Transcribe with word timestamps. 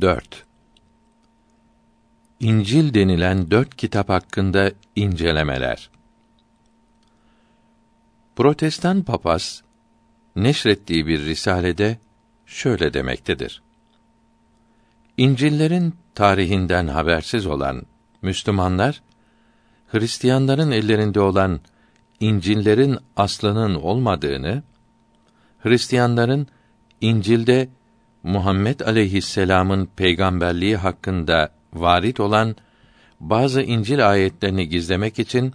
4. 0.00 0.44
İncil 2.40 2.94
denilen 2.94 3.50
dört 3.50 3.76
kitap 3.76 4.08
hakkında 4.08 4.70
incelemeler. 4.96 5.90
Protestan 8.36 9.02
papaz 9.02 9.62
neşrettiği 10.36 11.06
bir 11.06 11.24
risalede 11.24 11.98
şöyle 12.46 12.94
demektedir. 12.94 13.62
İncillerin 15.16 15.94
tarihinden 16.14 16.86
habersiz 16.86 17.46
olan 17.46 17.82
Müslümanlar 18.22 19.02
Hristiyanların 19.88 20.70
ellerinde 20.70 21.20
olan 21.20 21.60
İncillerin 22.20 22.98
aslının 23.16 23.74
olmadığını, 23.74 24.62
Hristiyanların 25.58 26.46
İncil'de 27.00 27.68
Muhammed 28.22 28.80
aleyhisselam'ın 28.80 29.88
peygamberliği 29.96 30.76
hakkında 30.76 31.52
varit 31.74 32.20
olan 32.20 32.56
bazı 33.20 33.62
İncil 33.62 34.10
ayetlerini 34.10 34.68
gizlemek 34.68 35.18
için 35.18 35.54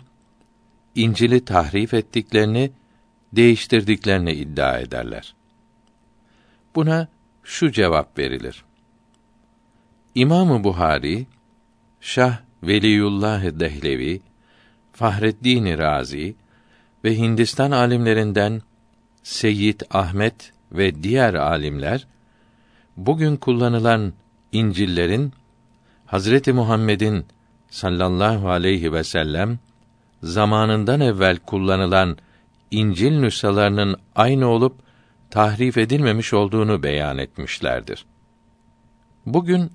İncil'i 0.95 1.45
tahrif 1.45 1.93
ettiklerini, 1.93 2.71
değiştirdiklerini 3.33 4.33
iddia 4.33 4.79
ederler. 4.79 5.35
Buna 6.75 7.07
şu 7.43 7.71
cevap 7.71 8.17
verilir. 8.19 8.63
İmamı 10.15 10.63
Buhari, 10.63 11.27
Şah 12.01 12.39
Veliyullah 12.63 13.59
Dehlevi, 13.59 14.21
Fahreddin 14.93 15.77
Razi 15.77 16.35
ve 17.03 17.17
Hindistan 17.17 17.71
alimlerinden 17.71 18.61
Seyyid 19.23 19.81
Ahmet 19.91 20.53
ve 20.71 21.03
diğer 21.03 21.33
alimler 21.33 22.07
bugün 22.97 23.35
kullanılan 23.35 24.13
İncil'lerin 24.51 25.33
Hazreti 26.05 26.53
Muhammed'in 26.53 27.25
sallallahu 27.69 28.49
aleyhi 28.49 28.93
ve 28.93 29.03
sellem 29.03 29.59
zamanından 30.23 31.01
evvel 31.01 31.37
kullanılan 31.37 32.17
İncil 32.71 33.19
nüshalarının 33.19 33.95
aynı 34.15 34.47
olup 34.47 34.75
tahrif 35.29 35.77
edilmemiş 35.77 36.33
olduğunu 36.33 36.83
beyan 36.83 37.17
etmişlerdir. 37.17 38.05
Bugün 39.25 39.71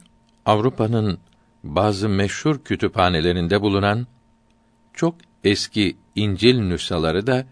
Avrupa'nın 0.47 1.19
bazı 1.65 2.09
meşhur 2.09 2.59
kütüphanelerinde 2.59 3.61
bulunan 3.61 4.07
çok 4.95 5.15
eski 5.45 5.97
İncil 6.15 6.61
nüshaları 6.61 7.27
da 7.27 7.47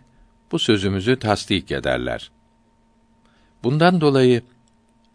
bu 0.52 0.58
sözümüzü 0.58 1.18
tasdik 1.18 1.72
ederler. 1.72 2.30
Bundan 3.64 4.00
dolayı 4.00 4.42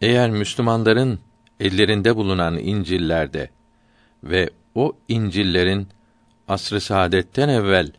eğer 0.05 0.29
Müslümanların 0.29 1.19
ellerinde 1.59 2.15
bulunan 2.15 2.57
İncil'lerde 2.57 3.49
ve 4.23 4.49
o 4.75 4.93
İncil'lerin 5.07 5.87
asr-ı 6.47 6.81
saadetten 6.81 7.49
evvel 7.49 7.91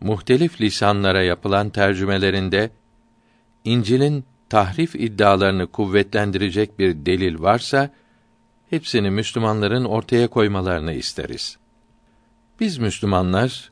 muhtelif 0.00 0.60
lisanlara 0.60 1.22
yapılan 1.22 1.70
tercümelerinde 1.70 2.70
İncil'in 3.64 4.24
tahrif 4.48 4.94
iddialarını 4.94 5.66
kuvvetlendirecek 5.66 6.78
bir 6.78 7.06
delil 7.06 7.40
varsa 7.40 7.90
hepsini 8.70 9.10
Müslümanların 9.10 9.84
ortaya 9.84 10.28
koymalarını 10.28 10.92
isteriz. 10.92 11.58
Biz 12.60 12.78
Müslümanlar 12.78 13.70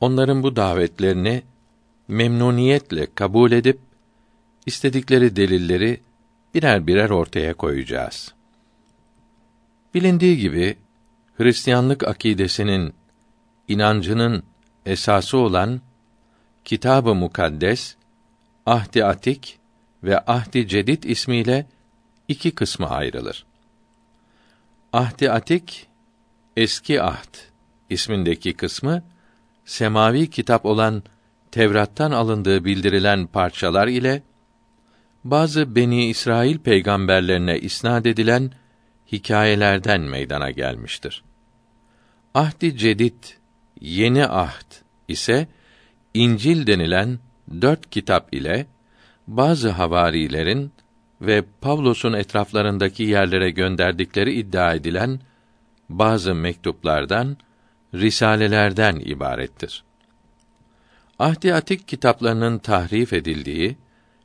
onların 0.00 0.42
bu 0.42 0.56
davetlerini 0.56 1.42
memnuniyetle 2.08 3.06
kabul 3.14 3.52
edip 3.52 3.78
istedikleri 4.66 5.36
delilleri 5.36 6.00
birer 6.54 6.86
birer 6.86 7.10
ortaya 7.10 7.54
koyacağız. 7.54 8.34
Bilindiği 9.94 10.36
gibi 10.36 10.76
Hristiyanlık 11.36 12.08
akidesinin 12.08 12.94
inancının 13.68 14.42
esası 14.86 15.38
olan 15.38 15.80
Kitab-ı 16.64 17.14
Mukaddes, 17.14 17.96
Ahdi 18.66 19.04
Atik 19.04 19.58
ve 20.04 20.20
Ahdi 20.26 20.68
Cedid 20.68 21.02
ismiyle 21.02 21.66
iki 22.28 22.50
kısma 22.54 22.88
ayrılır. 22.88 23.46
Ahdi 24.92 25.30
Atik 25.30 25.86
eski 26.56 27.02
ahd 27.02 27.34
ismindeki 27.90 28.52
kısmı 28.52 29.02
semavi 29.64 30.30
kitap 30.30 30.66
olan 30.66 31.02
Tevrat'tan 31.50 32.10
alındığı 32.10 32.64
bildirilen 32.64 33.26
parçalar 33.26 33.88
ile 33.88 34.22
bazı 35.24 35.74
Beni 35.74 36.06
İsrail 36.06 36.58
peygamberlerine 36.58 37.58
isnad 37.58 38.04
edilen 38.04 38.52
hikayelerden 39.12 40.00
meydana 40.00 40.50
gelmiştir. 40.50 41.22
Ahdi 42.34 42.76
Cedid, 42.76 43.24
Yeni 43.80 44.26
Ahd 44.26 44.72
ise 45.08 45.48
İncil 46.14 46.66
denilen 46.66 47.18
dört 47.60 47.90
kitap 47.90 48.34
ile 48.34 48.66
bazı 49.26 49.70
havarilerin 49.70 50.72
ve 51.20 51.44
Pavlos'un 51.60 52.12
etraflarındaki 52.12 53.02
yerlere 53.02 53.50
gönderdikleri 53.50 54.32
iddia 54.32 54.74
edilen 54.74 55.20
bazı 55.88 56.34
mektuplardan, 56.34 57.36
risalelerden 57.94 58.96
ibarettir. 58.96 59.84
Ahdi 61.18 61.54
Atik 61.54 61.88
kitaplarının 61.88 62.58
tahrif 62.58 63.12
edildiği 63.12 63.76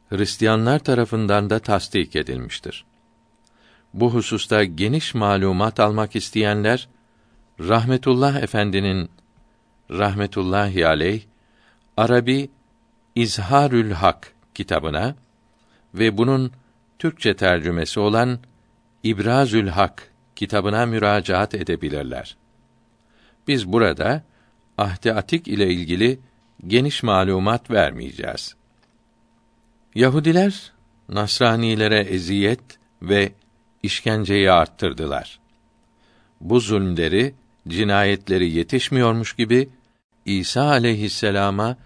Hristiyanlar 0.09 0.79
tarafından 0.79 1.49
da 1.49 1.59
tasdik 1.59 2.15
edilmiştir. 2.15 2.85
Bu 3.93 4.13
hususta 4.13 4.63
geniş 4.63 5.13
malumat 5.13 5.79
almak 5.79 6.15
isteyenler 6.15 6.87
Rahmetullah 7.59 8.41
Efendi'nin 8.41 9.09
rahmetullahi 9.91 10.87
aleyh 10.87 11.21
Arabi 11.97 12.49
İzharül 13.15 13.91
Hak 13.91 14.33
kitabına 14.53 15.15
ve 15.93 16.17
bunun 16.17 16.51
Türkçe 16.99 17.35
tercümesi 17.35 17.99
olan 17.99 18.39
İbrazül 19.03 19.67
Hak 19.67 20.11
kitabına 20.35 20.85
müracaat 20.85 21.55
edebilirler. 21.55 22.37
Biz 23.47 23.67
burada 23.67 24.23
Ahdi 24.77 25.13
Atik 25.13 25.47
ile 25.47 25.67
ilgili 25.67 26.19
geniş 26.67 27.03
malumat 27.03 27.71
vermeyeceğiz. 27.71 28.55
Yahudiler 29.95 30.71
Nasranilere 31.09 31.99
eziyet 31.99 32.59
ve 33.01 33.31
işkenceyi 33.83 34.51
arttırdılar. 34.51 35.39
Bu 36.41 36.59
zulmleri, 36.59 37.33
cinayetleri 37.67 38.51
yetişmiyormuş 38.51 39.33
gibi 39.33 39.69
İsa 40.25 40.63
aleyhisselama 40.63 41.77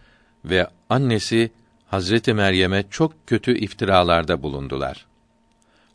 ve 0.46 0.68
annesi 0.90 1.52
Hazreti 1.88 2.34
Meryem'e 2.34 2.84
çok 2.90 3.28
kötü 3.28 3.58
iftiralarda 3.58 4.44
bulundular. 4.44 5.06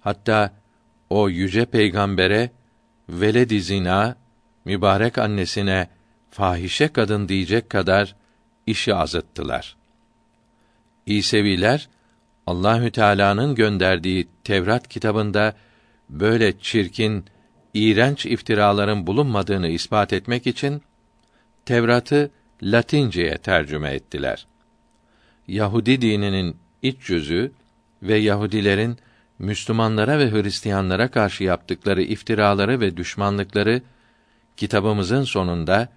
Hatta 0.01 0.53
o 1.11 1.29
yüce 1.29 1.65
peygambere 1.65 2.51
veled 3.09 3.61
zina 3.61 4.17
mübarek 4.65 5.19
annesine 5.19 5.89
fahişe 6.31 6.89
kadın 6.89 7.29
diyecek 7.29 7.71
kadar 7.71 8.17
işi 8.67 8.95
azıttılar. 8.95 9.77
İseviler 11.07 11.89
Allahü 12.47 12.91
Teala'nın 12.91 13.55
gönderdiği 13.55 14.29
Tevrat 14.45 14.89
kitabında 14.89 15.55
böyle 16.11 16.59
çirkin, 16.59 17.25
iğrenç 17.75 18.27
iftiraların 18.27 19.07
bulunmadığını 19.07 19.69
ispat 19.69 20.13
etmek 20.13 20.47
için 20.47 20.83
Tevrat'ı 21.67 22.31
Latince'ye 22.63 23.39
tercüme 23.39 23.91
ettiler. 23.91 24.47
Yahudi 25.49 26.01
dininin 26.01 26.57
iç 26.83 27.11
yüzü 27.11 27.53
ve 28.03 28.17
Yahudilerin 28.17 28.99
Müslümanlara 29.39 30.19
ve 30.19 30.31
Hristiyanlara 30.31 31.11
karşı 31.11 31.45
yaptıkları 31.45 32.03
iftiraları 32.03 32.81
ve 32.81 32.97
düşmanlıkları 32.97 33.83
kitabımızın 34.57 35.25
sonunda 35.25 35.89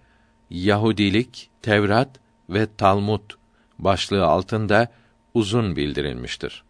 Yahudilik, 0.49 1.49
Tevrat 1.61 2.09
ve 2.49 2.67
Talmud 2.77 3.31
başlığı 3.79 4.25
altında 4.25 4.91
uzun 5.37 5.75
bildirilmiştir. 5.75 6.63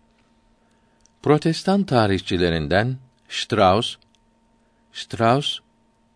Protestan 1.23 1.83
tarihçilerinden 1.83 2.97
Strauss 3.29 3.97
Strauss 4.93 5.59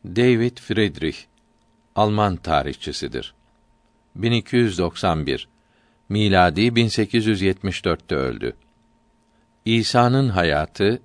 David 0.05 0.57
Friedrich 0.57 1.17
Alman 1.95 2.35
tarihçisidir. 2.35 3.33
1291 4.15 5.47
miladi 6.09 6.61
1874'te 6.61 8.15
öldü. 8.15 8.55
İsa'nın 9.65 10.29
hayatı, 10.29 11.01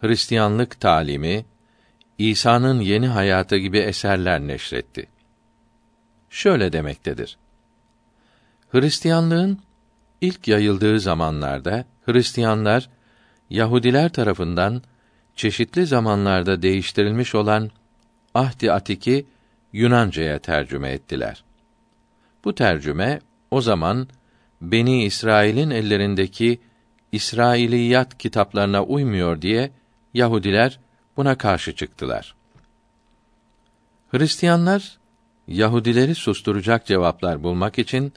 Hristiyanlık 0.00 0.80
talimi, 0.80 1.44
İsa'nın 2.18 2.80
yeni 2.80 3.06
hayatı 3.08 3.56
gibi 3.56 3.78
eserler 3.78 4.40
neşretti. 4.40 5.06
Şöyle 6.30 6.72
demektedir. 6.72 7.38
Hristiyanlığın 8.72 9.58
ilk 10.22 10.48
yayıldığı 10.48 11.00
zamanlarda 11.00 11.84
Hristiyanlar 12.06 12.88
Yahudiler 13.50 14.12
tarafından 14.12 14.82
çeşitli 15.36 15.86
zamanlarda 15.86 16.62
değiştirilmiş 16.62 17.34
olan 17.34 17.70
Ahdi 18.34 18.72
Atik'i 18.72 19.26
Yunanca'ya 19.72 20.38
tercüme 20.38 20.90
ettiler. 20.90 21.44
Bu 22.44 22.54
tercüme 22.54 23.20
o 23.50 23.60
zaman 23.60 24.08
Beni 24.60 25.04
İsrail'in 25.04 25.70
ellerindeki 25.70 26.60
İsrailiyat 27.12 28.18
kitaplarına 28.18 28.84
uymuyor 28.84 29.42
diye 29.42 29.70
Yahudiler 30.14 30.78
buna 31.16 31.38
karşı 31.38 31.74
çıktılar. 31.74 32.34
Hristiyanlar 34.10 34.98
Yahudileri 35.48 36.14
susturacak 36.14 36.86
cevaplar 36.86 37.42
bulmak 37.42 37.78
için 37.78 38.12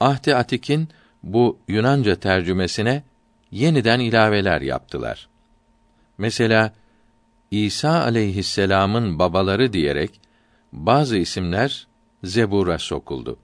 Ahdi 0.00 0.34
Atik'in 0.34 0.88
bu 1.24 1.58
Yunanca 1.68 2.16
tercümesine 2.16 3.02
yeniden 3.50 4.00
ilaveler 4.00 4.60
yaptılar. 4.60 5.28
Mesela 6.18 6.72
İsa 7.50 8.02
aleyhisselam'ın 8.02 9.18
babaları 9.18 9.72
diyerek 9.72 10.20
bazı 10.72 11.16
isimler 11.16 11.86
Zebur'a 12.24 12.78
sokuldu. 12.78 13.38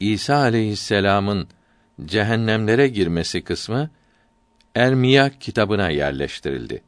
İsa 0.00 0.36
aleyhisselam'ın 0.36 1.48
cehennemlere 2.04 2.88
girmesi 2.88 3.42
kısmı 3.44 3.90
Ermiya 4.74 5.38
kitabına 5.38 5.90
yerleştirildi. 5.90 6.82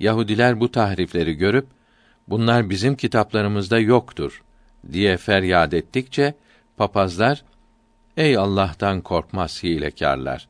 Yahudiler 0.00 0.60
bu 0.60 0.70
tahrifleri 0.70 1.34
görüp 1.34 1.66
bunlar 2.28 2.70
bizim 2.70 2.96
kitaplarımızda 2.96 3.78
yoktur 3.78 4.42
diye 4.92 5.16
feryat 5.16 5.74
ettikçe 5.74 6.34
papazlar 6.76 7.44
ey 8.16 8.36
Allah'tan 8.36 9.00
korkmaz 9.00 9.62
hilekarlar 9.62 10.48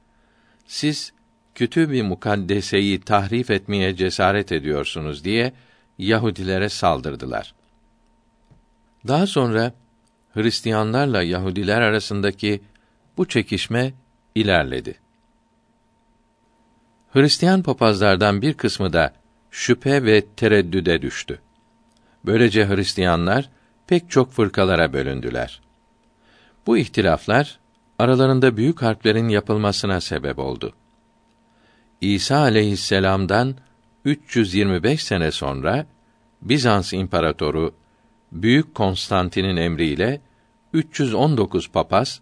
siz 0.67 1.13
kötü 1.55 1.91
bir 1.91 2.03
mukaddeseyi 2.03 3.01
tahrif 3.01 3.51
etmeye 3.51 3.97
cesaret 3.97 4.53
ediyorsunuz 4.53 5.25
diye 5.25 5.53
Yahudilere 5.99 6.69
saldırdılar. 6.69 7.55
Daha 9.09 9.27
sonra 9.27 9.73
Hristiyanlarla 10.35 11.23
Yahudiler 11.23 11.81
arasındaki 11.81 12.63
bu 13.17 13.29
çekişme 13.29 13.93
ilerledi. 14.35 14.99
Hristiyan 17.13 17.63
papazlardan 17.63 18.43
bir 18.43 18.55
kısmı 18.55 18.93
da 18.93 19.15
şüphe 19.51 20.05
ve 20.05 20.27
tereddüde 20.37 21.03
düştü. 21.03 21.41
Böylece 22.25 22.69
Hristiyanlar 22.69 23.51
pek 23.87 24.11
çok 24.11 24.33
fırkalara 24.33 24.93
bölündüler. 24.93 25.61
Bu 26.67 26.79
ihtilaflar 26.79 27.59
aralarında 27.99 28.57
büyük 28.57 28.83
harplerin 28.83 29.29
yapılmasına 29.29 30.01
sebep 30.01 30.39
oldu. 30.39 30.73
İsa 32.01 32.37
aleyhisselam'dan 32.37 33.55
325 34.05 35.05
sene 35.05 35.31
sonra 35.31 35.87
Bizans 36.43 36.93
imparatoru 36.93 37.75
Büyük 38.33 38.75
Konstantin'in 38.75 39.57
emriyle 39.57 40.21
319 40.73 41.71
papaz 41.71 42.21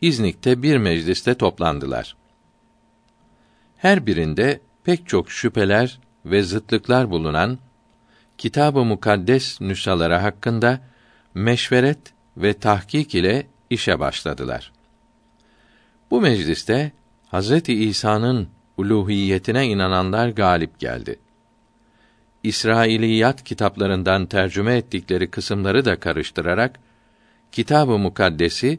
İznik'te 0.00 0.62
bir 0.62 0.76
mecliste 0.76 1.34
toplandılar. 1.34 2.16
Her 3.76 4.06
birinde 4.06 4.60
pek 4.84 5.08
çok 5.08 5.30
şüpheler 5.30 6.00
ve 6.24 6.42
zıtlıklar 6.42 7.10
bulunan 7.10 7.58
Kitab-ı 8.38 8.84
Mukaddes 8.84 9.60
nüshaları 9.60 10.14
hakkında 10.14 10.80
meşveret 11.34 11.98
ve 12.36 12.52
tahkik 12.52 13.14
ile 13.14 13.46
işe 13.70 14.00
başladılar. 14.00 14.72
Bu 16.10 16.20
mecliste 16.20 16.92
Hazreti 17.28 17.74
İsa'nın 17.74 18.48
uluhiyetine 18.76 19.66
inananlar 19.66 20.28
galip 20.28 20.78
geldi. 20.78 21.18
İsrailiyat 22.42 23.44
kitaplarından 23.44 24.26
tercüme 24.26 24.76
ettikleri 24.76 25.30
kısımları 25.30 25.84
da 25.84 26.00
karıştırarak 26.00 26.80
Kitab-ı 27.52 27.98
Mukaddes'i 27.98 28.78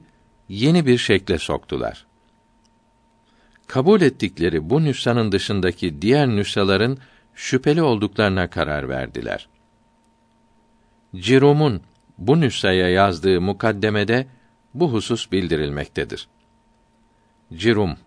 yeni 0.50 0.86
bir 0.86 0.98
şekle 0.98 1.38
soktular. 1.38 2.06
Kabul 3.68 4.02
ettikleri 4.02 4.70
bu 4.70 4.84
nüshanın 4.84 5.32
dışındaki 5.32 6.02
diğer 6.02 6.28
nüshaların 6.28 6.98
şüpheli 7.36 7.82
olduklarına 7.82 8.50
karar 8.50 8.90
verdiler. 8.90 9.48
Cirum'un 11.16 11.82
bu 12.18 12.42
nüshaya 12.42 12.90
yazdığı 12.90 13.42
mukaddemede 13.42 14.28
bu 14.74 14.94
husus 14.94 15.32
bildirilmektedir. 15.32 16.28
Cirum 17.54 17.98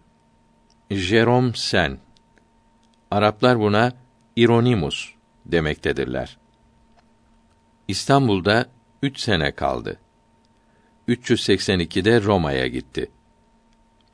Jerome 0.91 1.53
Sen 1.55 1.99
Araplar 3.11 3.61
buna 3.61 3.93
Ironimus 4.37 5.11
demektedirler. 5.47 6.39
İstanbul'da 7.89 8.67
üç 9.03 9.21
sene 9.21 9.53
kaldı. 9.53 10.01
382'de 11.09 12.23
Roma'ya 12.23 12.67
gitti. 12.67 13.11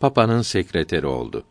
Papa'nın 0.00 0.42
sekreteri 0.42 1.06
oldu. 1.06 1.44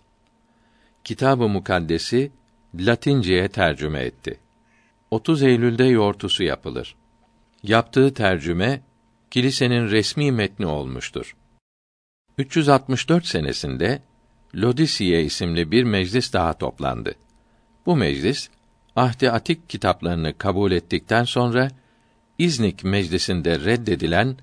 Kitab-ı 1.03 1.49
Mukaddes'i 1.49 2.31
Latince'ye 2.75 3.47
tercüme 3.47 3.99
etti. 3.99 4.39
30 5.11 5.43
Eylül'de 5.43 5.83
yortusu 5.83 6.43
yapılır. 6.43 6.95
Yaptığı 7.63 8.13
tercüme 8.13 8.81
kilisenin 9.31 9.89
resmi 9.89 10.31
metni 10.31 10.65
olmuştur. 10.65 11.35
364 12.37 13.25
senesinde 13.25 14.01
Lodisiye 14.55 15.23
isimli 15.23 15.71
bir 15.71 15.83
meclis 15.83 16.33
daha 16.33 16.53
toplandı. 16.53 17.15
Bu 17.85 17.95
meclis 17.95 18.49
Ahdi 18.95 19.31
Atik 19.31 19.69
kitaplarını 19.69 20.37
kabul 20.37 20.71
ettikten 20.71 21.23
sonra 21.23 21.67
İznik 22.37 22.83
meclisinde 22.83 23.59
reddedilen 23.59 24.37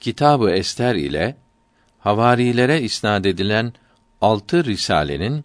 Kitabı 0.00 0.50
Ester 0.50 0.94
ile 0.94 1.36
havarilere 1.98 2.80
isnad 2.80 3.24
edilen 3.24 3.72
altı 4.20 4.64
risalenin 4.64 5.44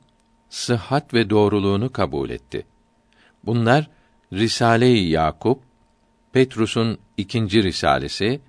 sıhhat 0.49 1.13
ve 1.13 1.29
doğruluğunu 1.29 1.91
kabul 1.91 2.29
etti. 2.29 2.65
Bunlar 3.43 3.89
Risale-i 4.33 5.09
Yakup, 5.09 5.59
Petrus'un 6.31 6.97
ikinci 7.17 7.63
risalesi, 7.63 8.41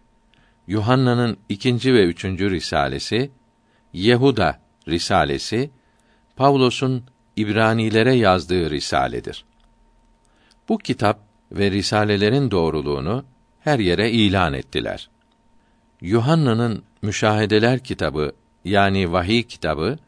Yuhanna'nın 0.67 1.37
ikinci 1.49 1.95
ve 1.95 2.05
üçüncü 2.05 2.51
risalesi, 2.51 3.31
Yehuda 3.93 4.61
risalesi, 4.89 5.71
Pavlos'un 6.37 7.05
İbranilere 7.37 8.15
yazdığı 8.15 8.71
risaledir. 8.71 9.45
Bu 10.69 10.79
kitap 10.79 11.21
ve 11.53 11.71
risalelerin 11.71 12.51
doğruluğunu 12.51 13.25
her 13.61 13.79
yere 13.79 14.11
ilan 14.11 14.55
ettiler. 14.55 15.11
Yuhanna'nın 16.01 16.83
Müşahedeler 17.03 17.79
kitabı 17.79 18.33
yani 18.65 19.13
vahiy 19.13 19.43
kitabı 19.43 19.99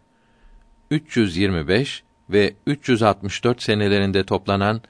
325 0.90 2.02
ve 2.30 2.54
364 2.66 3.62
senelerinde 3.62 4.25
toplanan 4.25 4.80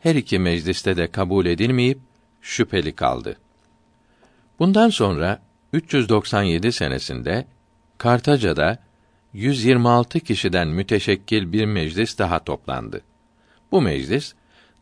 her 0.00 0.14
iki 0.14 0.38
mecliste 0.38 0.96
de 0.96 1.10
kabul 1.10 1.46
edilmeyip 1.46 1.98
şüpheli 2.42 2.94
kaldı. 2.94 3.36
Bundan 4.58 4.88
sonra 4.88 5.42
397 5.72 6.72
senesinde 6.72 7.46
Kartaca'da 7.98 8.78
126 9.32 10.20
kişiden 10.20 10.68
müteşekkil 10.68 11.52
bir 11.52 11.64
meclis 11.64 12.18
daha 12.18 12.44
toplandı. 12.44 13.02
Bu 13.72 13.82
meclis 13.82 14.34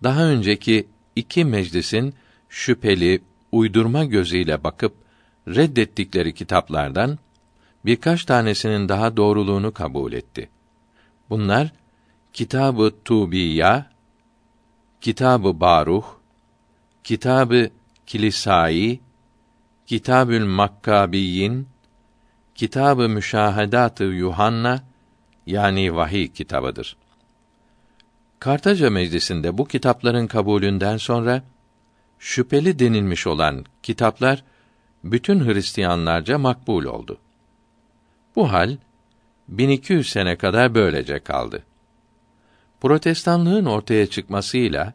daha 0.02 0.24
önceki 0.24 0.86
iki 1.16 1.44
meclisin 1.44 2.14
şüpheli, 2.48 3.22
uydurma 3.52 4.04
gözüyle 4.04 4.64
bakıp 4.64 4.94
reddettikleri 5.48 6.34
kitaplardan 6.34 7.18
birkaç 7.84 8.24
tanesinin 8.24 8.88
daha 8.88 9.16
doğruluğunu 9.16 9.72
kabul 9.72 10.12
etti. 10.12 10.48
Bunlar 11.30 11.72
Kitabı 12.32 12.92
Tubiya, 13.04 13.90
Kitabı 15.00 15.60
Baruh, 15.60 16.04
Kitabı 17.04 17.70
Kilisai, 18.06 19.00
Kitabül 19.86 20.44
Makkabiyin, 20.44 21.68
Kitabı 22.54 23.08
Müşahedatı 23.08 24.04
Yuhanna 24.04 24.82
yani 25.46 25.96
vahiy 25.96 26.28
kitabıdır. 26.28 26.96
Kartaca 28.38 28.90
Meclisi'nde 28.90 29.58
bu 29.58 29.68
kitapların 29.68 30.26
kabulünden 30.26 30.96
sonra 30.96 31.42
şüpheli 32.18 32.78
denilmiş 32.78 33.26
olan 33.26 33.64
kitaplar 33.82 34.44
bütün 35.04 35.44
Hristiyanlarca 35.44 36.38
makbul 36.38 36.84
oldu. 36.84 37.18
Bu 38.36 38.52
hal 38.52 38.76
1200 39.48 40.10
sene 40.10 40.36
kadar 40.36 40.74
böylece 40.74 41.18
kaldı. 41.18 41.62
Protestanlığın 42.80 43.64
ortaya 43.64 44.06
çıkmasıyla 44.06 44.92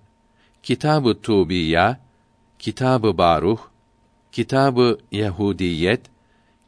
Kitabı 0.63 1.22
Tubiya, 1.22 2.00
Kitabı 2.60 3.17
Baruh, 3.17 3.60
Kitabı 4.31 4.98
Yahudiyet, 5.12 6.01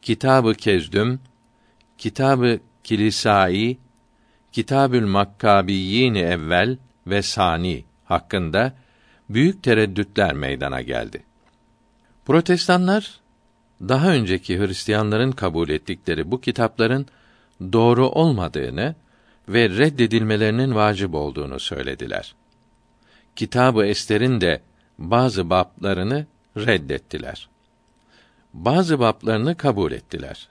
Kitabı 0.02 0.54
Kezdüm, 0.54 1.20
Kitabı 1.98 2.60
Kilisai, 2.84 3.78
Kitabül 4.52 5.06
Makkabiyyin 5.06 6.16
evvel 6.16 6.78
ve 7.08 7.22
sani 7.22 7.84
hakkında 8.06 8.74
büyük 9.30 9.64
tereddütler 9.64 10.34
meydana 10.34 10.82
geldi. 10.82 11.24
Protestanlar 12.26 13.20
daha 13.82 14.14
önceki 14.14 14.60
Hristiyanların 14.60 15.32
kabul 15.32 15.70
ettikleri 15.70 16.32
bu 16.32 16.42
kitapların 16.42 17.06
doğru 17.74 18.10
olmadığını 18.10 18.96
ve 19.50 19.70
reddedilmelerinin 19.70 20.76
vacip 20.76 21.16
olduğunu 21.16 21.60
söylediler. 21.60 22.36
Kitabı 23.36 23.86
Ester'in 23.86 24.42
de 24.42 24.62
bazı 25.00 25.50
bablarını 25.50 26.26
reddettiler. 26.58 27.50
Bazı 28.54 29.00
bablarını 29.00 29.58
kabul 29.58 29.92
ettiler. 29.92 30.48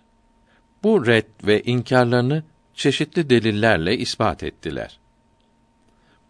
Bu 0.83 1.07
red 1.07 1.27
ve 1.45 1.63
inkarlarını 1.63 2.43
çeşitli 2.75 3.31
delillerle 3.31 3.99
ispat 3.99 4.43
ettiler. 4.43 4.99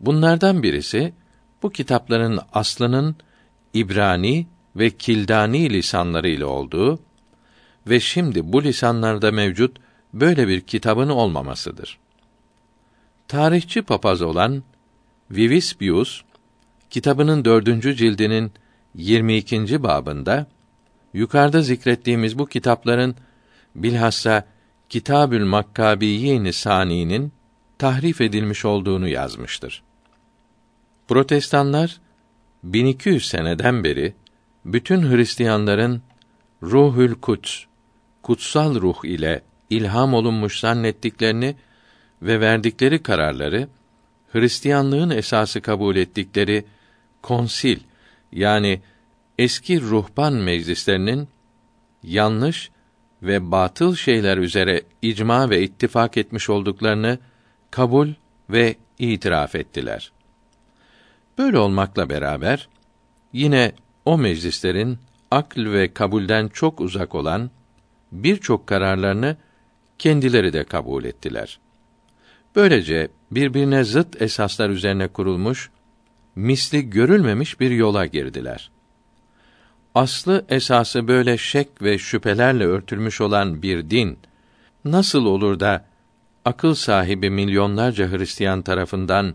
Bunlardan 0.00 0.62
birisi 0.62 1.12
bu 1.62 1.70
kitapların 1.70 2.40
aslının 2.52 3.16
İbrani 3.74 4.46
ve 4.76 4.90
Kildani 4.90 5.70
lisanları 5.70 6.28
ile 6.28 6.44
olduğu 6.44 7.00
ve 7.86 8.00
şimdi 8.00 8.52
bu 8.52 8.64
lisanlarda 8.64 9.32
mevcut 9.32 9.76
böyle 10.14 10.48
bir 10.48 10.60
kitabın 10.60 11.08
olmamasıdır. 11.08 11.98
Tarihçi 13.28 13.82
papaz 13.82 14.22
olan 14.22 14.62
Vivispius 15.30 16.22
kitabının 16.90 17.44
dördüncü 17.44 17.96
cildinin 17.96 18.52
22. 18.94 19.82
babında 19.82 20.46
yukarıda 21.14 21.62
zikrettiğimiz 21.62 22.38
bu 22.38 22.46
kitapların 22.46 23.14
bilhassa 23.74 24.44
Kitabül 24.88 25.44
Makkabiyin 25.44 26.50
Sani'nin 26.50 27.32
tahrif 27.78 28.20
edilmiş 28.20 28.64
olduğunu 28.64 29.08
yazmıştır. 29.08 29.82
Protestanlar 31.08 32.00
1200 32.64 33.28
seneden 33.28 33.84
beri 33.84 34.14
bütün 34.64 35.02
Hristiyanların 35.02 36.02
Ruhül 36.62 37.14
Kuts, 37.14 37.64
kutsal 38.22 38.80
ruh 38.80 39.04
ile 39.04 39.42
ilham 39.70 40.14
olunmuş 40.14 40.60
zannettiklerini 40.60 41.56
ve 42.22 42.40
verdikleri 42.40 43.02
kararları 43.02 43.68
Hristiyanlığın 44.32 45.10
esası 45.10 45.60
kabul 45.60 45.96
ettikleri 45.96 46.64
konsil 47.22 47.78
yani 48.32 48.80
eski 49.38 49.80
ruhban 49.80 50.32
meclislerinin 50.32 51.28
yanlış 52.02 52.70
ve 53.22 53.50
batıl 53.50 53.94
şeyler 53.94 54.38
üzere 54.38 54.82
icma 55.02 55.50
ve 55.50 55.62
ittifak 55.62 56.16
etmiş 56.16 56.50
olduklarını 56.50 57.18
kabul 57.70 58.08
ve 58.50 58.76
itiraf 58.98 59.54
ettiler. 59.54 60.12
Böyle 61.38 61.58
olmakla 61.58 62.10
beraber 62.10 62.68
yine 63.32 63.72
o 64.04 64.18
meclislerin 64.18 64.98
akl 65.30 65.72
ve 65.72 65.92
kabulden 65.94 66.48
çok 66.48 66.80
uzak 66.80 67.14
olan 67.14 67.50
birçok 68.12 68.66
kararlarını 68.66 69.36
kendileri 69.98 70.52
de 70.52 70.64
kabul 70.64 71.04
ettiler. 71.04 71.60
Böylece 72.56 73.08
birbirine 73.30 73.84
zıt 73.84 74.22
esaslar 74.22 74.70
üzerine 74.70 75.08
kurulmuş, 75.08 75.70
misli 76.40 76.90
görülmemiş 76.90 77.60
bir 77.60 77.70
yola 77.70 78.06
girdiler. 78.06 78.70
Aslı 79.94 80.44
esası 80.48 81.08
böyle 81.08 81.38
şek 81.38 81.82
ve 81.82 81.98
şüphelerle 81.98 82.64
örtülmüş 82.64 83.20
olan 83.20 83.62
bir 83.62 83.90
din 83.90 84.18
nasıl 84.84 85.26
olur 85.26 85.60
da 85.60 85.84
akıl 86.44 86.74
sahibi 86.74 87.30
milyonlarca 87.30 88.12
Hristiyan 88.12 88.62
tarafından 88.62 89.34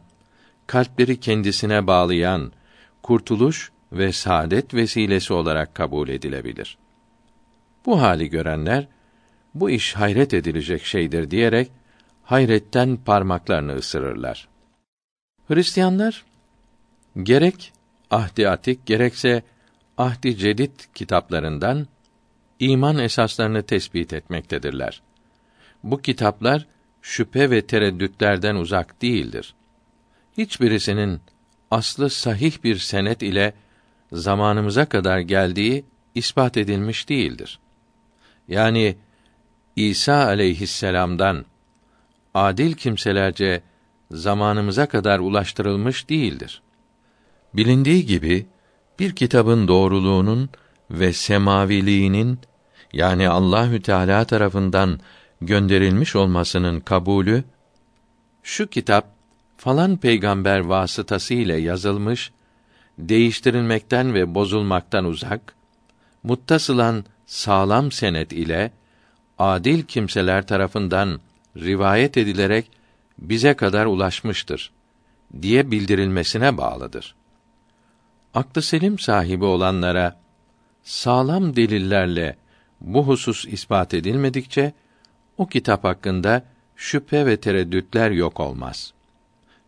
kalpleri 0.67 1.19
kendisine 1.19 1.87
bağlayan 1.87 2.51
kurtuluş 3.03 3.71
ve 3.91 4.11
saadet 4.11 4.73
vesilesi 4.73 5.33
olarak 5.33 5.75
kabul 5.75 6.09
edilebilir. 6.09 6.77
Bu 7.85 8.01
hali 8.01 8.29
görenler 8.29 8.87
bu 9.53 9.69
iş 9.69 9.95
hayret 9.95 10.33
edilecek 10.33 10.85
şeydir 10.85 11.31
diyerek 11.31 11.71
hayretten 12.23 12.97
parmaklarını 12.97 13.75
ısırırlar. 13.75 14.47
Hristiyanlar 15.47 16.25
gerek 17.23 17.73
Ahdi 18.11 18.49
Atik 18.49 18.85
gerekse 18.85 19.43
Ahdi 19.97 20.37
Cedid 20.37 20.79
kitaplarından 20.93 21.87
iman 22.59 22.97
esaslarını 22.97 23.63
tespit 23.63 24.13
etmektedirler. 24.13 25.01
Bu 25.83 26.01
kitaplar 26.01 26.67
şüphe 27.01 27.49
ve 27.49 27.67
tereddütlerden 27.67 28.55
uzak 28.55 29.01
değildir. 29.01 29.55
Hiçbirisinin 30.37 31.21
aslı 31.71 32.09
sahih 32.09 32.63
bir 32.63 32.77
senet 32.77 33.21
ile 33.21 33.53
zamanımıza 34.11 34.85
kadar 34.85 35.19
geldiği 35.19 35.85
ispat 36.15 36.57
edilmiş 36.57 37.09
değildir. 37.09 37.59
Yani 38.47 38.97
İsa 39.75 40.25
aleyhisselam'dan 40.25 41.45
adil 42.33 42.73
kimselerce 42.73 43.61
zamanımıza 44.11 44.85
kadar 44.85 45.19
ulaştırılmış 45.19 46.09
değildir. 46.09 46.61
Bilindiği 47.57 48.05
gibi 48.05 48.45
bir 48.99 49.15
kitabın 49.15 49.67
doğruluğunun 49.67 50.49
ve 50.91 51.13
semaviliğinin 51.13 52.39
yani 52.93 53.29
Allahü 53.29 53.81
Teala 53.81 54.25
tarafından 54.25 54.99
gönderilmiş 55.41 56.15
olmasının 56.15 56.79
kabulü 56.79 57.43
şu 58.43 58.67
kitap 58.67 59.07
falan 59.57 59.97
peygamber 59.97 60.59
vasıtası 60.59 61.33
ile 61.33 61.55
yazılmış, 61.55 62.31
değiştirilmekten 62.97 64.13
ve 64.13 64.35
bozulmaktan 64.35 65.05
uzak, 65.05 65.55
muttasılan 66.23 67.05
sağlam 67.25 67.91
senet 67.91 68.33
ile 68.33 68.71
adil 69.39 69.83
kimseler 69.83 70.47
tarafından 70.47 71.19
rivayet 71.57 72.17
edilerek 72.17 72.71
bize 73.19 73.53
kadar 73.53 73.85
ulaşmıştır 73.85 74.71
diye 75.41 75.71
bildirilmesine 75.71 76.57
bağlıdır. 76.57 77.15
Aklı 78.35 78.61
selim 78.61 78.99
sahibi 78.99 79.45
olanlara 79.45 80.19
sağlam 80.83 81.55
delillerle 81.55 82.35
bu 82.81 83.07
husus 83.07 83.45
ispat 83.45 83.93
edilmedikçe 83.93 84.73
o 85.37 85.47
kitap 85.47 85.83
hakkında 85.83 86.43
şüphe 86.75 87.25
ve 87.25 87.37
tereddütler 87.37 88.11
yok 88.11 88.39
olmaz. 88.39 88.93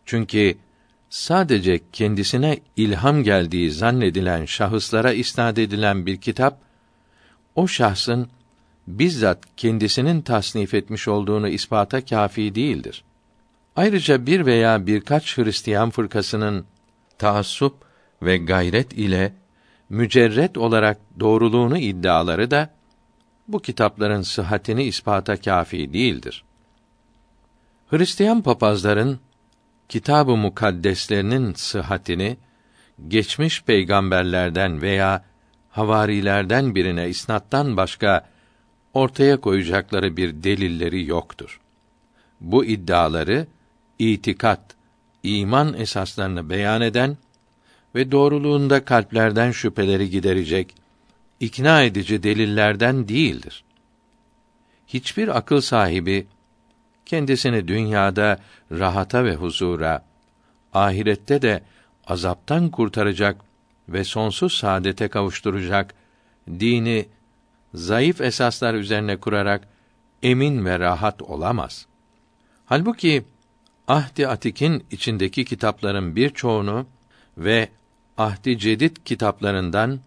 Çünkü 0.06 0.54
sadece 1.10 1.80
kendisine 1.92 2.58
ilham 2.76 3.22
geldiği 3.22 3.70
zannedilen 3.70 4.44
şahıslara 4.44 5.12
isnad 5.12 5.56
edilen 5.56 6.06
bir 6.06 6.16
kitap 6.16 6.60
o 7.54 7.68
şahsın 7.68 8.28
bizzat 8.86 9.38
kendisinin 9.56 10.20
tasnif 10.20 10.74
etmiş 10.74 11.08
olduğunu 11.08 11.48
ispata 11.48 12.04
kafi 12.04 12.54
değildir. 12.54 13.04
Ayrıca 13.76 14.26
bir 14.26 14.46
veya 14.46 14.86
birkaç 14.86 15.38
Hristiyan 15.38 15.90
fırkasının 15.90 16.64
taassup 17.18 17.87
ve 18.22 18.36
gayret 18.36 18.92
ile 18.92 19.32
mücerret 19.88 20.58
olarak 20.58 20.98
doğruluğunu 21.20 21.78
iddiaları 21.78 22.50
da 22.50 22.70
bu 23.48 23.62
kitapların 23.62 24.22
sıhhatini 24.22 24.84
ispata 24.84 25.36
kafi 25.36 25.92
değildir. 25.92 26.44
Hristiyan 27.90 28.42
papazların 28.42 29.20
kitab-ı 29.88 30.36
mukaddeslerinin 30.36 31.52
sıhhatini 31.52 32.36
geçmiş 33.08 33.62
peygamberlerden 33.62 34.82
veya 34.82 35.24
havarilerden 35.70 36.74
birine 36.74 37.08
isnattan 37.08 37.76
başka 37.76 38.28
ortaya 38.94 39.40
koyacakları 39.40 40.16
bir 40.16 40.42
delilleri 40.42 41.06
yoktur. 41.06 41.60
Bu 42.40 42.64
iddiaları 42.64 43.46
itikat, 43.98 44.60
iman 45.22 45.74
esaslarını 45.74 46.50
beyan 46.50 46.80
eden 46.80 47.16
ve 47.94 48.12
doğruluğunda 48.12 48.84
kalplerden 48.84 49.50
şüpheleri 49.50 50.10
giderecek 50.10 50.74
ikna 51.40 51.82
edici 51.82 52.22
delillerden 52.22 53.08
değildir. 53.08 53.64
Hiçbir 54.86 55.36
akıl 55.36 55.60
sahibi 55.60 56.26
kendisini 57.06 57.68
dünyada 57.68 58.38
rahata 58.72 59.24
ve 59.24 59.34
huzura, 59.34 60.04
ahirette 60.72 61.42
de 61.42 61.62
azaptan 62.06 62.70
kurtaracak 62.70 63.36
ve 63.88 64.04
sonsuz 64.04 64.52
saadete 64.52 65.08
kavuşturacak 65.08 65.94
dini 66.48 67.08
zayıf 67.74 68.20
esaslar 68.20 68.74
üzerine 68.74 69.16
kurarak 69.16 69.68
emin 70.22 70.64
ve 70.64 70.78
rahat 70.78 71.22
olamaz. 71.22 71.86
Halbuki 72.66 73.24
Ahdi 73.88 74.28
Atik'in 74.28 74.84
içindeki 74.90 75.44
kitapların 75.44 76.16
birçoğunu 76.16 76.86
ve 77.38 77.68
Ahdi 78.18 78.58
Cedid 78.58 78.96
kitaplarından 79.04 80.00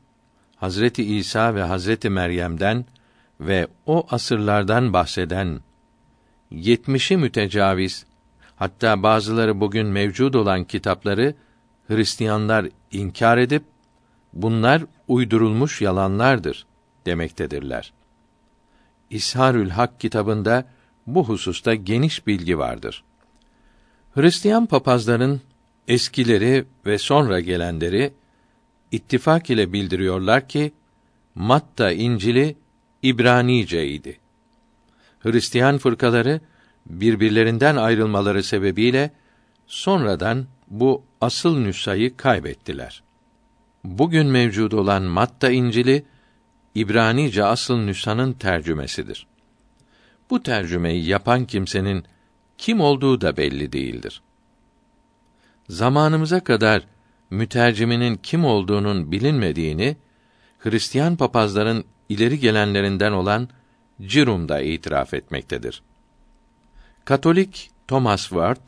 Hazreti 0.55 1.03
İsa 1.03 1.55
ve 1.55 1.63
Hazreti 1.63 2.09
Meryem'den 2.09 2.85
ve 3.39 3.67
o 3.85 4.07
asırlardan 4.09 4.93
bahseden 4.93 5.59
yetmişi 6.51 7.17
mütecaviz 7.17 8.05
hatta 8.55 9.03
bazıları 9.03 9.59
bugün 9.59 9.87
mevcud 9.87 10.33
olan 10.33 10.63
kitapları 10.63 11.35
Hristiyanlar 11.87 12.67
inkar 12.91 13.37
edip 13.37 13.63
bunlar 14.33 14.83
uydurulmuş 15.07 15.81
yalanlardır 15.81 16.65
demektedirler. 17.05 17.93
İsharül 19.09 19.69
Hak 19.69 19.99
kitabında 19.99 20.65
bu 21.07 21.27
hususta 21.27 21.75
geniş 21.75 22.27
bilgi 22.27 22.57
vardır. 22.57 23.03
Hristiyan 24.15 24.65
papazların 24.65 25.41
eskileri 25.91 26.65
ve 26.85 26.97
sonra 26.97 27.39
gelenleri 27.39 28.13
ittifak 28.91 29.49
ile 29.49 29.73
bildiriyorlar 29.73 30.47
ki 30.47 30.71
Matta 31.35 31.91
İncil'i 31.91 32.55
İbranice 33.03 33.87
idi. 33.87 34.19
Hristiyan 35.19 35.77
fırkaları 35.77 36.41
birbirlerinden 36.85 37.75
ayrılmaları 37.75 38.43
sebebiyle 38.43 39.11
sonradan 39.67 40.45
bu 40.67 41.03
asıl 41.21 41.57
nüshayı 41.57 42.17
kaybettiler. 42.17 43.03
Bugün 43.83 44.27
mevcud 44.27 44.71
olan 44.71 45.03
Matta 45.03 45.49
İncil'i 45.49 46.05
İbranice 46.75 47.43
asıl 47.43 47.77
nüshanın 47.77 48.33
tercümesidir. 48.33 49.27
Bu 50.29 50.43
tercümeyi 50.43 51.05
yapan 51.05 51.45
kimsenin 51.45 52.03
kim 52.57 52.81
olduğu 52.81 53.21
da 53.21 53.37
belli 53.37 53.73
değildir. 53.73 54.21
Zamanımıza 55.71 56.43
kadar 56.43 56.83
müterciminin 57.29 58.15
kim 58.15 58.45
olduğunun 58.45 59.11
bilinmediğini 59.11 59.97
Hristiyan 60.59 61.15
papazların 61.15 61.85
ileri 62.09 62.39
gelenlerinden 62.39 63.11
olan 63.11 63.49
Cirum 64.01 64.49
da 64.49 64.61
itiraf 64.61 65.13
etmektedir. 65.13 65.81
Katolik 67.05 67.71
Thomas 67.87 68.21
Ward, 68.21 68.67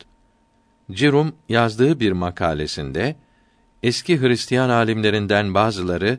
Cirum 0.90 1.34
yazdığı 1.48 2.00
bir 2.00 2.12
makalesinde 2.12 3.16
eski 3.82 4.20
Hristiyan 4.20 4.68
alimlerinden 4.68 5.54
bazıları 5.54 6.18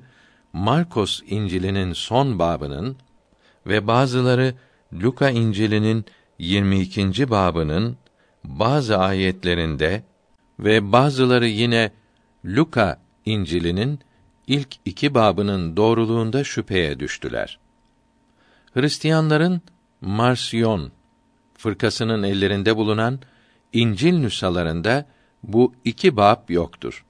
Markos 0.54 1.22
İncil'inin 1.28 1.94
son 1.94 2.40
babının 2.40 2.98
ve 3.68 3.88
bazıları 3.88 4.54
Luka 4.94 5.30
İncil'inin 5.30 6.06
22. 6.40 7.30
babının 7.30 7.98
bazı 8.44 8.98
ayetlerinde 8.98 10.04
ve 10.60 10.92
bazıları 10.92 11.48
yine 11.48 11.92
Luka 12.46 13.02
İncil'inin 13.26 14.00
ilk 14.48 14.76
iki 14.86 15.14
babının 15.14 15.78
doğruluğunda 15.78 16.44
şüpheye 16.44 17.00
düştüler. 17.00 17.60
Hristiyanların 18.74 19.62
Marsiyon 20.02 20.92
fırkasının 21.58 22.24
ellerinde 22.24 22.76
bulunan 22.76 23.20
İncil 23.74 24.14
nüshalarında 24.14 25.06
bu 25.44 25.74
iki 25.86 26.18
bab 26.18 26.50
yoktur 26.50 27.06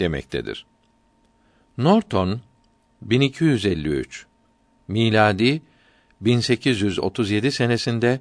demektedir. 0.00 0.66
Norton 1.78 2.40
1253 3.02 4.26
miladi 4.88 5.62
1837 6.20 7.52
senesinde 7.52 8.20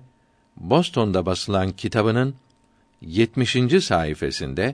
Boston'da 0.58 1.26
basılan 1.26 1.72
kitabının 1.72 2.36
70. 3.02 3.84
sayfasında 3.84 4.74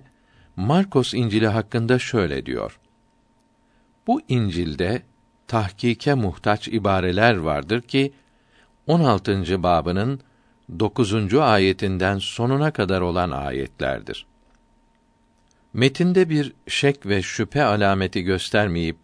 Markos 0.56 1.14
İncil'i 1.14 1.48
hakkında 1.48 2.00
şöyle 2.00 2.46
diyor. 2.46 2.80
Bu 4.08 4.22
İncil'de 4.28 5.02
tahkike 5.48 6.14
muhtaç 6.14 6.68
ibareler 6.68 7.36
vardır 7.36 7.82
ki 7.82 8.14
16. 8.88 9.64
babının 9.64 10.20
9. 10.80 11.34
ayetinden 11.34 12.18
sonuna 12.18 12.72
kadar 12.72 13.02
olan 13.02 13.32
ayetlerdir. 13.32 14.26
Metinde 15.74 16.30
bir 16.30 16.54
şek 16.68 17.06
ve 17.06 17.22
şüphe 17.22 17.64
alameti 17.64 18.24
göstermeyip 18.24 18.98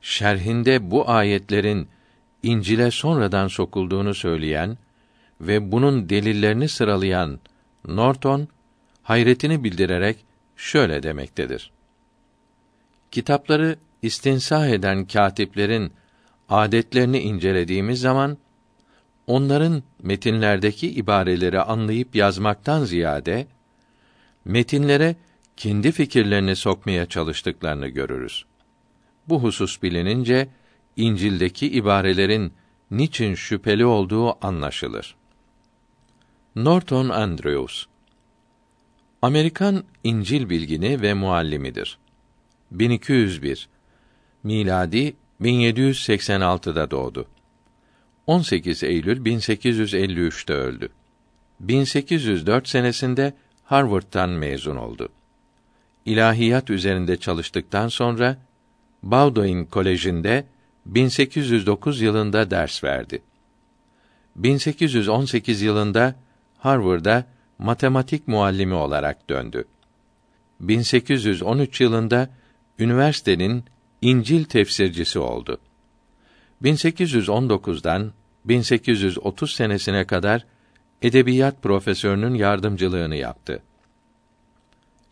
şerhinde 0.00 0.90
bu 0.90 1.10
ayetlerin 1.10 1.88
İncil'e 2.42 2.90
sonradan 2.90 3.48
sokulduğunu 3.48 4.14
söyleyen 4.14 4.78
ve 5.40 5.72
bunun 5.72 6.08
delillerini 6.08 6.68
sıralayan 6.68 7.40
Norton 7.88 8.48
hayretini 9.04 9.64
bildirerek 9.64 10.24
şöyle 10.56 11.02
demektedir. 11.02 11.70
Kitapları 13.10 13.76
istinsah 14.02 14.68
eden 14.68 15.06
katiplerin 15.06 15.92
adetlerini 16.48 17.18
incelediğimiz 17.18 18.00
zaman 18.00 18.38
onların 19.26 19.82
metinlerdeki 20.02 20.90
ibareleri 20.90 21.60
anlayıp 21.60 22.16
yazmaktan 22.16 22.84
ziyade 22.84 23.46
metinlere 24.44 25.16
kendi 25.56 25.92
fikirlerini 25.92 26.56
sokmaya 26.56 27.06
çalıştıklarını 27.06 27.88
görürüz. 27.88 28.44
Bu 29.28 29.42
husus 29.42 29.82
bilinince 29.82 30.48
İncil'deki 30.96 31.66
ibarelerin 31.66 32.52
niçin 32.90 33.34
şüpheli 33.34 33.86
olduğu 33.86 34.46
anlaşılır. 34.46 35.16
Norton 36.56 37.08
Andrews 37.08 37.86
Amerikan 39.24 39.84
İncil 40.04 40.50
bilgini 40.50 41.02
ve 41.02 41.14
muallimidir. 41.14 41.98
1201 42.70 43.68
miladi 44.42 45.16
1786'da 45.40 46.90
doğdu. 46.90 47.26
18 48.26 48.82
Eylül 48.82 49.24
1853'te 49.24 50.52
öldü. 50.52 50.88
1804 51.60 52.68
senesinde 52.68 53.34
Harvard'tan 53.64 54.30
mezun 54.30 54.76
oldu. 54.76 55.08
İlahiyat 56.04 56.70
üzerinde 56.70 57.16
çalıştıktan 57.16 57.88
sonra 57.88 58.38
Bowdoin 59.02 59.64
Koleji'nde 59.64 60.44
1809 60.86 62.00
yılında 62.00 62.50
ders 62.50 62.84
verdi. 62.84 63.22
1818 64.36 65.62
yılında 65.62 66.14
Harvard'a 66.58 67.33
matematik 67.58 68.28
muallimi 68.28 68.74
olarak 68.74 69.30
döndü. 69.30 69.64
1813 70.60 71.80
yılında 71.80 72.30
üniversitenin 72.78 73.64
İncil 74.02 74.44
tefsircisi 74.44 75.18
oldu. 75.18 75.58
1819'dan 76.62 78.12
1830 78.44 79.52
senesine 79.52 80.04
kadar 80.04 80.44
edebiyat 81.02 81.62
profesörünün 81.62 82.34
yardımcılığını 82.34 83.16
yaptı. 83.16 83.62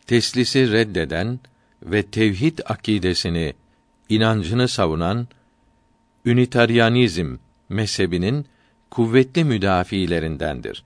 Teslisi 0.07 0.71
reddeden 0.71 1.39
ve 1.83 2.03
tevhid 2.03 2.59
akidesini, 2.65 3.53
inancını 4.09 4.67
savunan 4.67 5.27
Ünitarianizm 6.25 7.35
mezhebinin 7.69 8.45
kuvvetli 8.89 9.43
müdafiilerindendir. 9.43 10.83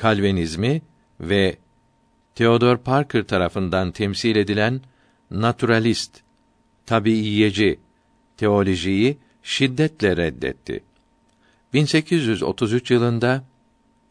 Kalvenizmi 0.00 0.82
ve 1.20 1.56
Theodor 2.34 2.78
Parker 2.78 3.22
tarafından 3.22 3.92
temsil 3.92 4.36
edilen 4.36 4.80
naturalist, 5.30 6.20
tabiiyeci 6.86 7.78
teolojiyi 8.36 9.18
şiddetle 9.42 10.16
reddetti. 10.16 10.82
1833 11.72 12.90
yılında 12.90 13.44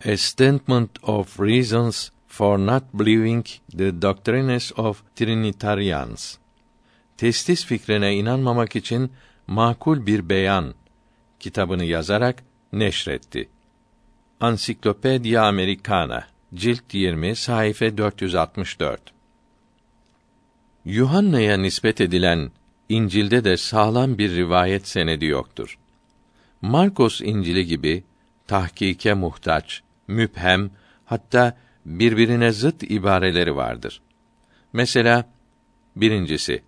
A 0.05 0.17
Statement 0.17 1.03
of 1.03 1.39
Reasons 1.39 2.09
for 2.27 2.59
Not 2.59 2.83
Believing 2.93 3.45
the 3.77 4.01
Doctrines 4.01 4.79
of 4.79 5.01
Trinitarians. 5.15 6.35
Testis 7.17 7.65
fikrine 7.65 8.15
inanmamak 8.15 8.75
için 8.75 9.11
makul 9.47 10.05
bir 10.05 10.29
beyan 10.29 10.73
kitabını 11.39 11.83
yazarak 11.85 12.43
neşretti. 12.73 13.49
Ansiklopedia 14.41 15.47
Americana 15.47 16.27
cilt 16.53 16.93
20 16.93 17.35
sayfa 17.35 17.97
464. 17.97 19.01
Yuhanna'ya 20.85 21.57
nispet 21.57 22.01
edilen 22.01 22.51
İncil'de 22.89 23.43
de 23.43 23.57
sağlam 23.57 24.17
bir 24.17 24.35
rivayet 24.35 24.87
senedi 24.87 25.25
yoktur. 25.25 25.79
Markos 26.61 27.21
İncil'i 27.21 27.65
gibi 27.65 28.03
tahkike 28.47 29.13
muhtaç, 29.13 29.81
müphem, 30.07 30.71
hatta 31.05 31.57
birbirine 31.85 32.51
zıt 32.51 32.83
ibareleri 32.83 33.55
vardır. 33.55 34.01
Mesela 34.73 35.29
birincisi, 35.95 36.63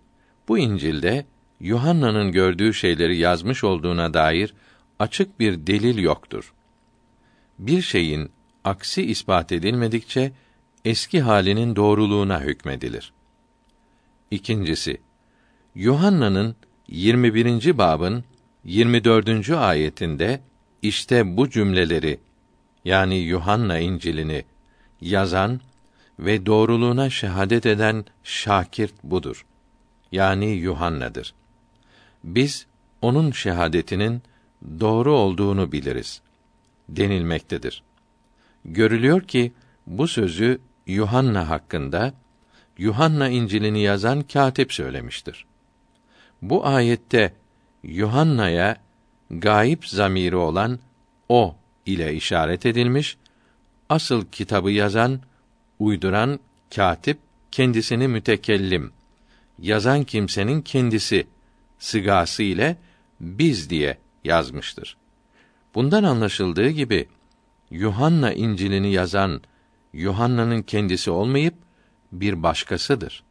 bu 0.48 0.58
İncil'de 0.58 1.26
Yuhanna'nın 1.60 2.32
gördüğü 2.32 2.74
şeyleri 2.74 3.16
yazmış 3.16 3.64
olduğuna 3.64 4.14
dair 4.14 4.54
açık 4.98 5.40
bir 5.40 5.66
delil 5.66 5.98
yoktur. 5.98 6.52
Bir 7.62 7.82
şeyin 7.82 8.30
aksi 8.64 9.02
ispat 9.02 9.52
edilmedikçe 9.52 10.32
eski 10.84 11.20
halinin 11.20 11.76
doğruluğuna 11.76 12.40
hükmedilir. 12.40 13.12
İkincisi, 14.30 15.00
Yuhanna'nın 15.74 16.56
21. 16.88 17.78
babın 17.78 18.24
24. 18.64 19.50
ayetinde 19.50 20.40
işte 20.82 21.36
bu 21.36 21.50
cümleleri 21.50 22.20
yani 22.84 23.18
Yuhanna 23.18 23.78
İncil'ini 23.78 24.44
yazan 25.00 25.60
ve 26.18 26.46
doğruluğuna 26.46 27.10
şehadet 27.10 27.66
eden 27.66 28.04
şakirt 28.24 28.94
budur. 29.04 29.46
Yani 30.12 30.46
Yuhanna'dır. 30.46 31.34
Biz 32.24 32.66
onun 33.02 33.30
şehadetinin 33.30 34.22
doğru 34.80 35.12
olduğunu 35.12 35.72
biliriz 35.72 36.22
denilmektedir. 36.96 37.82
Görülüyor 38.64 39.22
ki 39.22 39.52
bu 39.86 40.08
sözü 40.08 40.60
Yuhanna 40.86 41.48
hakkında 41.48 42.14
Yuhanna 42.78 43.28
İncil'ini 43.28 43.80
yazan 43.80 44.22
katip 44.22 44.72
söylemiştir. 44.72 45.46
Bu 46.42 46.66
ayette 46.66 47.34
Yuhanna'ya 47.82 48.76
gayip 49.30 49.86
zamiri 49.86 50.36
olan 50.36 50.78
o 51.28 51.56
ile 51.86 52.14
işaret 52.14 52.66
edilmiş, 52.66 53.16
asıl 53.88 54.26
kitabı 54.32 54.70
yazan, 54.70 55.20
uyduran 55.78 56.40
katip 56.74 57.18
kendisini 57.50 58.08
mütekellim, 58.08 58.92
yazan 59.58 60.04
kimsenin 60.04 60.62
kendisi 60.62 61.26
sigası 61.78 62.42
ile 62.42 62.76
biz 63.20 63.70
diye 63.70 63.98
yazmıştır. 64.24 64.96
Bundan 65.74 66.04
anlaşıldığı 66.04 66.68
gibi 66.68 67.08
Yuhanna 67.70 68.32
İncil'ini 68.32 68.92
yazan 68.92 69.40
Yuhanna'nın 69.92 70.62
kendisi 70.62 71.10
olmayıp 71.10 71.54
bir 72.12 72.42
başkasıdır. 72.42 73.24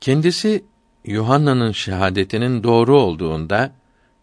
Kendisi 0.00 0.64
Yuhanna'nın 1.04 1.72
şehadetinin 1.72 2.62
doğru 2.62 2.98
olduğunda 2.98 3.72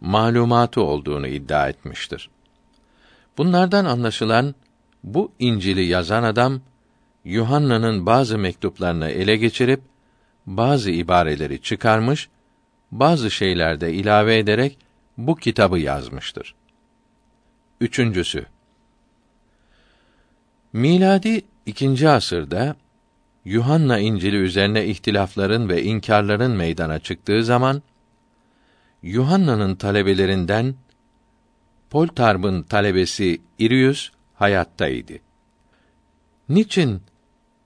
malumatı 0.01 0.81
olduğunu 0.81 1.27
iddia 1.27 1.69
etmiştir. 1.69 2.29
Bunlardan 3.37 3.85
anlaşılan 3.85 4.55
bu 5.03 5.31
İncil'i 5.39 5.85
yazan 5.85 6.23
adam 6.23 6.61
Yuhanna'nın 7.25 8.05
bazı 8.05 8.37
mektuplarını 8.37 9.09
ele 9.09 9.37
geçirip 9.37 9.81
bazı 10.45 10.91
ibareleri 10.91 11.61
çıkarmış, 11.61 12.29
bazı 12.91 13.31
şeylerde 13.31 13.93
ilave 13.93 14.37
ederek 14.37 14.77
bu 15.17 15.35
kitabı 15.35 15.79
yazmıştır. 15.79 16.55
Üçüncüsü 17.81 18.45
Miladi 20.73 21.41
ikinci 21.65 22.09
asırda 22.09 22.75
Yuhanna 23.45 23.99
İncili 23.99 24.35
üzerine 24.35 24.85
ihtilafların 24.85 25.69
ve 25.69 25.83
inkarların 25.83 26.51
meydana 26.51 26.99
çıktığı 26.99 27.43
zaman 27.43 27.81
Yuhanna'nın 29.03 29.75
talebelerinden 29.75 30.75
Poltarb'ın 31.89 32.63
talebesi 32.63 33.41
Irius 33.59 34.11
hayattaydı. 34.33 35.13
Niçin 36.49 37.01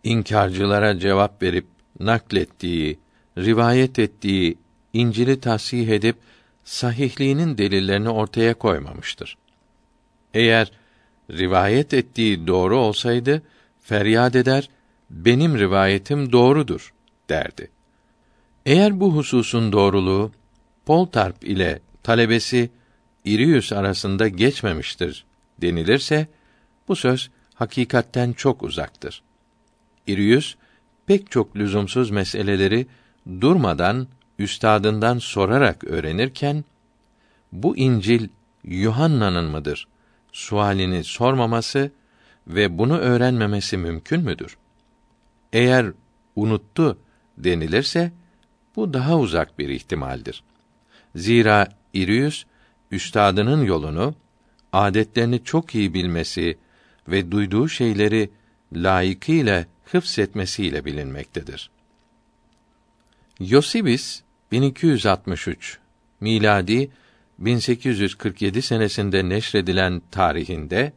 inkarcılara 0.04 1.00
cevap 1.00 1.42
verip 1.42 1.66
naklettiği, 2.00 3.00
rivayet 3.38 4.00
ettiği 4.00 4.58
İncil'i 4.94 5.40
tasih 5.40 5.88
edip 5.88 6.18
sahihliğinin 6.64 7.58
delillerini 7.58 8.10
ortaya 8.10 8.54
koymamıştır. 8.54 9.38
Eğer 10.34 10.72
rivayet 11.32 11.94
ettiği 11.94 12.48
doğru 12.48 12.78
olsaydı 12.78 13.42
feryat 13.82 14.36
eder, 14.36 14.70
benim 15.10 15.58
rivayetim 15.58 16.32
doğrudur 16.32 16.94
derdi. 17.30 17.72
Eğer 18.66 19.00
bu 19.00 19.16
hususun 19.16 19.72
doğruluğu 19.72 20.32
Poltarp 20.86 21.44
ile 21.44 21.80
talebesi 22.04 22.70
Irius 23.26 23.74
arasında 23.74 24.28
geçmemiştir 24.28 25.26
denilirse 25.62 26.28
bu 26.88 26.96
söz 26.96 27.32
hakikatten 27.54 28.34
çok 28.34 28.64
uzaktır. 28.64 29.24
Irius 30.08 30.56
pek 31.06 31.32
çok 31.32 31.56
lüzumsuz 31.56 32.12
meseleleri 32.12 32.88
durmadan 33.42 34.08
üstadından 34.40 35.18
sorarak 35.18 35.84
öğrenirken 35.84 36.66
bu 37.52 37.78
İncil 37.78 38.28
Yuhanna'nın 38.64 39.46
mıdır? 39.46 39.88
Sualini 40.34 41.04
sormaması 41.04 41.92
ve 42.48 42.78
bunu 42.78 42.98
öğrenmemesi 42.98 43.78
mümkün 43.78 44.22
müdür? 44.22 44.58
Eğer 45.54 45.92
unuttu 46.36 46.98
denilirse 47.38 48.12
bu 48.76 48.94
daha 48.94 49.18
uzak 49.18 49.60
bir 49.60 49.70
ihtimaldir. 49.70 50.44
Zira 51.16 51.68
Irius 51.94 52.46
üstadının 52.92 53.66
yolunu, 53.66 54.16
adetlerini 54.74 55.44
çok 55.44 55.76
iyi 55.76 55.94
bilmesi 55.94 56.58
ve 57.08 57.32
duyduğu 57.32 57.70
şeyleri 57.70 58.30
layıkıyla 58.74 59.66
hıfzetmesiyle 59.86 60.86
bilinmektedir. 60.86 61.70
Yosibis 63.40 64.22
1263 64.52 65.80
miladi 66.20 66.92
1847 67.46 68.62
senesinde 68.62 69.30
neşredilen 69.30 70.02
tarihinde 70.12 70.94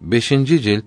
5. 0.00 0.28
cilt 0.28 0.84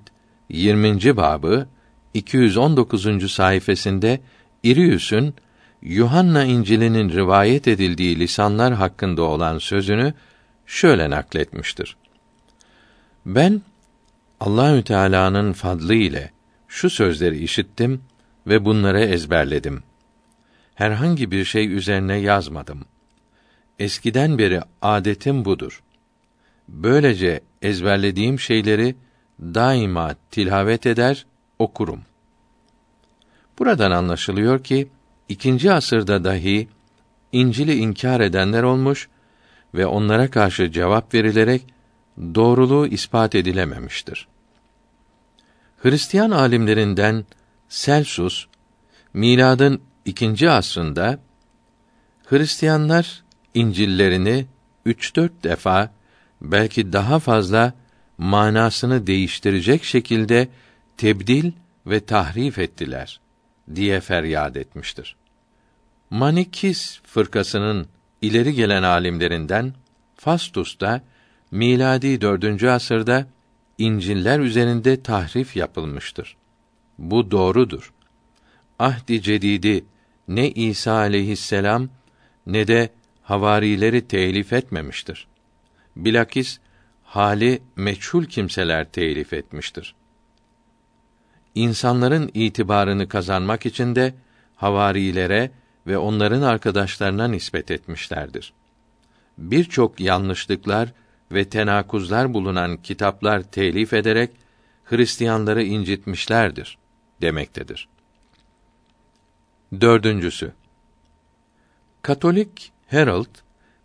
20. 0.50 1.18
babı 1.18 1.68
219. 2.14 3.32
sayfasında 3.32 4.18
İriüs'ün 4.64 5.36
Yuhanna 5.82 6.44
İncil'inin 6.44 7.10
rivayet 7.10 7.68
edildiği 7.68 8.20
lisanlar 8.20 8.74
hakkında 8.74 9.22
olan 9.22 9.58
sözünü 9.58 10.14
şöyle 10.66 11.10
nakletmiştir. 11.10 11.98
Ben 13.26 13.62
Allahü 14.40 14.84
Teala'nın 14.84 15.54
fadlı 15.54 15.94
ile 15.94 16.32
şu 16.68 16.90
sözleri 16.90 17.38
işittim 17.38 18.02
ve 18.48 18.66
bunları 18.66 19.00
ezberledim. 19.00 19.84
Herhangi 20.76 21.32
bir 21.32 21.46
şey 21.46 21.74
üzerine 21.74 22.18
yazmadım. 22.18 22.86
Eskiden 23.80 24.38
beri 24.38 24.62
adetim 24.82 25.46
budur. 25.46 25.84
Böylece 26.68 27.42
ezberlediğim 27.62 28.40
şeyleri 28.40 28.96
daima 29.42 30.16
tilavet 30.32 30.86
eder, 30.86 31.26
okurum. 31.60 32.02
Buradan 33.60 33.92
anlaşılıyor 33.92 34.64
ki 34.64 34.88
ikinci 35.30 35.72
asırda 35.72 36.24
dahi 36.24 36.68
İncil'i 37.32 37.74
inkar 37.74 38.20
edenler 38.20 38.64
olmuş 38.64 39.10
ve 39.74 39.86
onlara 39.86 40.30
karşı 40.30 40.72
cevap 40.72 41.14
verilerek 41.14 41.66
doğruluğu 42.18 42.88
ispat 42.88 43.36
edilememiştir. 43.36 44.28
Hristiyan 45.78 46.32
alimlerinden 46.32 47.26
Celsus 47.70 48.48
miladın 49.14 49.82
ikinci 50.06 50.50
asrında 50.50 51.20
Hristiyanlar 52.26 53.24
İncil'lerini 53.58 54.46
üç 54.86 55.16
dört 55.16 55.44
defa 55.44 55.92
belki 56.42 56.94
daha 56.94 57.20
fazla 57.20 57.74
manasını 58.18 59.08
değiştirecek 59.08 59.84
şekilde 59.84 60.48
tebdil 60.98 61.52
ve 61.86 62.00
tahrif 62.00 62.60
ettiler 62.60 63.20
diye 63.76 64.00
feryat 64.00 64.58
etmiştir. 64.58 65.16
Manikis 66.10 67.00
fırkasının 67.04 67.88
ileri 68.22 68.54
gelen 68.54 68.84
alimlerinden 68.84 69.74
Fastus 70.16 70.80
da 70.80 71.02
miladi 71.52 72.22
4. 72.22 72.64
asırda 72.64 73.28
İncil'ler 73.78 74.40
üzerinde 74.40 75.02
tahrif 75.04 75.56
yapılmıştır. 75.56 76.38
Bu 76.98 77.32
doğrudur. 77.32 77.94
Ahdi 78.80 79.22
cedidi 79.22 79.86
ne 80.28 80.52
İsa 80.52 80.94
aleyhisselam 80.94 81.90
ne 82.48 82.68
de 82.68 82.90
havarileri 83.28 84.08
telif 84.08 84.54
etmemiştir. 84.54 85.28
Bilakis 85.96 86.60
hali 87.04 87.62
meçhul 87.76 88.26
kimseler 88.26 88.92
telif 88.92 89.34
etmiştir. 89.34 89.96
İnsanların 91.56 92.32
itibarını 92.34 93.08
kazanmak 93.08 93.66
için 93.66 93.96
de 93.96 94.14
havarilere 94.56 95.52
ve 95.88 95.98
onların 95.98 96.42
arkadaşlarına 96.42 97.28
nispet 97.28 97.72
etmişlerdir. 97.72 98.54
Birçok 99.38 100.00
yanlışlıklar 100.00 100.94
ve 101.32 101.50
tenakuzlar 101.50 102.34
bulunan 102.34 102.78
kitaplar 102.78 103.42
telif 103.42 103.94
ederek 103.94 104.32
Hristiyanları 104.84 105.64
incitmişlerdir 105.64 106.78
demektedir. 107.22 107.88
Dördüncüsü 109.82 110.54
Katolik 112.02 112.77
Herald 112.88 113.28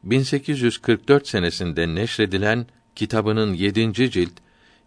1844 0.02 1.28
senesinde 1.28 1.94
neşredilen 1.94 2.66
kitabının 2.94 3.54
7. 3.54 3.92
cilt 3.92 4.32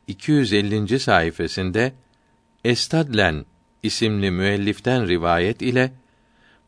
250. 0.08 1.00
sayfasında 1.00 1.92
Estadlen 2.64 3.46
isimli 3.84 4.32
müelliften 4.32 5.08
rivayet 5.08 5.62
ile 5.62 5.92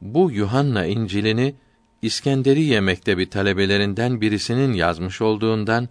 bu 0.01 0.31
Yuhanna 0.31 0.85
İncil'ini 0.85 1.55
İskenderiye 2.01 2.81
Mektebi 2.81 3.29
talebelerinden 3.29 4.21
birisinin 4.21 4.73
yazmış 4.73 5.21
olduğundan 5.21 5.89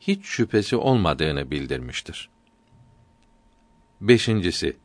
hiç 0.00 0.24
şüphesi 0.24 0.76
olmadığını 0.76 1.50
bildirmiştir. 1.50 2.28
Beşincisi, 4.00 4.76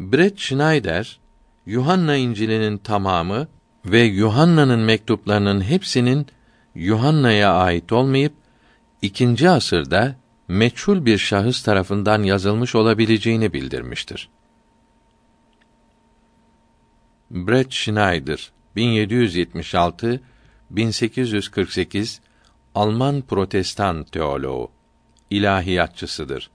Brett 0.00 0.38
Schneider, 0.38 1.20
Yuhanna 1.66 2.16
İncil'inin 2.16 2.78
tamamı 2.78 3.48
ve 3.86 4.00
Yuhanna'nın 4.00 4.80
mektuplarının 4.80 5.60
hepsinin 5.60 6.26
Yuhanna'ya 6.74 7.54
ait 7.54 7.92
olmayıp 7.92 8.32
ikinci 9.02 9.50
asırda 9.50 10.16
meçhul 10.48 11.04
bir 11.04 11.18
şahıs 11.18 11.62
tarafından 11.62 12.22
yazılmış 12.22 12.74
olabileceğini 12.74 13.52
bildirmiştir. 13.52 14.28
Brett 17.30 17.72
Schneider 17.72 18.52
1776 18.76 20.20
1848 20.70 22.20
Alman 22.74 23.22
protestan 23.22 24.04
teoloğu, 24.04 24.70
ilahiyatçısıdır. 25.30 26.50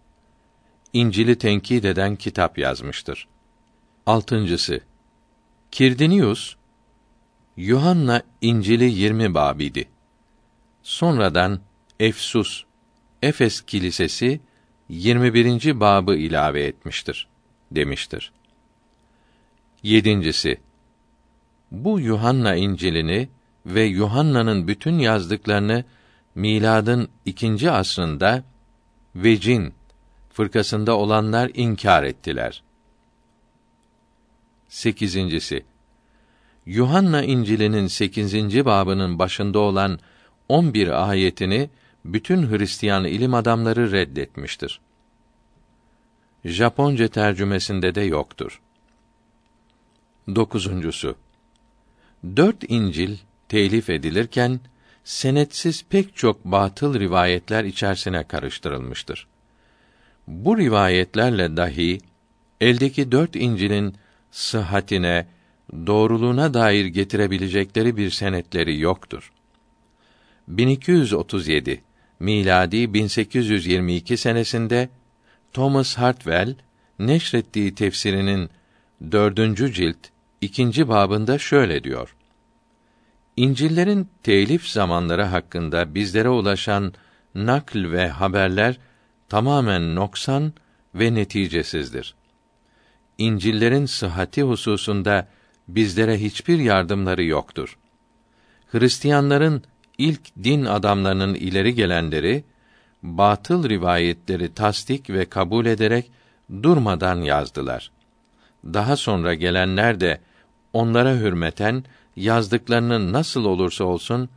İncil'i 0.94 1.38
tenkit 1.38 1.86
eden 1.86 2.16
kitap 2.16 2.58
yazmıştır. 2.58 3.28
Altıncısı 4.06 4.82
Kirdinius 5.72 6.56
Yuhanna 7.58 8.22
İncil'i 8.42 8.84
20 8.86 9.34
babidi. 9.34 9.90
Sonradan 10.84 11.60
Efsus 12.00 12.64
Efes 13.22 13.62
Kilisesi 13.62 14.42
21. 14.90 15.80
babı 15.80 16.16
ilave 16.16 16.64
etmiştir 16.64 17.28
demiştir. 17.72 18.32
Yedincisi 19.84 20.58
Bu 21.72 22.00
Yuhanna 22.00 22.56
İncil'ini 22.56 23.30
ve 23.66 23.84
Yuhanna'nın 23.84 24.68
bütün 24.68 25.00
yazdıklarını 25.00 25.84
miladın 26.36 27.10
ikinci 27.26 27.72
asrında 27.72 28.44
Vecin 29.16 29.74
fırkasında 30.30 30.98
olanlar 30.98 31.52
inkar 31.54 32.04
ettiler. 32.04 32.64
Sekizincisi 34.68 35.71
Yuhanna 36.66 37.24
İncil'inin 37.24 37.88
sekizinci 37.88 38.66
babının 38.66 39.20
başında 39.20 39.60
olan 39.60 40.00
on 40.50 40.74
bir 40.74 41.10
ayetini 41.10 41.70
bütün 42.06 42.52
Hristiyan 42.52 43.06
ilim 43.06 43.34
adamları 43.34 43.92
reddetmiştir. 43.92 44.80
Japonca 46.46 47.08
tercümesinde 47.08 47.96
de 47.96 48.02
yoktur. 48.02 48.62
Dokuzuncusu. 50.36 51.16
Dört 52.36 52.64
İncil 52.68 53.18
telif 53.50 53.90
edilirken 53.90 54.60
senetsiz 55.04 55.86
pek 55.90 56.16
çok 56.16 56.46
batıl 56.46 57.00
rivayetler 57.00 57.64
içerisine 57.64 58.24
karıştırılmıştır. 58.24 59.28
Bu 60.28 60.58
rivayetlerle 60.58 61.58
dahi 61.58 62.00
eldeki 62.62 63.12
dört 63.12 63.36
İncil'in 63.36 63.96
sıhhatine, 64.32 65.28
doğruluğuna 65.74 66.54
dair 66.54 66.86
getirebilecekleri 66.86 67.98
bir 67.98 68.10
senetleri 68.10 68.80
yoktur. 68.80 69.32
1237 70.48 71.82
miladi 72.20 72.94
1822 72.94 74.18
senesinde 74.18 74.90
Thomas 75.54 75.98
Hartwell 75.98 76.56
neşrettiği 77.00 77.76
tefsirinin 77.76 78.50
dördüncü 79.12 79.74
cilt 79.74 79.98
ikinci 80.42 80.88
babında 80.88 81.38
şöyle 81.38 81.84
diyor. 81.84 82.16
İncillerin 83.38 84.10
telif 84.24 84.68
zamanları 84.68 85.24
hakkında 85.24 85.96
bizlere 85.96 86.30
ulaşan 86.30 86.94
nakl 87.36 87.92
ve 87.92 88.08
haberler 88.08 88.78
tamamen 89.30 89.96
noksan 89.96 90.54
ve 90.96 91.14
neticesizdir. 91.14 92.16
İncillerin 93.18 93.86
sıhhati 93.86 94.44
hususunda 94.44 95.28
bizlere 95.68 96.22
hiçbir 96.22 96.60
yardımları 96.60 97.24
yoktur. 97.24 97.78
Hristiyanların 98.72 99.64
ilk 99.98 100.36
din 100.44 100.66
adamlarının 100.66 101.36
ileri 101.36 101.76
gelenleri 101.76 102.44
batıl 103.04 103.70
rivayetleri 103.70 104.54
tasdik 104.54 105.10
ve 105.10 105.26
kabul 105.26 105.66
ederek 105.66 106.12
durmadan 106.64 107.22
yazdılar. 107.22 107.92
Daha 108.66 108.96
sonra 108.96 109.34
gelenler 109.34 110.00
de 110.00 110.22
onlara 110.74 111.16
hürmeten 111.16 111.84
yazdıklarını 112.16 113.14
nasıl 113.14 113.46
olursa 113.46 113.84
olsun 113.84 114.30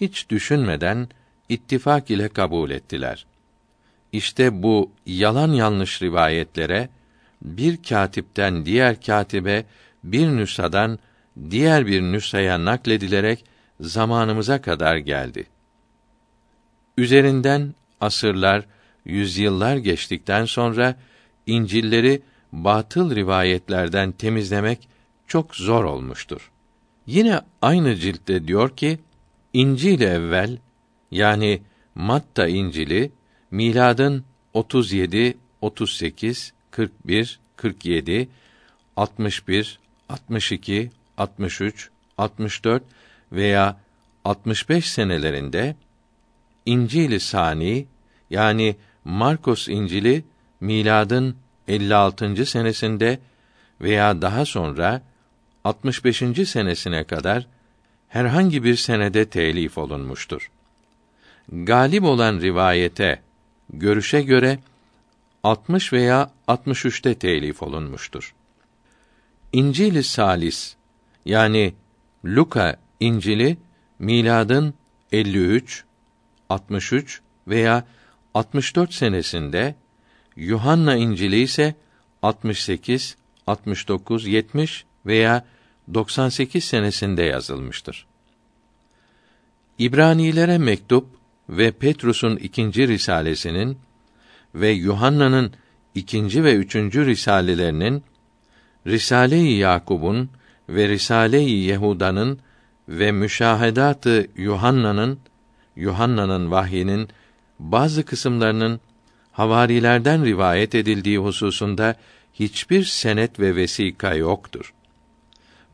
hiç 0.00 0.30
düşünmeden 0.30 1.08
ittifak 1.48 2.10
ile 2.10 2.28
kabul 2.28 2.70
ettiler. 2.70 3.26
İşte 4.12 4.62
bu 4.62 4.90
yalan 5.06 5.52
yanlış 5.52 6.02
rivayetlere 6.02 6.88
bir 7.42 7.82
katipten 7.82 8.64
diğer 8.66 9.00
katibe 9.02 9.64
bir 10.04 10.28
nüshadan 10.28 10.98
diğer 11.50 11.86
bir 11.86 12.02
nüshaya 12.02 12.64
nakledilerek 12.64 13.44
zamanımıza 13.80 14.62
kadar 14.62 14.96
geldi. 14.96 15.46
Üzerinden 16.98 17.74
asırlar, 18.00 18.66
yüzyıllar 19.04 19.76
geçtikten 19.76 20.44
sonra 20.44 20.96
İncilleri 21.46 22.22
batıl 22.52 23.14
rivayetlerden 23.14 24.12
temizlemek 24.12 24.88
çok 25.26 25.56
zor 25.56 25.84
olmuştur. 25.84 26.50
Yine 27.06 27.40
aynı 27.62 27.96
ciltte 27.96 28.48
diyor 28.48 28.76
ki 28.76 28.98
İncil 29.52 30.00
evvel 30.00 30.58
yani 31.10 31.62
Matta 31.94 32.48
İncili 32.48 33.12
miladın 33.50 34.24
37, 34.52 35.36
38, 35.60 36.52
41, 36.70 37.40
47, 37.56 38.28
61, 38.96 39.78
62, 40.12 40.90
63, 41.18 41.90
64 42.18 42.82
veya 43.32 43.76
65 44.24 44.90
senelerinde 44.90 45.76
İncil-i 46.66 47.20
Sani 47.20 47.86
yani 48.30 48.76
Markus 49.04 49.68
İncili 49.68 50.24
miladın 50.60 51.36
56. 51.68 52.46
senesinde 52.46 53.18
veya 53.80 54.22
daha 54.22 54.44
sonra 54.44 55.02
65. 55.64 56.18
senesine 56.48 57.04
kadar 57.04 57.46
herhangi 58.08 58.64
bir 58.64 58.76
senede 58.76 59.24
telif 59.24 59.78
olunmuştur. 59.78 60.50
Galip 61.52 62.04
olan 62.04 62.40
rivayete, 62.40 63.22
görüşe 63.72 64.22
göre 64.22 64.58
60 65.44 65.92
veya 65.92 66.30
63'te 66.48 67.14
telif 67.14 67.62
olunmuştur. 67.62 68.34
İncil-i 69.52 70.02
Salis 70.02 70.76
yani 71.24 71.74
Luka 72.24 72.76
İncil'i 73.00 73.58
miladın 73.98 74.74
53, 75.12 75.84
63 76.48 77.20
veya 77.48 77.84
64 78.34 78.94
senesinde 78.94 79.74
Yuhanna 80.36 80.96
İncil'i 80.96 81.40
ise 81.40 81.74
68, 82.22 83.16
69, 83.46 84.26
70 84.26 84.84
veya 85.06 85.46
98 85.94 86.64
senesinde 86.64 87.22
yazılmıştır. 87.22 88.06
İbranilere 89.78 90.58
mektup 90.58 91.06
ve 91.48 91.72
Petrus'un 91.72 92.36
ikinci 92.36 92.88
risalesinin 92.88 93.78
ve 94.54 94.70
Yuhanna'nın 94.70 95.52
ikinci 95.94 96.44
ve 96.44 96.54
üçüncü 96.54 97.06
risalelerinin 97.06 98.02
Risale-i 98.86 99.52
Yakub'un 99.52 100.30
ve 100.68 100.88
Risale-i 100.88 101.50
Yehuda'nın 101.50 102.38
ve 102.88 103.12
Müşahedatı 103.12 104.26
Yuhanna'nın 104.36 105.18
Yuhanna'nın 105.76 106.50
vahyinin 106.50 107.08
bazı 107.58 108.04
kısımlarının 108.04 108.80
havarilerden 109.32 110.24
rivayet 110.24 110.74
edildiği 110.74 111.18
hususunda 111.18 111.94
hiçbir 112.34 112.84
senet 112.84 113.40
ve 113.40 113.56
vesika 113.56 114.14
yoktur. 114.14 114.74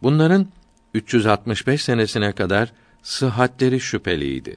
Bunların 0.03 0.47
365 0.95 1.83
senesine 1.83 2.33
kadar 2.33 2.73
sıhhatleri 3.03 3.81
şüpheliydi. 3.81 4.57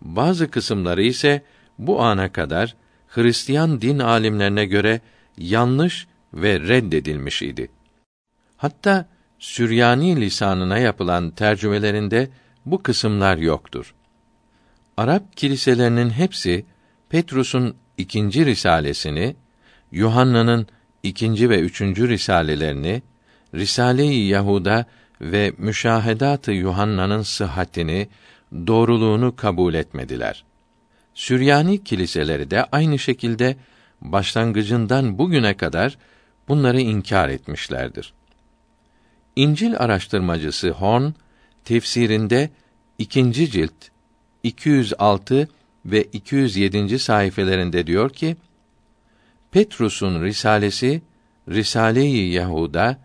Bazı 0.00 0.50
kısımları 0.50 1.02
ise 1.02 1.42
bu 1.78 2.02
ana 2.02 2.32
kadar 2.32 2.76
Hristiyan 3.08 3.80
din 3.80 3.98
alimlerine 3.98 4.64
göre 4.64 5.00
yanlış 5.38 6.06
ve 6.34 6.60
reddedilmiş 6.60 7.42
idi. 7.42 7.70
Hatta 8.56 9.08
Süryani 9.38 10.20
lisanına 10.20 10.78
yapılan 10.78 11.30
tercümelerinde 11.30 12.28
bu 12.66 12.82
kısımlar 12.82 13.36
yoktur. 13.36 13.94
Arap 14.96 15.36
kiliselerinin 15.36 16.10
hepsi 16.10 16.64
Petrus'un 17.08 17.76
ikinci 17.98 18.46
risalesini, 18.46 19.36
Yuhanna'nın 19.92 20.66
ikinci 21.02 21.50
ve 21.50 21.60
üçüncü 21.60 22.08
risalelerini, 22.08 23.02
Risale-i 23.54 24.26
Yahuda 24.26 24.84
ve 25.20 25.52
Müşahedat-ı 25.58 26.52
Yuhanna'nın 26.52 27.22
sıhhatini, 27.22 28.08
doğruluğunu 28.66 29.36
kabul 29.36 29.74
etmediler. 29.74 30.44
Süryani 31.14 31.84
kiliseleri 31.84 32.50
de 32.50 32.64
aynı 32.64 32.98
şekilde 32.98 33.56
başlangıcından 34.00 35.18
bugüne 35.18 35.56
kadar 35.56 35.98
bunları 36.48 36.80
inkar 36.80 37.28
etmişlerdir. 37.28 38.12
İncil 39.36 39.76
araştırmacısı 39.76 40.70
Horn 40.70 41.12
tefsirinde 41.64 42.50
ikinci 42.98 43.50
cilt 43.50 43.74
206 44.42 45.48
ve 45.86 46.02
207. 46.02 46.98
sayfelerinde 46.98 47.86
diyor 47.86 48.10
ki 48.10 48.36
Petrus'un 49.50 50.22
risalesi 50.22 51.02
Risale-i 51.48 52.32
Yahuda, 52.32 52.98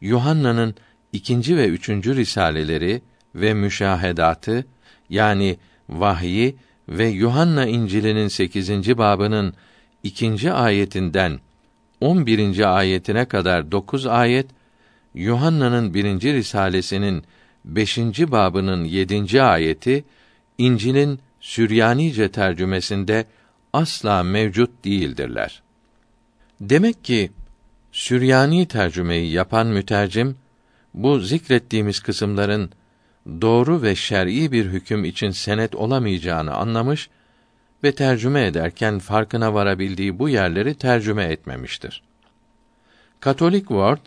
Yuhanna'nın 0.00 0.74
ikinci 1.12 1.56
ve 1.56 1.68
üçüncü 1.68 2.16
risaleleri 2.16 3.02
ve 3.34 3.54
müşahedatı 3.54 4.66
yani 5.10 5.56
vahyi 5.88 6.56
ve 6.88 7.08
Yuhanna 7.08 7.66
İncil'inin 7.66 8.28
8. 8.28 8.98
babının 8.98 9.54
ikinci 10.02 10.52
ayetinden 10.52 11.40
11. 12.02 12.76
ayetine 12.76 13.24
kadar 13.24 13.72
dokuz 13.72 14.06
ayet, 14.06 14.46
Yuhanna'nın 15.14 15.94
birinci 15.94 16.32
risalesinin 16.32 17.24
beşinci 17.64 18.32
babının 18.32 18.84
yedinci 18.84 19.42
ayeti, 19.42 20.04
İncil'in 20.58 21.20
Süryanice 21.40 22.30
tercümesinde 22.30 23.24
asla 23.72 24.22
mevcut 24.22 24.84
değildirler. 24.84 25.62
Demek 26.60 27.04
ki 27.04 27.30
Süryani 27.92 28.68
tercümeyi 28.68 29.32
yapan 29.32 29.66
mütercim 29.66 30.36
bu 30.94 31.18
zikrettiğimiz 31.18 32.00
kısımların 32.00 32.70
doğru 33.40 33.82
ve 33.82 33.94
şer'i 33.94 34.52
bir 34.52 34.66
hüküm 34.66 35.04
için 35.04 35.30
senet 35.30 35.74
olamayacağını 35.74 36.54
anlamış 36.54 37.10
ve 37.84 37.94
tercüme 37.94 38.46
ederken 38.46 38.98
farkına 38.98 39.54
varabildiği 39.54 40.18
bu 40.18 40.28
yerleri 40.28 40.74
tercüme 40.74 41.24
etmemiştir. 41.24 42.02
Katolik 43.20 43.68
Word 43.68 43.98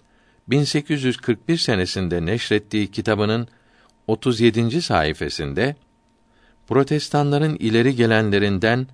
1841 0.47 1.57
senesinde 1.57 2.25
neşrettiği 2.25 2.91
kitabının 2.91 3.47
37. 4.07 4.81
sayfasında 4.81 5.75
Protestanların 6.67 7.55
ileri 7.55 7.95
gelenlerinden 7.95 8.87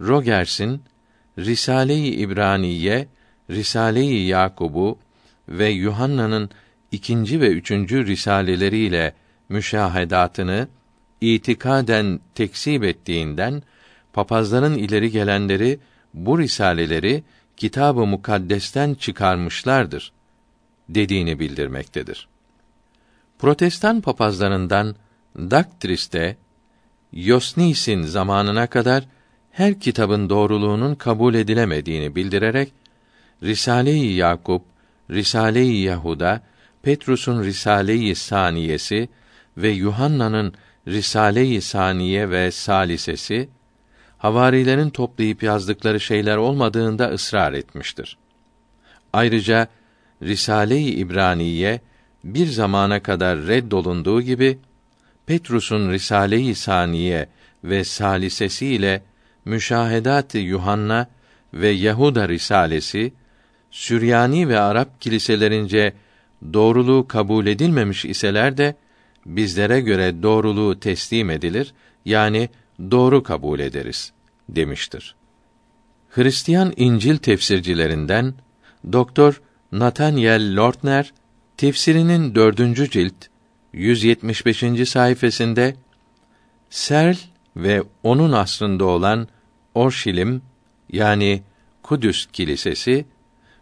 Rogers'in 0.00 0.82
Risale-i 1.38 2.06
İbraniye, 2.06 3.08
Risale-i 3.50 4.26
Yakub'u 4.26 4.98
ve 5.48 5.68
Yuhanna'nın 5.68 6.50
ikinci 6.92 7.40
ve 7.40 7.48
üçüncü 7.48 8.06
risaleleriyle 8.06 9.14
müşahedatını 9.48 10.68
itikaden 11.20 12.20
tekzip 12.34 12.84
ettiğinden 12.84 13.62
papazların 14.12 14.78
ileri 14.78 15.10
gelenleri 15.10 15.78
bu 16.14 16.38
risaleleri 16.38 17.24
kitab-ı 17.56 18.06
mukaddesten 18.06 18.94
çıkarmışlardır 18.94 20.12
dediğini 20.88 21.38
bildirmektedir. 21.38 22.28
Protestan 23.38 24.00
papazlarından 24.00 24.96
Daktris'te 25.36 26.36
Yosnis'in 27.12 28.02
zamanına 28.02 28.66
kadar 28.66 29.04
her 29.50 29.80
kitabın 29.80 30.30
doğruluğunun 30.30 30.94
kabul 30.94 31.34
edilemediğini 31.34 32.16
bildirerek 32.16 32.72
Risale-i 33.42 34.12
Yakup, 34.12 34.62
Risale-i 35.10 35.76
Yahuda, 35.76 36.42
Petrus'un 36.82 37.42
Risale-i 37.42 38.14
Saniyesi 38.14 39.08
ve 39.56 39.68
Yuhanna'nın 39.68 40.54
Risale-i 40.88 41.60
Saniye 41.60 42.30
ve 42.30 42.50
Salisesi 42.50 43.48
havarilerin 44.20 44.90
toplayıp 44.90 45.42
yazdıkları 45.42 46.00
şeyler 46.00 46.36
olmadığında 46.36 47.08
ısrar 47.08 47.52
etmiştir. 47.52 48.18
Ayrıca 49.12 49.68
Risale-i 50.22 50.90
İbraniye 50.90 51.80
bir 52.24 52.46
zamana 52.46 53.02
kadar 53.02 53.38
reddolunduğu 53.38 54.22
gibi 54.22 54.58
Petrus'un 55.26 55.90
Risale-i 55.90 56.54
Saniye 56.54 57.28
ve 57.64 57.84
Salisesi 57.84 58.66
ile 58.66 59.02
Müşahedat-ı 59.44 60.38
Yuhanna 60.38 61.06
ve 61.54 61.68
Yahuda 61.68 62.28
Risalesi 62.28 63.12
Süryani 63.70 64.48
ve 64.48 64.60
Arap 64.60 65.00
kiliselerince 65.00 65.92
doğruluğu 66.52 67.08
kabul 67.08 67.46
edilmemiş 67.46 68.04
iseler 68.04 68.56
de 68.56 68.74
bizlere 69.26 69.80
göre 69.80 70.22
doğruluğu 70.22 70.80
teslim 70.80 71.30
edilir 71.30 71.74
yani 72.04 72.48
doğru 72.90 73.22
kabul 73.22 73.60
ederiz 73.60 74.12
demiştir. 74.48 75.14
Hristiyan 76.10 76.72
İncil 76.76 77.16
tefsircilerinden 77.16 78.34
Doktor 78.92 79.40
Nathaniel 79.72 80.56
Lortner 80.56 81.12
tefsirinin 81.56 82.34
dördüncü 82.34 82.90
cilt 82.90 83.14
175. 83.72 84.88
sayfasında 84.88 85.72
Serl 86.70 87.16
ve 87.56 87.82
onun 88.02 88.32
asrında 88.32 88.84
olan 88.84 89.28
Orşilim 89.74 90.42
yani 90.92 91.42
Kudüs 91.82 92.26
Kilisesi 92.26 93.04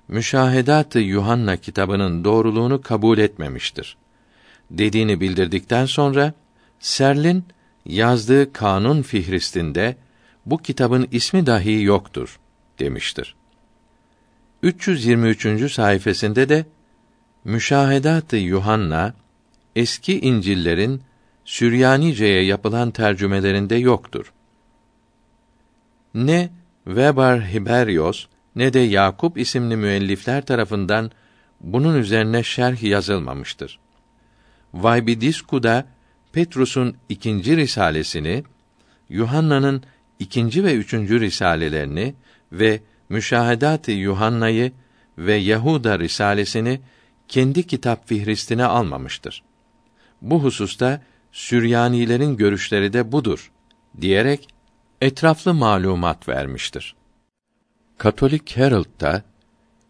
Müşahedat-ı 0.08 0.98
Yuhanna 0.98 1.56
kitabının 1.56 2.24
doğruluğunu 2.24 2.82
kabul 2.82 3.18
etmemiştir. 3.18 3.96
Dediğini 4.70 5.20
bildirdikten 5.20 5.86
sonra 5.86 6.32
Serl'in 6.80 7.44
yazdığı 7.86 8.52
kanun 8.52 9.02
fihristinde 9.02 9.96
bu 10.46 10.58
kitabın 10.58 11.08
ismi 11.10 11.46
dahi 11.46 11.82
yoktur 11.82 12.38
demiştir. 12.78 13.34
323. 14.62 15.72
sayfasında 15.72 16.48
de 16.48 16.66
Müşahedat-ı 17.44 18.36
Yuhanna 18.36 19.14
eski 19.76 20.20
İncil'lerin 20.20 21.02
Süryanice'ye 21.44 22.44
yapılan 22.44 22.90
tercümelerinde 22.90 23.74
yoktur. 23.76 24.32
Ne 26.14 26.50
Weber 26.84 27.40
Hiberios 27.40 28.26
ne 28.56 28.72
de 28.72 28.78
Yakup 28.78 29.38
isimli 29.38 29.76
müellifler 29.76 30.46
tarafından 30.46 31.10
bunun 31.60 31.98
üzerine 31.98 32.42
şerh 32.42 32.82
yazılmamıştır. 32.82 33.78
Vaybidisku'da 34.74 35.86
Petrus'un 36.38 36.96
ikinci 37.08 37.56
risalesini, 37.56 38.44
Yuhanna'nın 39.08 39.82
ikinci 40.18 40.64
ve 40.64 40.74
üçüncü 40.74 41.20
risalelerini 41.20 42.14
ve 42.52 42.80
Müşahedat-ı 43.08 43.92
Yuhanna'yı 43.92 44.72
ve 45.18 45.34
Yahuda 45.34 45.98
risalesini 45.98 46.80
kendi 47.28 47.66
kitap 47.66 48.08
fihristine 48.08 48.64
almamıştır. 48.64 49.42
Bu 50.22 50.42
hususta 50.42 51.02
Süryanilerin 51.32 52.36
görüşleri 52.36 52.92
de 52.92 53.12
budur 53.12 53.52
diyerek 54.00 54.48
etraflı 55.00 55.54
malumat 55.54 56.28
vermiştir. 56.28 56.94
Katolik 57.98 58.56
Herald'da 58.56 59.22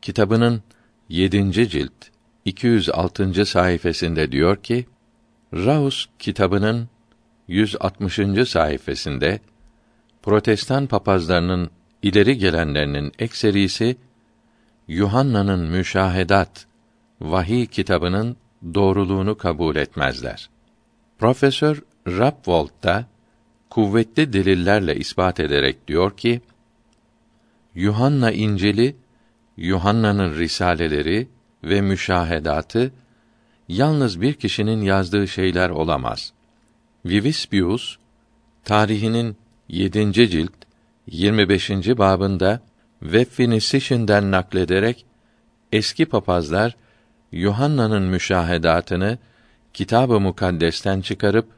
kitabının 0.03 0.63
7. 1.09 1.53
cilt 1.53 1.93
206. 2.45 3.47
sayfasında 3.47 4.33
diyor 4.33 4.57
ki 4.57 4.87
Raus 5.55 6.07
kitabının 6.19 6.89
160. 7.49 8.49
sayfasında 8.49 9.39
Protestan 10.23 10.87
papazlarının 10.87 11.71
ileri 12.03 12.39
gelenlerinin 12.39 13.13
ekserisi 13.19 13.97
Yuhanna'nın 14.89 15.69
Müşahedat 15.71 16.67
vahiy 17.21 17.67
kitabının 17.67 18.37
doğruluğunu 18.75 19.39
kabul 19.39 19.77
etmezler. 19.77 20.51
Profesör 21.19 21.83
Rappwold 22.07 22.83
da 22.83 23.07
kuvvetli 23.71 24.33
delillerle 24.33 24.97
ispat 24.97 25.41
ederek 25.41 25.89
diyor 25.89 26.17
ki 26.17 26.41
Yuhanna 27.75 28.33
İncil'i, 28.33 28.97
Yuhanna'nın 29.57 30.35
risaleleri 30.35 31.29
ve 31.65 31.81
müşahedatı 31.81 32.93
yalnız 33.69 34.21
bir 34.21 34.35
kişinin 34.35 34.83
yazdığı 34.83 35.29
şeyler 35.29 35.71
olamaz. 35.71 36.33
Vivispius 37.05 37.97
tarihinin 38.65 39.37
7. 39.69 40.13
cilt 40.13 40.53
25. 41.07 41.71
babında 41.71 42.61
Webfinisişinden 43.01 44.31
naklederek 44.31 45.07
eski 45.73 46.07
papazlar 46.07 46.77
Yuhanna'nın 47.33 48.03
müşahedatını 48.03 49.19
Kitab-ı 49.73 50.21
Mukaddes'ten 50.21 51.01
çıkarıp 51.01 51.49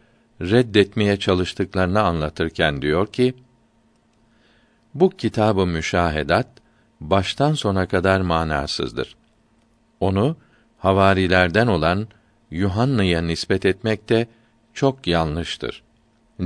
reddetmeye 0.41 1.17
çalıştıklarını 1.19 2.01
anlatırken 2.03 2.83
diyor 2.83 3.07
ki: 3.07 3.35
Bu 4.95 5.11
kitab-ı 5.11 5.67
müşahedat 5.67 6.49
baştan 7.01 7.55
sona 7.55 7.89
kadar 7.89 8.21
manasızdır. 8.21 9.17
Onu 10.01 10.37
havarilerden 10.81 11.67
olan 11.67 12.09
Yuhanna'ya 12.51 13.23
nispet 13.23 13.67
etmek 13.67 14.09
de 14.09 14.27
çok 14.75 15.07
yanlıştır. 15.07 15.83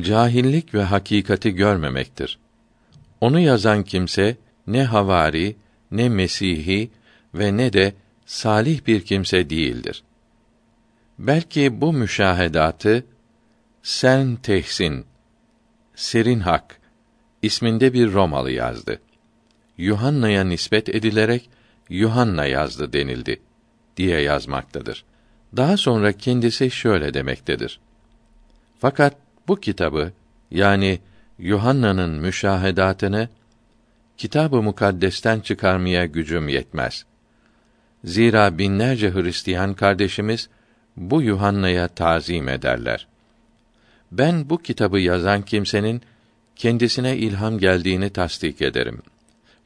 Cahillik 0.01 0.74
ve 0.74 0.82
hakikati 0.82 1.51
görmemektir. 1.51 2.39
Onu 3.20 3.41
yazan 3.41 3.82
kimse 3.82 4.37
ne 4.66 4.85
havari, 4.85 5.57
ne 5.91 6.09
mesihi, 6.09 6.91
ve 7.35 7.57
ne 7.57 7.72
de 7.72 7.95
salih 8.26 8.87
bir 8.87 9.01
kimse 9.01 9.51
değildir. 9.51 10.03
Belki 11.18 11.80
bu 11.80 11.93
müşahedatı 11.93 13.05
Sen 13.82 14.37
Tehsin 14.37 15.07
Serin 15.95 16.41
Hak 16.41 16.80
isminde 17.43 17.93
bir 17.93 18.12
Romalı 18.12 18.51
yazdı. 18.51 19.01
Yuhanna'ya 19.78 20.45
nispet 20.45 20.89
edilerek 20.89 21.51
Yuhanna 21.89 22.47
yazdı 22.47 22.93
denildi 22.93 23.41
diye 23.97 24.21
yazmaktadır. 24.21 25.05
Daha 25.57 25.77
sonra 25.77 26.13
kendisi 26.13 26.71
şöyle 26.71 27.15
demektedir. 27.15 27.81
Fakat 28.79 29.17
bu 29.49 29.57
kitabı 29.57 30.13
yani 30.51 31.01
Yuhanna'nın 31.39 32.11
müşahedatını 32.11 33.29
Kitab-ı 34.17 34.63
Mukaddesten 34.63 35.41
çıkarmaya 35.41 36.07
gücüm 36.07 36.49
yetmez. 36.49 37.05
Zira 38.05 38.59
binlerce 38.59 39.13
Hristiyan 39.15 39.75
kardeşimiz 39.75 40.49
bu 40.97 41.23
Yuhanna'ya 41.23 41.89
tazim 41.89 42.49
ederler. 42.49 43.07
Ben 44.13 44.51
bu 44.51 44.63
kitabı 44.63 45.01
yazan 45.01 45.43
kimsenin 45.43 46.03
kendisine 46.57 47.17
ilham 47.17 47.59
geldiğini 47.59 48.11
tasdik 48.11 48.63
ederim. 48.63 49.03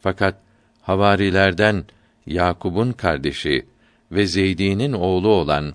Fakat 0.00 0.34
havarilerden 0.82 1.84
Yakub'un 2.26 2.92
kardeşi 2.92 3.66
ve 4.12 4.26
Zeydi'nin 4.26 4.92
oğlu 4.92 5.28
olan 5.28 5.74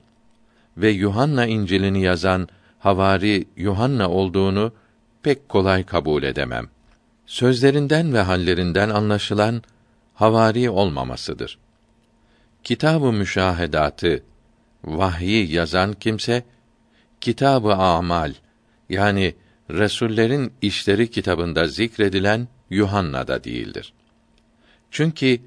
ve 0.78 0.90
Yuhanna 0.90 1.46
İncil'ini 1.46 2.02
yazan 2.02 2.48
havari 2.80 3.48
Yuhanna 3.58 4.10
olduğunu 4.10 4.74
pek 5.24 5.50
kolay 5.50 5.84
kabul 5.84 6.24
edemem. 6.24 6.68
Sözlerinden 7.26 8.14
ve 8.14 8.22
hallerinden 8.22 8.90
anlaşılan 8.90 9.64
havari 10.14 10.70
olmamasıdır. 10.70 11.58
Kitab-ı 12.64 13.14
müşahedatı 13.14 14.24
vahyi 14.84 15.52
yazan 15.52 15.94
kimse 15.94 16.44
Kitab-ı 17.22 17.74
Amal 17.74 18.34
yani 18.90 19.36
Resullerin 19.70 20.54
işleri 20.62 21.12
kitabında 21.12 21.68
zikredilen 21.68 22.48
Yuhanna'da 22.70 23.44
değildir. 23.44 23.94
Çünkü 24.92 25.40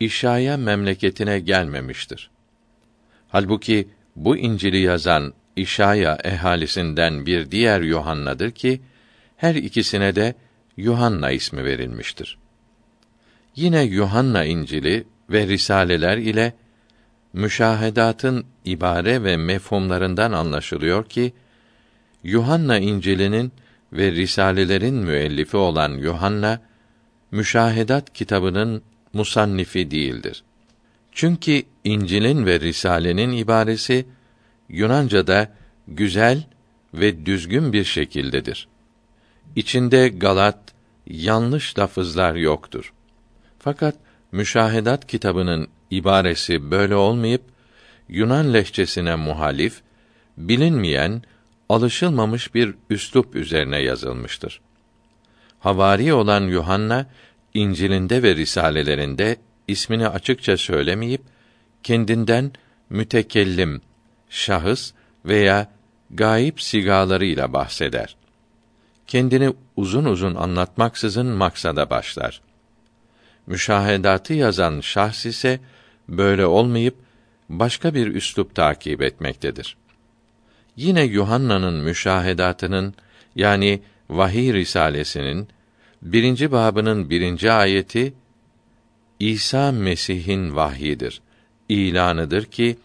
İşaya 0.00 0.56
memleketine 0.56 1.38
gelmemiştir. 1.38 2.30
Halbuki 3.28 3.88
bu 4.16 4.36
İncil'i 4.36 4.78
yazan 4.78 5.34
İşaya 5.56 6.18
ehalisinden 6.24 7.26
bir 7.26 7.50
diğer 7.50 7.80
Yuhanna'dır 7.80 8.50
ki 8.50 8.80
her 9.36 9.54
ikisine 9.54 10.14
de 10.14 10.34
Yuhanna 10.76 11.30
ismi 11.30 11.64
verilmiştir. 11.64 12.38
Yine 13.56 13.82
Yuhanna 13.82 14.44
İncil'i 14.44 15.06
ve 15.30 15.46
risaleler 15.46 16.16
ile 16.16 16.52
müşahedatın 17.32 18.46
ibare 18.64 19.24
ve 19.24 19.36
mefhumlarından 19.36 20.32
anlaşılıyor 20.32 21.08
ki 21.08 21.32
Yuhanna 22.24 22.78
İncil'inin 22.78 23.52
ve 23.92 24.12
risalelerin 24.12 24.94
müellifi 24.94 25.56
olan 25.56 25.90
Yuhanna 25.92 26.60
müşahedat 27.30 28.12
kitabının 28.12 28.82
musannifi 29.12 29.90
değildir. 29.90 30.44
Çünkü 31.12 31.62
İncil'in 31.84 32.46
ve 32.46 32.60
Risale'nin 32.60 33.32
ibaresi 33.32 34.06
Yunanca'da 34.68 35.52
güzel 35.88 36.46
ve 36.94 37.26
düzgün 37.26 37.72
bir 37.72 37.84
şekildedir. 37.84 38.68
İçinde 39.56 40.08
galat, 40.08 40.58
yanlış 41.06 41.78
lafızlar 41.78 42.34
yoktur. 42.34 42.92
Fakat 43.58 43.96
müşahedat 44.32 45.06
kitabının 45.06 45.68
ibaresi 45.90 46.70
böyle 46.70 46.94
olmayıp 46.94 47.42
Yunan 48.08 48.54
lehçesine 48.54 49.14
muhalif, 49.16 49.80
bilinmeyen, 50.36 51.22
alışılmamış 51.68 52.54
bir 52.54 52.74
üslup 52.90 53.34
üzerine 53.34 53.78
yazılmıştır. 53.78 54.60
Havari 55.58 56.12
olan 56.12 56.40
Yuhanna 56.40 57.06
İncil'inde 57.58 58.22
ve 58.22 58.36
risalelerinde 58.36 59.36
ismini 59.68 60.08
açıkça 60.08 60.56
söylemeyip 60.56 61.22
kendinden 61.82 62.52
mütekellim, 62.90 63.80
şahıs 64.30 64.92
veya 65.24 65.72
gayip 66.10 66.62
sigalarıyla 66.62 67.52
bahseder. 67.52 68.16
Kendini 69.06 69.54
uzun 69.76 70.04
uzun 70.04 70.34
anlatmaksızın 70.34 71.26
maksada 71.26 71.90
başlar. 71.90 72.40
Müşahedatı 73.46 74.34
yazan 74.34 74.80
şahs 74.80 75.26
ise 75.26 75.60
böyle 76.08 76.46
olmayıp 76.46 76.94
başka 77.48 77.94
bir 77.94 78.06
üslup 78.06 78.54
takip 78.54 79.02
etmektedir. 79.02 79.76
Yine 80.76 81.02
Yuhanna'nın 81.02 81.74
müşahedatının 81.74 82.94
yani 83.36 83.82
vahiy 84.10 84.52
risalesinin 84.52 85.48
birinci 86.02 86.52
babının 86.52 87.10
birinci 87.10 87.52
ayeti 87.52 88.14
İsa 89.20 89.72
Mesih'in 89.72 90.56
vahyidir, 90.56 91.20
ilanıdır 91.68 92.44
ki 92.44 92.78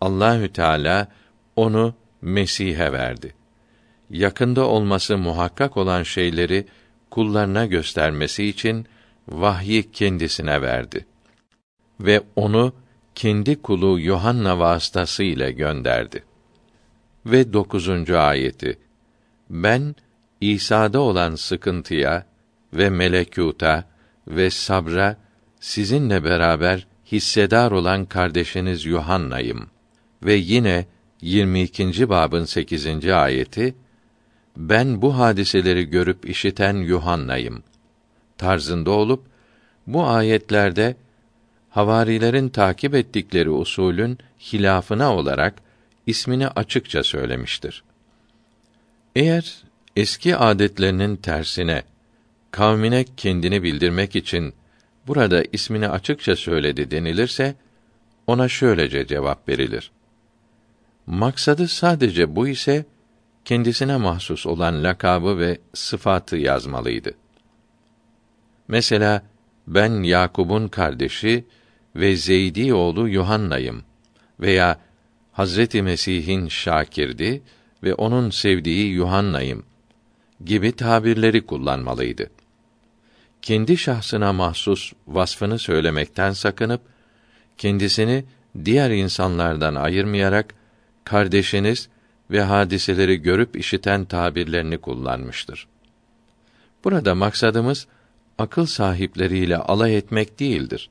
Allahü 0.00 0.52
Teala 0.52 1.08
onu 1.56 1.94
Mesih'e 2.22 2.92
verdi. 2.92 3.34
Yakında 4.10 4.66
olması 4.66 5.18
muhakkak 5.18 5.76
olan 5.76 6.02
şeyleri 6.02 6.66
kullarına 7.10 7.66
göstermesi 7.66 8.46
için 8.46 8.86
vahyi 9.28 9.92
kendisine 9.92 10.62
verdi 10.62 11.06
ve 12.00 12.22
onu 12.36 12.72
kendi 13.14 13.62
kulu 13.62 14.00
Yohanna 14.00 14.58
vasıtasıyla 14.58 15.50
gönderdi. 15.50 16.24
Ve 17.26 17.52
dokuzuncu 17.52 18.18
ayeti 18.18 18.78
Ben 19.50 19.94
İsa'da 20.40 21.00
olan 21.00 21.34
sıkıntıya 21.34 22.29
ve 22.72 22.90
melekuta 22.90 23.84
ve 24.28 24.50
sabra 24.50 25.16
sizinle 25.60 26.24
beraber 26.24 26.86
hissedar 27.12 27.70
olan 27.70 28.04
kardeşiniz 28.04 28.84
Yuhanna'yım. 28.84 29.66
Ve 30.22 30.34
yine 30.34 30.86
22. 31.20 32.08
babın 32.08 32.44
8. 32.44 33.06
ayeti 33.06 33.74
ben 34.56 35.02
bu 35.02 35.18
hadiseleri 35.18 35.84
görüp 35.84 36.30
işiten 36.30 36.76
Yuhanna'yım 36.76 37.62
tarzında 38.38 38.90
olup 38.90 39.24
bu 39.86 40.06
ayetlerde 40.06 40.96
havarilerin 41.70 42.48
takip 42.48 42.94
ettikleri 42.94 43.50
usulün 43.50 44.18
hilafına 44.52 45.16
olarak 45.16 45.54
ismini 46.06 46.48
açıkça 46.48 47.02
söylemiştir. 47.02 47.84
Eğer 49.16 49.62
eski 49.96 50.36
adetlerinin 50.36 51.16
tersine 51.16 51.82
kavmine 52.50 53.04
kendini 53.16 53.62
bildirmek 53.62 54.16
için 54.16 54.54
burada 55.06 55.44
ismini 55.52 55.88
açıkça 55.88 56.36
söyledi 56.36 56.90
denilirse 56.90 57.54
ona 58.26 58.48
şöylece 58.48 59.06
cevap 59.06 59.48
verilir. 59.48 59.90
Maksadı 61.06 61.68
sadece 61.68 62.36
bu 62.36 62.48
ise 62.48 62.84
kendisine 63.44 63.96
mahsus 63.96 64.46
olan 64.46 64.84
lakabı 64.84 65.38
ve 65.38 65.58
sıfatı 65.74 66.36
yazmalıydı. 66.36 67.14
Mesela 68.68 69.22
ben 69.66 70.02
Yakub'un 70.02 70.68
kardeşi 70.68 71.44
ve 71.96 72.16
Zeydi 72.16 72.74
oğlu 72.74 73.08
Yuhanna'yım 73.08 73.82
veya 74.40 74.80
Hazreti 75.32 75.82
Mesih'in 75.82 76.48
şakirdi 76.48 77.42
ve 77.82 77.94
onun 77.94 78.30
sevdiği 78.30 78.92
Yuhanna'yım 78.92 79.64
gibi 80.44 80.72
tabirleri 80.72 81.46
kullanmalıydı 81.46 82.30
kendi 83.42 83.76
şahsına 83.76 84.32
mahsus 84.32 84.92
vasfını 85.06 85.58
söylemekten 85.58 86.32
sakınıp 86.32 86.80
kendisini 87.58 88.24
diğer 88.64 88.90
insanlardan 88.90 89.74
ayırmayarak 89.74 90.54
kardeşiniz 91.04 91.88
ve 92.30 92.42
hadiseleri 92.42 93.16
görüp 93.16 93.56
işiten 93.56 94.04
tabirlerini 94.04 94.78
kullanmıştır. 94.78 95.66
Burada 96.84 97.14
maksadımız 97.14 97.86
akıl 98.38 98.66
sahipleriyle 98.66 99.56
alay 99.56 99.96
etmek 99.96 100.40
değildir. 100.40 100.90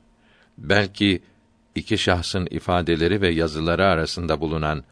Belki 0.57 1.21
iki 1.75 1.97
şahsın 1.97 2.47
ifadeleri 2.51 3.21
ve 3.21 3.29
yazıları 3.29 3.85
arasında 3.85 4.41
bulunan 4.41 4.83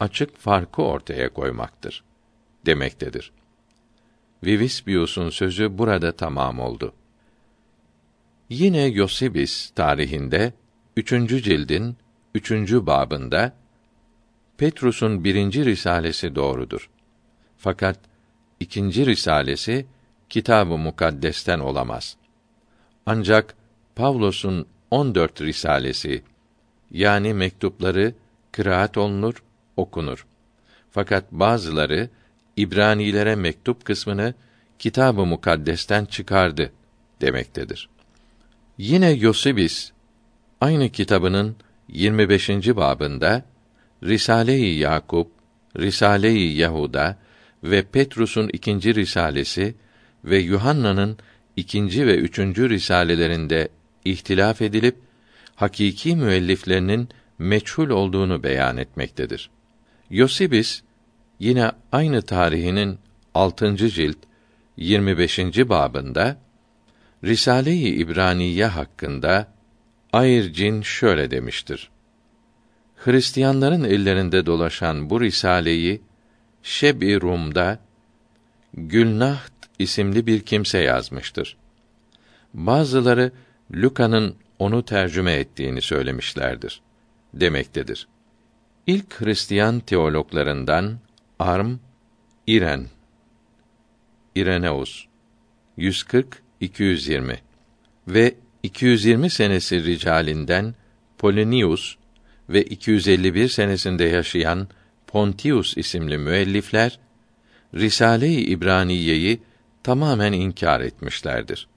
açık 0.00 0.38
farkı 0.38 0.82
ortaya 0.82 1.32
koymaktır 1.32 2.04
demektedir. 2.66 3.32
Vivisbius'un 4.44 5.30
sözü 5.30 5.78
burada 5.78 6.12
tamam 6.12 6.60
oldu. 6.60 6.92
Yine 8.48 8.84
Yosibis 8.84 9.70
tarihinde 9.70 10.52
üçüncü 10.96 11.42
cildin 11.42 11.96
üçüncü 12.34 12.86
babında 12.86 13.52
Petrus'un 14.58 15.24
birinci 15.24 15.64
risalesi 15.64 16.34
doğrudur. 16.34 16.90
Fakat 17.56 17.98
ikinci 18.60 19.06
risalesi 19.06 19.86
Kitab-ı 20.28 20.78
Mukaddes'ten 20.78 21.58
olamaz. 21.58 22.16
Ancak 23.06 23.54
Pavlos'un 23.96 24.66
14 24.90 25.42
risalesi 25.42 26.22
yani 26.90 27.34
mektupları 27.34 28.14
kıraat 28.52 28.96
olunur, 28.96 29.42
okunur. 29.76 30.26
Fakat 30.90 31.32
bazıları 31.32 32.08
İbranilere 32.56 33.36
mektup 33.36 33.84
kısmını 33.84 34.34
Kitab-ı 34.78 35.26
Mukaddes'ten 35.26 36.04
çıkardı 36.04 36.72
demektedir. 37.20 37.88
Yine 38.78 39.10
Yosibis 39.10 39.90
aynı 40.60 40.88
kitabının 40.88 41.56
25. 41.88 42.48
babında 42.50 43.44
Risale-i 44.04 44.78
Yakup, 44.78 45.30
Risale-i 45.78 46.56
Yahuda 46.56 47.18
ve 47.64 47.82
Petrus'un 47.82 48.48
ikinci 48.52 48.94
risalesi 48.94 49.74
ve 50.24 50.38
Yuhanna'nın 50.38 51.18
ikinci 51.56 52.06
ve 52.06 52.16
üçüncü 52.16 52.70
risalelerinde 52.70 53.68
ihtilaf 54.04 54.62
edilip 54.62 54.96
hakiki 55.54 56.16
müelliflerinin 56.16 57.08
meçhul 57.38 57.88
olduğunu 57.90 58.42
beyan 58.42 58.76
etmektedir. 58.76 59.50
Yosibis 60.10 60.82
yine 61.40 61.72
aynı 61.92 62.22
tarihinin 62.22 62.98
6. 63.34 63.76
cilt 63.76 64.18
25. 64.76 65.38
babında 65.68 66.45
Risale-i 67.26 67.88
İbraniye 67.88 68.66
hakkında 68.66 69.52
Ayrcin 70.12 70.82
şöyle 70.82 71.30
demiştir. 71.30 71.90
Hristiyanların 72.96 73.84
ellerinde 73.84 74.46
dolaşan 74.46 75.10
bu 75.10 75.20
risaleyi 75.20 76.02
Şeb-i 76.62 77.20
Rum'da 77.20 77.78
Gülnaht 78.74 79.52
isimli 79.78 80.26
bir 80.26 80.40
kimse 80.40 80.78
yazmıştır. 80.78 81.56
Bazıları 82.54 83.32
Luka'nın 83.74 84.36
onu 84.58 84.84
tercüme 84.84 85.32
ettiğini 85.32 85.82
söylemişlerdir 85.82 86.80
demektedir. 87.34 88.08
İlk 88.86 89.20
Hristiyan 89.20 89.80
teologlarından 89.80 90.98
Arm, 91.38 91.78
İren, 92.46 92.86
İreneus 94.34 95.04
140 95.76 96.45
220 96.60 97.38
ve 98.08 98.34
220 98.62 99.30
senesi 99.30 99.84
ricalinden 99.84 100.74
Polonius 101.18 101.96
ve 102.48 102.62
251 102.62 103.48
senesinde 103.48 104.04
yaşayan 104.04 104.68
Pontius 105.06 105.76
isimli 105.76 106.18
müellifler 106.18 106.98
Risale-i 107.74 108.40
İbraniye'yi 108.40 109.40
tamamen 109.82 110.32
inkar 110.32 110.80
etmişlerdir. 110.80 111.68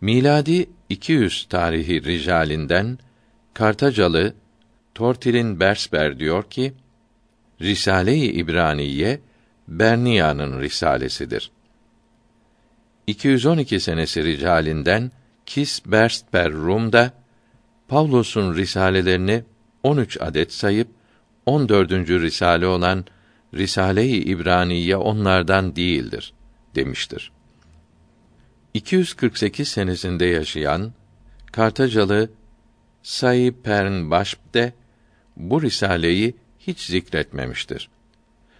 Miladi 0.00 0.70
200 0.88 1.46
tarihi 1.50 2.04
ricalinden 2.04 2.98
Kartacalı 3.54 4.34
Tortil'in 4.94 5.60
Bersber 5.60 6.18
diyor 6.18 6.50
ki 6.50 6.72
Risale-i 7.60 8.32
İbraniye 8.32 9.20
Bernia'nın 9.68 10.60
risalesidir. 10.60 11.50
212 13.08 13.80
senesi 13.80 14.24
ricalinden 14.24 15.10
Kis 15.46 15.86
Berstper 15.86 16.52
Rum'da 16.52 17.12
Pavlos'un 17.88 18.54
risalelerini 18.54 19.44
13 19.82 20.20
adet 20.20 20.52
sayıp 20.52 20.88
14. 21.46 21.90
risale 21.92 22.66
olan 22.66 23.04
Risale-i 23.54 24.16
İbraniye 24.16 24.96
onlardan 24.96 25.76
değildir 25.76 26.32
demiştir. 26.74 27.32
248 28.74 29.68
senesinde 29.68 30.24
yaşayan 30.24 30.92
Kartacalı 31.52 32.30
Sayı 33.02 33.62
Pern 33.62 34.10
Başp 34.10 34.54
de 34.54 34.72
bu 35.36 35.62
risaleyi 35.62 36.36
hiç 36.58 36.80
zikretmemiştir. 36.80 37.88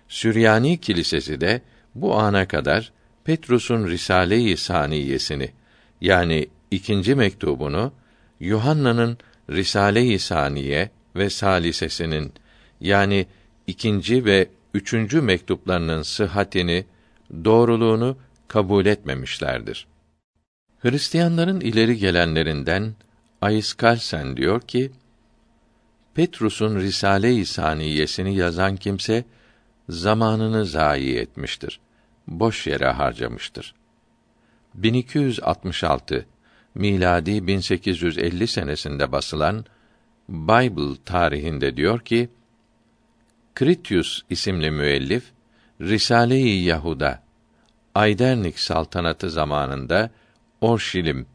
Süryani 0.09 0.81
Kilisesi 0.81 1.41
de 1.41 1.63
bu 1.95 2.15
ana 2.15 2.49
kadar 2.49 2.93
Petrus'un 3.29 3.87
Risale-i 3.87 4.57
Saniyesini 4.57 5.51
yani 6.01 6.47
ikinci 6.71 7.15
mektubunu 7.15 7.93
Yuhanna'nın 8.41 9.19
Risale-i 9.51 10.19
Saniye 10.19 10.91
ve 11.17 11.31
Salisesinin 11.31 12.33
yani 12.81 13.27
ikinci 13.67 14.25
ve 14.25 14.49
üçüncü 14.75 15.21
mektuplarının 15.21 16.03
sıhhatini, 16.03 16.85
doğruluğunu 17.45 18.17
kabul 18.49 18.87
etmemişlerdir. 18.87 19.87
Hristiyanların 20.79 21.61
ileri 21.61 21.99
gelenlerinden 21.99 22.95
Ayiskalsen 23.43 24.37
diyor 24.37 24.61
ki, 24.61 24.91
Petrus'un 26.15 26.77
Risale-i 26.77 27.47
Saniyesini 27.47 28.37
yazan 28.37 28.77
kimse 28.77 29.25
zamanını 29.89 30.67
zayi 30.67 31.17
etmiştir. 31.17 31.81
Boş 32.29 32.67
yere 32.67 32.91
harcamıştır. 32.91 33.75
1266 34.75 36.27
miladi 36.75 37.47
1850 37.47 38.47
senesinde 38.47 39.13
basılan 39.13 39.65
Bible 40.29 41.05
tarihinde 41.05 41.77
diyor 41.77 42.01
ki 42.01 42.29
Critius 43.59 44.23
isimli 44.31 44.71
müellif 44.71 45.33
Risale-i 45.81 46.63
Yahuda 46.65 47.23
Aydernik 47.95 48.59
saltanatı 48.59 49.31
zamanında 49.31 50.11
Orşilim 50.61 51.27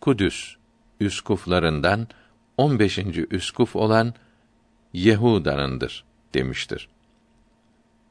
Kudüs 0.00 0.56
üskuflarından 1.00 2.08
15. 2.56 2.98
üskuf 3.30 3.76
olan 3.76 4.14
Yehuda'nındır 4.92 6.04
demiştir. 6.34 6.88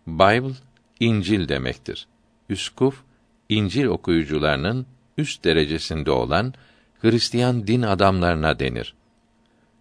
Bible 0.08 0.54
İncil 1.00 1.50
demektir. 1.50 2.08
Üskuf 2.50 3.04
İncil 3.50 3.86
okuyucularının 3.86 4.86
üst 5.18 5.44
derecesinde 5.44 6.12
olan 6.12 6.54
Hristiyan 7.02 7.68
din 7.68 7.82
adamlarına 7.82 8.60
denir. 8.60 8.94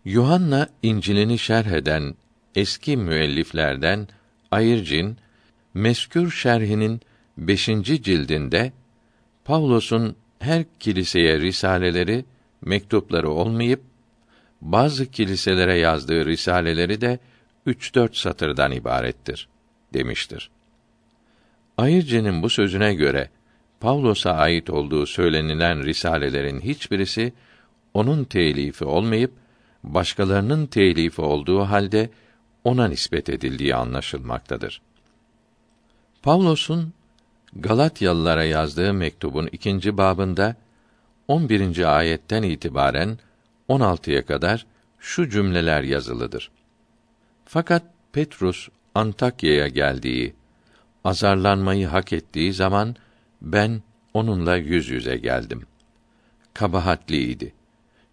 Yuhanna 0.04 0.68
İncil'ini 0.82 1.38
şerh 1.38 1.66
eden 1.66 2.14
eski 2.54 2.96
müelliflerden 2.96 4.08
Ayırcin 4.50 5.16
meskür 5.74 6.30
şerhinin 6.30 7.00
beşinci 7.38 8.02
cildinde 8.02 8.72
Pavlos'un 9.44 10.16
her 10.38 10.64
kiliseye 10.80 11.40
risaleleri, 11.40 12.24
mektupları 12.60 13.30
olmayıp 13.30 13.80
bazı 14.60 15.10
kiliselere 15.10 15.78
yazdığı 15.78 16.26
risaleleri 16.26 17.00
de 17.00 17.18
üç 17.66 17.94
dört 17.94 18.16
satırdan 18.16 18.72
ibarettir 18.72 19.48
demiştir. 19.94 20.50
Ayırcı'nın 21.78 22.42
bu 22.42 22.50
sözüne 22.50 22.94
göre 22.94 23.30
Pavlos'a 23.80 24.32
ait 24.32 24.70
olduğu 24.70 25.06
söylenilen 25.06 25.84
risalelerin 25.84 26.60
hiçbirisi 26.60 27.32
onun 27.94 28.24
telifi 28.24 28.84
olmayıp 28.84 29.32
başkalarının 29.84 30.66
telifi 30.66 31.20
olduğu 31.20 31.60
halde 31.60 32.10
ona 32.64 32.88
nispet 32.88 33.28
edildiği 33.28 33.74
anlaşılmaktadır. 33.74 34.82
Pavlos'un 36.22 36.92
Galatyalılara 37.52 38.44
yazdığı 38.44 38.94
mektubun 38.94 39.48
ikinci 39.52 39.98
babında 39.98 40.56
11. 41.28 41.96
ayetten 41.96 42.42
itibaren 42.42 43.18
16'ya 43.68 44.26
kadar 44.26 44.66
şu 44.98 45.28
cümleler 45.28 45.82
yazılıdır. 45.82 46.50
Fakat 47.44 47.82
Petrus 48.12 48.68
Antakya'ya 48.94 49.68
geldiği, 49.68 50.34
azarlanmayı 51.04 51.86
hak 51.86 52.12
ettiği 52.12 52.52
zaman 52.52 52.96
ben 53.42 53.82
onunla 54.14 54.56
yüz 54.56 54.88
yüze 54.88 55.16
geldim. 55.16 55.62
Kabahatliydi. 56.54 57.52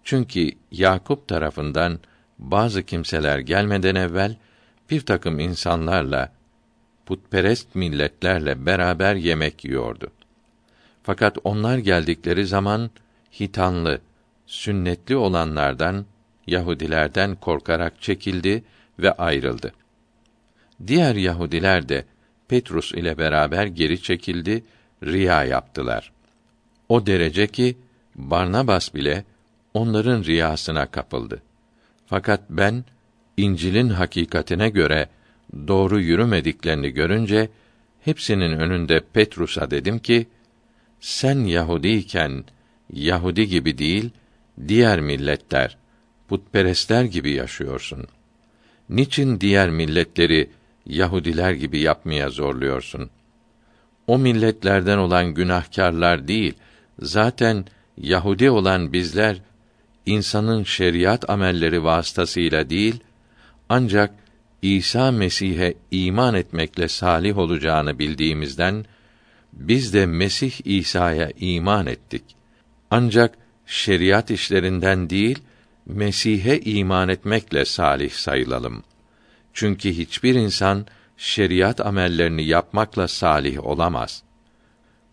Çünkü 0.03 0.51
Yakup 0.71 1.27
tarafından 1.27 1.99
bazı 2.39 2.83
kimseler 2.83 3.39
gelmeden 3.39 3.95
evvel 3.95 4.35
bir 4.89 5.01
takım 5.01 5.39
insanlarla 5.39 6.31
putperest 7.05 7.75
milletlerle 7.75 8.65
beraber 8.65 9.15
yemek 9.15 9.65
yiyordu. 9.65 10.11
Fakat 11.03 11.37
onlar 11.43 11.77
geldikleri 11.77 12.45
zaman 12.47 12.89
hitanlı, 13.39 14.01
sünnetli 14.45 15.15
olanlardan 15.15 16.05
Yahudilerden 16.47 17.35
korkarak 17.35 18.01
çekildi 18.01 18.63
ve 18.99 19.11
ayrıldı. 19.11 19.73
Diğer 20.87 21.15
Yahudiler 21.15 21.89
de 21.89 22.05
Petrus 22.47 22.91
ile 22.91 23.17
beraber 23.17 23.65
geri 23.65 24.01
çekildi, 24.01 24.63
riya 25.03 25.43
yaptılar. 25.43 26.11
O 26.89 27.05
derece 27.05 27.47
ki 27.47 27.77
Barnabas 28.15 28.93
bile 28.93 29.23
onların 29.73 30.23
riyasına 30.23 30.85
kapıldı. 30.85 31.41
Fakat 32.07 32.41
ben 32.49 32.83
İncil'in 33.37 33.89
hakikatine 33.89 34.69
göre 34.69 35.09
doğru 35.67 35.99
yürümediklerini 35.99 36.89
görünce 36.89 37.49
hepsinin 38.01 38.59
önünde 38.59 39.01
Petrus'a 39.13 39.71
dedim 39.71 39.99
ki 39.99 40.27
sen 40.99 41.39
Yahudiyken 41.39 42.43
Yahudi 42.93 43.47
gibi 43.47 43.77
değil 43.77 44.09
diğer 44.67 44.99
milletler, 44.99 45.77
putperestler 46.27 47.03
gibi 47.03 47.31
yaşıyorsun? 47.31 48.07
Niçin 48.89 49.41
diğer 49.41 49.69
milletleri 49.69 50.49
Yahudiler 50.85 51.51
gibi 51.51 51.79
yapmaya 51.79 52.29
zorluyorsun? 52.29 53.09
O 54.07 54.17
milletlerden 54.17 54.97
olan 54.97 55.33
günahkarlar 55.33 56.27
değil, 56.27 56.53
zaten 56.99 57.65
Yahudi 57.97 58.49
olan 58.49 58.93
bizler 58.93 59.41
insanın 60.05 60.63
şeriat 60.63 61.29
amelleri 61.29 61.83
vasıtasıyla 61.83 62.69
değil, 62.69 62.99
ancak 63.69 64.11
İsa 64.61 65.11
Mesih'e 65.11 65.73
iman 65.91 66.33
etmekle 66.33 66.87
salih 66.87 67.37
olacağını 67.37 67.99
bildiğimizden 67.99 68.85
biz 69.53 69.93
de 69.93 70.05
Mesih 70.05 70.53
İsa'ya 70.65 71.31
iman 71.39 71.87
ettik. 71.87 72.23
Ancak 72.91 73.37
şeriat 73.65 74.31
işlerinden 74.31 75.09
değil, 75.09 75.39
Mesih'e 75.85 76.59
iman 76.59 77.09
etmekle 77.09 77.65
salih 77.65 78.11
sayılalım. 78.11 78.83
Çünkü 79.55 79.89
hiçbir 79.89 80.35
insan 80.35 80.85
şeriat 81.17 81.85
amellerini 81.85 82.45
yapmakla 82.45 83.07
salih 83.07 83.65
olamaz. 83.65 84.23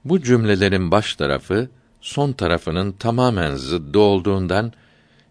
Bu 0.05 0.23
cümlelerin 0.23 0.91
baş 0.91 1.17
tarafı 1.17 1.71
son 2.01 2.33
tarafının 2.33 2.93
tamamen 2.93 3.55
zıddı 3.55 3.99
olduğundan 3.99 4.73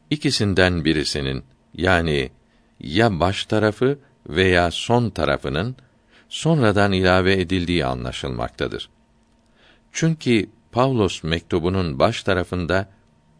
ikisinden 0.09 0.86
birisinin 0.86 1.43
yani 1.74 2.30
ya 2.80 3.20
baş 3.20 3.45
tarafı 3.45 3.99
veya 4.30 4.72
son 4.72 5.09
tarafının 5.09 5.76
sonradan 6.30 6.91
ilave 6.91 7.41
edildiği 7.41 7.86
anlaşılmaktadır. 7.86 8.89
Çünkü 9.91 10.49
Pavlos 10.72 11.24
mektubunun 11.24 11.99
baş 11.99 12.24
tarafında 12.24 12.89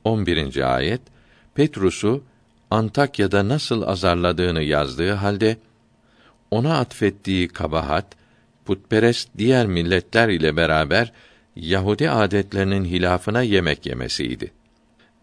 11. 0.04 0.76
ayet 0.76 1.02
Petrus'u 1.56 2.24
Antakya'da 2.72 3.48
nasıl 3.48 3.82
azarladığını 3.82 4.62
yazdığı 4.62 5.12
halde 5.12 5.58
ona 6.52 6.78
atfettiği 6.78 7.48
kabahat 7.48 8.06
putperest 8.66 9.30
diğer 9.38 9.68
milletler 9.68 10.30
ile 10.30 10.56
beraber 10.56 11.12
Yahudi 11.56 12.10
adetlerinin 12.10 12.86
hilafına 12.86 13.42
yemek 13.42 13.86
yemesiydi. 13.86 14.52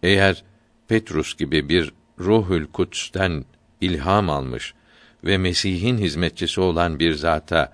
Eğer 0.03 0.44
Petrus 0.88 1.36
gibi 1.36 1.68
bir 1.68 1.92
Ruhül 2.20 2.66
Kuds'ten 2.66 3.44
ilham 3.80 4.30
almış 4.30 4.74
ve 5.24 5.38
Mesih'in 5.38 5.99
hizmetçisi 5.99 6.61
olan 6.61 6.99
bir 6.99 7.14
zata 7.14 7.72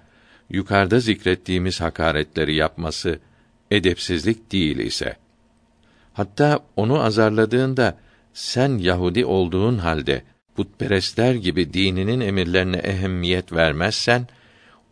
yukarıda 0.51 1.01
zikrettiğimiz 1.01 1.81
hakaretleri 1.81 2.55
yapması 2.55 3.19
edepsizlik 3.71 4.53
değil 4.53 4.79
ise 4.79 5.17
hatta 6.13 6.61
onu 6.77 7.03
azarladığında 7.03 7.99
sen 8.35 8.79
Yahudi 8.79 9.25
olduğun 9.25 9.79
halde 9.79 10.23
putperestler 10.57 11.35
gibi 11.35 11.73
dininin 11.73 12.21
emirlerine 12.21 12.77
ehemmiyet 12.77 13.53
vermezsen 13.53 14.27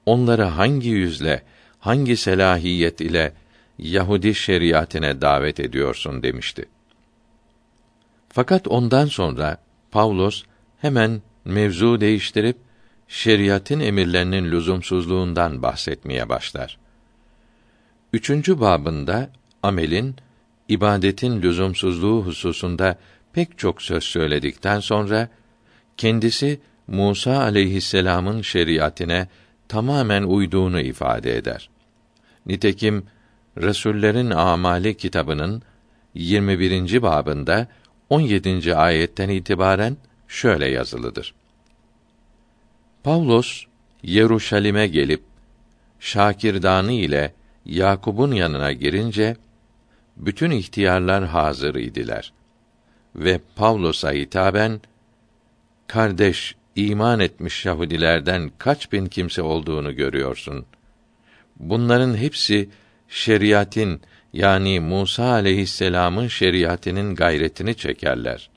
onları 0.07 0.43
hangi 0.43 0.89
yüzle 0.89 1.43
hangi 1.79 2.17
selahiyet 2.17 3.01
ile 3.01 3.33
Yahudi 3.79 4.35
şeriatine 4.35 5.21
davet 5.21 5.61
ediyorsun 5.61 6.23
demişti. 6.23 6.65
Fakat 8.29 8.69
ondan 8.69 9.07
sonra 9.07 9.59
Pavlos 9.91 10.43
hemen 10.79 11.23
mevzu 11.45 12.01
değiştirip 12.01 12.57
şeriatın 13.09 13.81
emirlerinin 13.81 14.51
lüzumsuzluğundan 14.51 15.63
bahsetmeye 15.63 16.29
başlar. 16.29 16.79
Üçüncü 18.13 18.61
babında 18.61 19.31
amelin 19.63 20.17
ibadetin 20.69 21.43
lüzumsuzluğu 21.43 22.27
hususunda 22.27 22.99
pek 23.33 23.59
çok 23.59 23.83
söz 23.83 24.05
söyledikten 24.05 24.81
sonra 24.81 25.29
kendisi 25.97 26.61
Musa 26.87 27.41
aleyhisselam'ın 27.41 28.43
şeriatine 28.43 29.29
tamamen 29.69 30.23
uyduğunu 30.23 30.81
ifade 30.81 31.37
eder. 31.37 31.71
Nitekim 32.47 33.07
Resullerin 33.59 34.31
Amali 34.31 34.97
kitabının 34.97 35.63
21. 36.15 37.03
babında 37.03 37.69
17. 38.11 38.75
ayetten 38.75 39.29
itibaren 39.29 39.97
şöyle 40.29 40.67
yazılıdır. 40.67 41.35
Pavlos 43.05 43.65
Yeruşalim'e 44.03 44.87
gelip 44.87 45.23
şakirdanı 46.01 46.93
ile 46.93 47.35
Yakub'un 47.67 48.33
yanına 48.33 48.73
girince 48.73 49.37
bütün 50.17 50.51
ihtiyarlar 50.51 51.25
hazır 51.25 51.75
idiler 51.75 52.33
ve 53.17 53.41
Pavlos'a 53.57 54.13
hitaben 54.13 54.81
kardeş 55.87 56.55
iman 56.77 57.21
etmiş 57.21 57.67
Yahudilerden 57.67 58.51
kaç 58.59 58.93
bin 58.93 59.07
kimse 59.07 59.43
olduğunu 59.43 59.97
görüyorsun. 59.97 60.67
Bunların 61.57 62.17
hepsi 62.17 62.69
şeriatin 63.09 64.01
yani 64.33 64.81
Musa 64.81 65.25
aleyhisselam'ın 65.25 66.29
şeriatinin 66.29 67.15
gayretini 67.15 67.75
çekerler. 67.75 68.51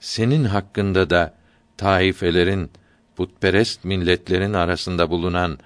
Senin 0.00 0.44
hakkında 0.44 1.10
da 1.10 1.34
taifelerin, 1.76 2.70
putperest 3.16 3.84
milletlerin 3.84 4.52
arasında 4.52 5.10
bulunan 5.10 5.58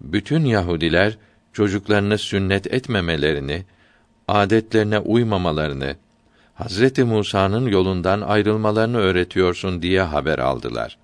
bütün 0.00 0.44
Yahudiler 0.44 1.18
çocuklarını 1.52 2.18
sünnet 2.18 2.74
etmemelerini, 2.74 3.64
adetlerine 4.28 4.98
uymamalarını, 4.98 5.96
Hazreti 6.60 7.04
Musa'nın 7.04 7.66
yolundan 7.66 8.20
ayrılmalarını 8.20 8.98
öğretiyorsun 8.98 9.82
diye 9.82 10.00
haber 10.00 10.38
aldılar. 10.38 10.98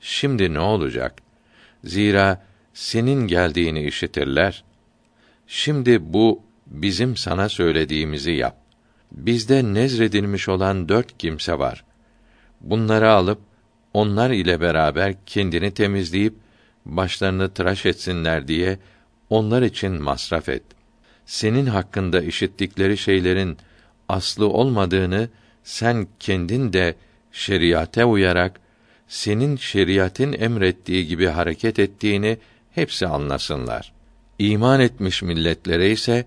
Şimdi 0.00 0.54
ne 0.54 0.60
olacak? 0.60 1.22
Zira 1.84 2.42
senin 2.74 3.26
geldiğini 3.26 3.82
işitirler. 3.82 4.64
Şimdi 5.46 6.12
bu 6.12 6.42
bizim 6.66 7.16
sana 7.16 7.48
söylediğimizi 7.48 8.30
yap. 8.30 8.56
Bizde 9.12 9.74
nezredilmiş 9.74 10.48
olan 10.48 10.88
dört 10.88 11.18
kimse 11.18 11.58
var. 11.58 11.84
Bunları 12.60 13.10
alıp 13.10 13.38
onlar 13.94 14.30
ile 14.30 14.60
beraber 14.60 15.14
kendini 15.26 15.70
temizleyip 15.70 16.34
başlarını 16.86 17.50
tıraş 17.50 17.86
etsinler 17.86 18.48
diye 18.48 18.78
onlar 19.30 19.62
için 19.62 20.02
masraf 20.02 20.48
et. 20.48 20.62
Senin 21.26 21.66
hakkında 21.66 22.22
işittikleri 22.22 22.98
şeylerin 22.98 23.58
aslı 24.08 24.48
olmadığını 24.48 25.28
sen 25.64 26.08
kendin 26.20 26.72
de 26.72 26.94
şeriate 27.32 28.04
uyarak 28.04 28.60
senin 29.08 29.56
şeriatin 29.56 30.32
emrettiği 30.32 31.06
gibi 31.06 31.26
hareket 31.26 31.78
ettiğini 31.78 32.38
hepsi 32.74 33.06
anlasınlar. 33.06 33.92
İman 34.38 34.80
etmiş 34.80 35.22
milletlere 35.22 35.90
ise 35.90 36.26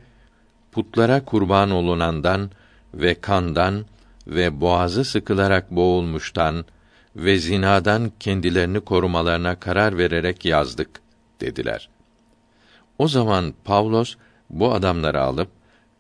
putlara 0.72 1.26
kurban 1.26 1.72
olunandan 1.72 2.52
ve 2.94 3.22
kandan 3.22 3.86
ve 4.28 4.62
boğazı 4.62 5.04
sıkılarak 5.04 5.72
boğulmuştan 5.72 6.66
ve 7.16 7.38
zinadan 7.38 8.12
kendilerini 8.20 8.80
korumalarına 8.80 9.56
karar 9.56 9.98
vererek 9.98 10.46
yazdık 10.46 10.90
dediler. 11.42 11.90
O 12.98 13.08
zaman 13.08 13.54
Pavlos 13.64 14.16
bu 14.50 14.74
adamları 14.74 15.22
alıp 15.22 15.50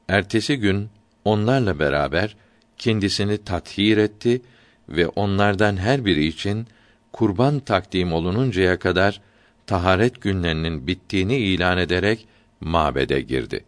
ertesi 0.07 0.57
gün 0.57 0.89
onlarla 1.25 1.79
beraber 1.79 2.35
kendisini 2.77 3.37
tathir 3.37 3.97
etti 3.97 4.41
ve 4.89 5.07
onlardan 5.07 5.77
her 5.77 6.05
biri 6.05 6.25
için 6.25 6.67
kurban 7.11 7.59
takdim 7.59 8.13
olununcaya 8.13 8.79
kadar 8.79 9.21
taharet 9.67 10.21
günlerinin 10.21 10.87
bittiğini 10.87 11.37
ilan 11.37 11.77
ederek 11.77 12.27
mabede 12.61 13.21
girdi. 13.21 13.63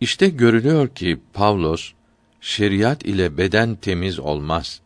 İşte 0.00 0.28
görülüyor 0.28 0.88
ki 0.88 1.20
Pavlos 1.32 1.92
şeriat 2.40 3.04
ile 3.04 3.38
beden 3.38 3.74
temiz 3.74 4.18
olmaz. 4.18 4.80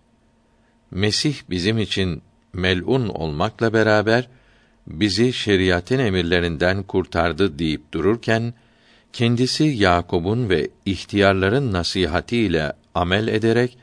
Mesih 0.90 1.36
bizim 1.50 1.78
için 1.78 2.22
melun 2.52 3.08
olmakla 3.08 3.72
beraber 3.72 4.28
bizi 4.86 5.32
şeriatın 5.32 5.98
emirlerinden 5.98 6.82
kurtardı 6.82 7.58
deyip 7.58 7.92
dururken 7.92 8.54
kendisi 9.14 9.64
Yakub'un 9.64 10.48
ve 10.48 10.68
ihtiyarların 10.86 11.72
nasihatiyle 11.72 12.72
amel 12.94 13.28
ederek 13.28 13.78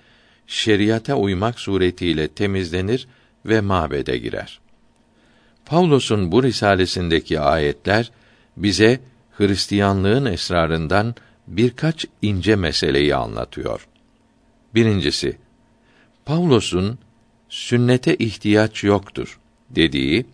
şeriata 0.48 1.16
uymak 1.16 1.60
suretiyle 1.60 2.28
temizlenir 2.28 3.08
ve 3.46 3.62
mabede 3.62 4.18
girer. 4.18 4.60
Pavlos'un 5.66 6.32
bu 6.32 6.44
risalesindeki 6.44 7.40
ayetler 7.40 8.12
bize 8.58 9.00
Hristiyanlığın 9.38 10.26
esrarından 10.26 11.16
birkaç 11.48 12.06
ince 12.22 12.56
meseleyi 12.56 13.16
anlatıyor. 13.16 13.88
Birincisi, 14.76 15.38
Pavlos'un 16.26 17.00
sünnete 17.50 18.16
ihtiyaç 18.16 18.84
yoktur 18.84 19.40
dediği 19.70 20.26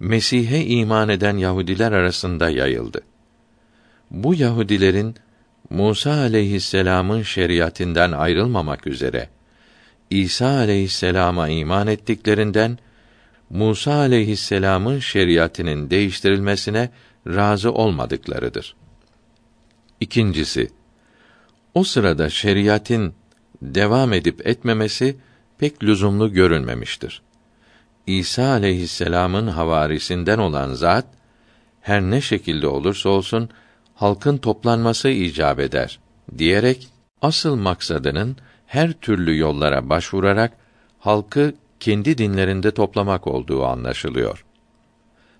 Mesih'e 0.00 0.66
iman 0.66 1.08
eden 1.08 1.36
Yahudiler 1.36 1.92
arasında 1.92 2.50
yayıldı. 2.50 3.02
Bu 4.10 4.34
Yahudilerin 4.34 5.14
Musa 5.70 6.12
aleyhisselam'ın 6.12 7.22
şeriatinden 7.22 8.12
ayrılmamak 8.12 8.86
üzere 8.86 9.28
İsa 10.10 10.46
aleyhisselama 10.46 11.48
iman 11.48 11.86
ettiklerinden 11.86 12.78
Musa 13.50 13.94
aleyhisselam'ın 13.94 14.98
şeriatının 14.98 15.90
değiştirilmesine 15.90 16.90
razı 17.26 17.72
olmadıklarıdır. 17.72 18.76
İkincisi, 20.00 20.70
o 21.74 21.84
sırada 21.84 22.30
şeriatin 22.30 23.14
devam 23.62 24.12
edip 24.12 24.46
etmemesi 24.46 25.16
pek 25.58 25.82
lüzumlu 25.82 26.32
görünmemiştir. 26.32 27.22
İsa 28.06 28.48
aleyhisselam'ın 28.48 29.46
havarisinden 29.46 30.38
olan 30.38 30.74
zat 30.74 31.06
her 31.80 32.02
ne 32.02 32.20
şekilde 32.20 32.66
olursa 32.66 33.08
olsun 33.08 33.50
halkın 33.96 34.38
toplanması 34.38 35.08
icap 35.08 35.60
eder 35.60 35.98
diyerek 36.38 36.88
asıl 37.22 37.56
maksadının 37.56 38.36
her 38.66 38.92
türlü 38.92 39.38
yollara 39.38 39.90
başvurarak 39.90 40.52
halkı 40.98 41.54
kendi 41.80 42.18
dinlerinde 42.18 42.70
toplamak 42.70 43.26
olduğu 43.26 43.64
anlaşılıyor. 43.64 44.44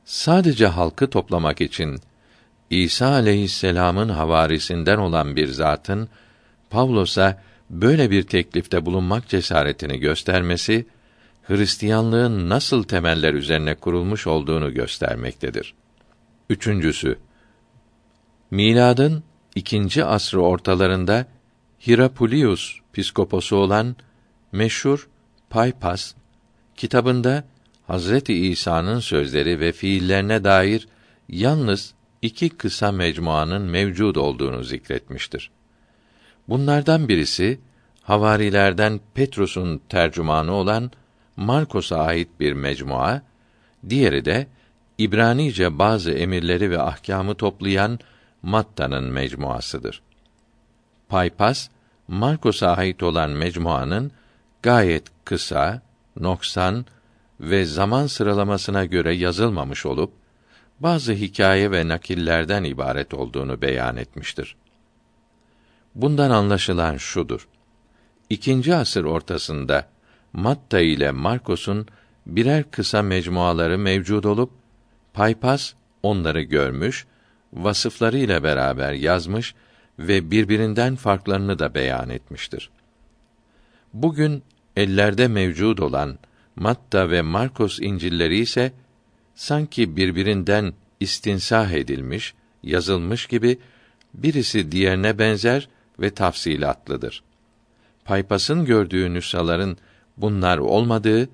Sadece 0.05 0.67
halkı 0.67 1.11
toplamak 1.11 1.61
için 1.61 2.01
İsa 2.71 3.09
aleyhisselam'ın 3.09 4.09
havarisinden 4.09 4.99
olan 4.99 5.37
bir 5.37 5.49
zatın 5.49 6.09
Pavlos'a 6.71 7.43
böyle 7.71 8.11
bir 8.11 8.23
teklifte 8.23 8.87
bulunmak 8.87 9.29
cesaretini 9.29 9.99
göstermesi 9.99 10.87
Hristiyanlığın 11.43 12.49
nasıl 12.49 12.83
temeller 12.83 13.35
üzerine 13.35 13.75
kurulmuş 13.75 14.27
olduğunu 14.27 14.75
göstermektedir. 14.75 15.75
Üçüncüsü, 16.51 17.19
miladın 18.51 19.23
ikinci 19.55 20.05
asrı 20.05 20.41
ortalarında 20.41 21.27
Hirapulius 21.87 22.79
piskoposu 22.93 23.57
olan 23.57 23.97
meşhur 24.53 25.09
Paypas 25.51 26.15
kitabında 26.77 27.45
Hazreti 27.87 28.35
İsa'nın 28.35 29.01
sözleri 29.01 29.61
ve 29.61 29.73
fiillerine 29.73 30.45
dair 30.45 30.89
yalnız 31.29 31.95
iki 32.23 32.49
kısa 32.49 32.93
mecmuanın 32.93 33.63
mevcud 33.63 34.17
olduğunu 34.17 34.65
zikretmiştir. 34.65 35.51
Bunlardan 36.49 37.09
birisi 37.09 37.61
havarilerden 38.03 39.01
Petrus'un 39.15 39.81
tercümanı 39.89 40.53
olan 40.53 40.91
Markos'a 41.37 41.99
ait 41.99 42.29
bir 42.41 42.53
mecmua, 42.53 43.23
diğeri 43.89 44.25
de 44.25 44.47
İbranice 44.99 45.79
bazı 45.79 46.13
emirleri 46.13 46.71
ve 46.71 46.81
ahkamı 46.81 47.35
toplayan 47.35 47.99
Matta'nın 48.47 49.05
mecmuasıdır. 49.05 50.03
Paypas, 51.09 51.69
Markos'a 52.09 52.77
ait 52.77 53.03
olan 53.03 53.31
mecmuanın 53.31 54.13
gayet 54.63 55.07
kısa, 55.25 55.83
noksan 56.21 56.87
ve 57.41 57.65
zaman 57.65 58.07
sıralamasına 58.07 58.85
göre 58.85 59.15
yazılmamış 59.15 59.87
olup 59.87 60.13
bazı 60.81 61.13
hikaye 61.13 61.71
ve 61.71 61.89
nakillerden 61.89 62.65
ibaret 62.65 63.15
olduğunu 63.15 63.63
beyan 63.63 63.97
etmiştir. 63.97 64.57
Bundan 65.95 66.31
anlaşılan 66.31 66.97
şudur. 66.97 67.49
İkinci 68.31 68.75
asır 68.75 69.05
ortasında 69.05 69.89
Matta 70.33 70.81
ile 70.81 71.11
Markos'un 71.11 71.87
birer 72.27 72.71
kısa 72.71 73.03
mecmuaları 73.03 73.79
mevcud 73.79 74.25
olup 74.25 74.51
Paypas 75.15 75.73
onları 76.03 76.43
görmüş, 76.43 77.07
vasıfları 77.53 78.19
ile 78.19 78.43
beraber 78.43 78.93
yazmış 78.93 79.55
ve 79.99 80.31
birbirinden 80.31 80.97
farklarını 80.97 81.59
da 81.59 81.75
beyan 81.75 82.09
etmiştir. 82.09 82.71
Bugün 83.93 84.43
ellerde 84.77 85.29
mevcud 85.29 85.79
olan 85.79 86.19
Matta 86.57 87.11
ve 87.11 87.23
Markos 87.23 87.79
İncilleri 87.81 88.39
ise 88.39 88.73
sanki 89.35 89.97
birbirinden 89.97 90.73
istinsah 91.01 91.71
edilmiş, 91.71 92.35
yazılmış 92.63 93.27
gibi 93.27 93.59
birisi 94.15 94.73
diğerine 94.73 95.19
benzer 95.19 95.69
ve 96.01 96.11
tafsilatlıdır. 96.11 97.23
Paypas'ın 98.05 98.65
gördüğü 98.65 99.15
nüshaların 99.15 99.77
bunlar 100.17 100.59
olmadığı 100.59 101.29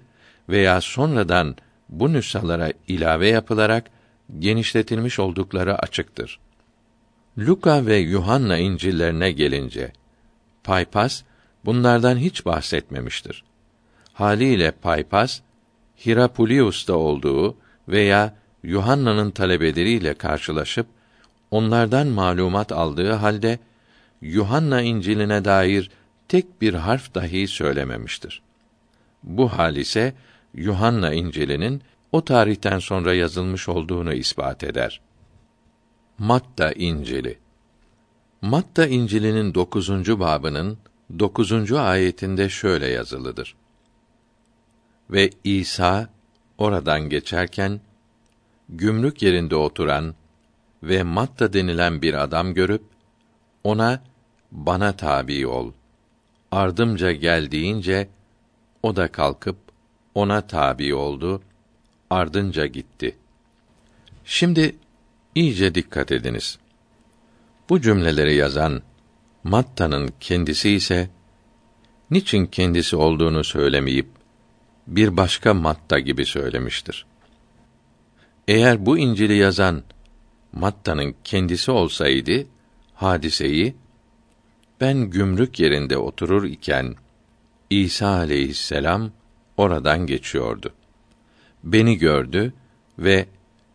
veya 0.48 0.80
sonradan 0.80 1.56
bu 1.88 2.12
nüshalara 2.12 2.72
ilave 2.88 3.28
yapılarak 3.28 3.90
genişletilmiş 4.38 5.18
oldukları 5.18 5.78
açıktır. 5.78 6.38
Luka 7.38 7.86
ve 7.86 7.96
Yuhanna 7.96 8.58
İncillerine 8.58 9.32
gelince 9.32 9.92
Paypas 10.64 11.22
bunlardan 11.64 12.16
hiç 12.16 12.46
bahsetmemiştir. 12.46 13.44
Haliyle 14.12 14.70
Paypas 14.70 15.40
Hirapulius'ta 16.06 16.94
olduğu 16.94 17.56
veya 17.88 18.34
Yuhanna'nın 18.62 19.30
talebeleriyle 19.30 20.14
karşılaşıp 20.14 20.86
onlardan 21.50 22.06
malumat 22.06 22.72
aldığı 22.72 23.12
halde 23.12 23.58
Yuhanna 24.20 24.80
İncil'ine 24.80 25.44
dair 25.44 25.90
tek 26.28 26.62
bir 26.62 26.74
harf 26.74 27.14
dahi 27.14 27.48
söylememiştir. 27.48 28.42
Bu 29.22 29.48
hal 29.48 29.76
ise 29.76 30.14
Yuhanna 30.54 31.12
İncil'inin 31.12 31.82
o 32.12 32.24
tarihten 32.24 32.78
sonra 32.78 33.14
yazılmış 33.14 33.68
olduğunu 33.68 34.12
ispat 34.12 34.64
eder. 34.64 35.00
Matta 36.18 36.72
İncili 36.72 37.38
Matta 38.42 38.86
İncil'inin 38.86 39.54
dokuzuncu 39.54 40.20
babının 40.20 40.78
dokuzuncu 41.18 41.80
ayetinde 41.80 42.48
şöyle 42.48 42.88
yazılıdır. 42.88 43.54
Ve 45.10 45.30
İsa 45.44 46.08
oradan 46.58 47.08
geçerken 47.08 47.80
gümrük 48.68 49.22
yerinde 49.22 49.56
oturan 49.56 50.14
ve 50.82 51.02
Matta 51.02 51.52
denilen 51.52 52.02
bir 52.02 52.14
adam 52.14 52.54
görüp 52.54 52.82
ona 53.64 54.02
bana 54.52 54.96
tabi 54.96 55.46
ol. 55.46 55.72
Ardımca 56.50 57.12
gel 57.12 57.50
deyince 57.50 58.08
o 58.82 58.96
da 58.96 59.12
kalkıp 59.12 59.56
ona 60.14 60.46
tabi 60.46 60.94
oldu. 60.94 61.42
Ardınca 62.12 62.66
gitti. 62.66 63.16
Şimdi 64.24 64.76
iyice 65.34 65.74
dikkat 65.74 66.12
ediniz. 66.12 66.58
Bu 67.68 67.80
cümleleri 67.80 68.34
yazan 68.34 68.82
Matta'nın 69.44 70.10
kendisi 70.20 70.70
ise 70.70 71.10
niçin 72.10 72.46
kendisi 72.46 72.96
olduğunu 72.96 73.44
söylemeyip 73.44 74.06
bir 74.86 75.16
başka 75.16 75.54
Matta 75.54 75.98
gibi 75.98 76.26
söylemiştir. 76.26 77.06
Eğer 78.48 78.86
bu 78.86 78.98
İncil'i 78.98 79.36
yazan 79.36 79.82
Matta'nın 80.52 81.14
kendisi 81.24 81.70
olsaydı 81.70 82.46
hadiseyi 82.94 83.74
ben 84.80 85.10
gümrük 85.10 85.60
yerinde 85.60 85.98
oturur 85.98 86.44
iken 86.44 86.94
İsa 87.70 88.08
aleyhisselam 88.08 89.10
oradan 89.56 90.06
geçiyordu. 90.06 90.72
Beni 91.64 91.98
gördü 91.98 92.52
ve 92.98 93.26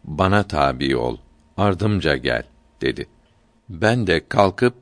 bana 0.03 0.43
tabi 0.43 0.95
ol, 0.95 1.17
ardımca 1.57 2.17
gel 2.17 2.43
dedi. 2.81 3.07
Ben 3.69 4.07
de 4.07 4.27
kalkıp 4.29 4.73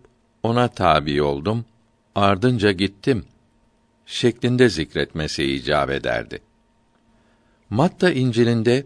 ona 0.43 0.67
tabi 0.67 1.21
oldum, 1.21 1.65
ardınca 2.15 2.71
gittim 2.71 3.25
şeklinde 4.05 4.69
zikretmesi 4.69 5.43
icap 5.43 5.89
ederdi. 5.89 6.39
Matta 7.69 8.11
İncil'inde 8.11 8.85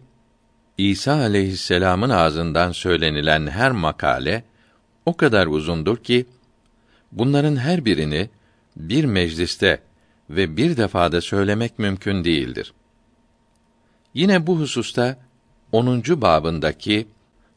İsa 0.78 1.13
aleyhisselam'ın 1.13 2.09
ağzından 2.09 2.72
söylenilen 2.72 3.47
her 3.47 3.72
makale 3.72 4.43
o 5.05 5.17
kadar 5.17 5.47
uzundur 5.47 5.97
ki 5.97 6.26
bunların 7.11 7.55
her 7.55 7.86
birini 7.86 8.30
bir 8.78 9.05
mecliste 9.05 9.82
ve 10.30 10.57
bir 10.57 10.78
defada 10.78 11.22
söylemek 11.22 11.80
mümkün 11.80 12.24
değildir. 12.24 12.74
Yine 14.20 14.47
bu 14.47 14.59
hususta 14.59 15.17
10. 15.72 16.03
babındaki 16.22 17.07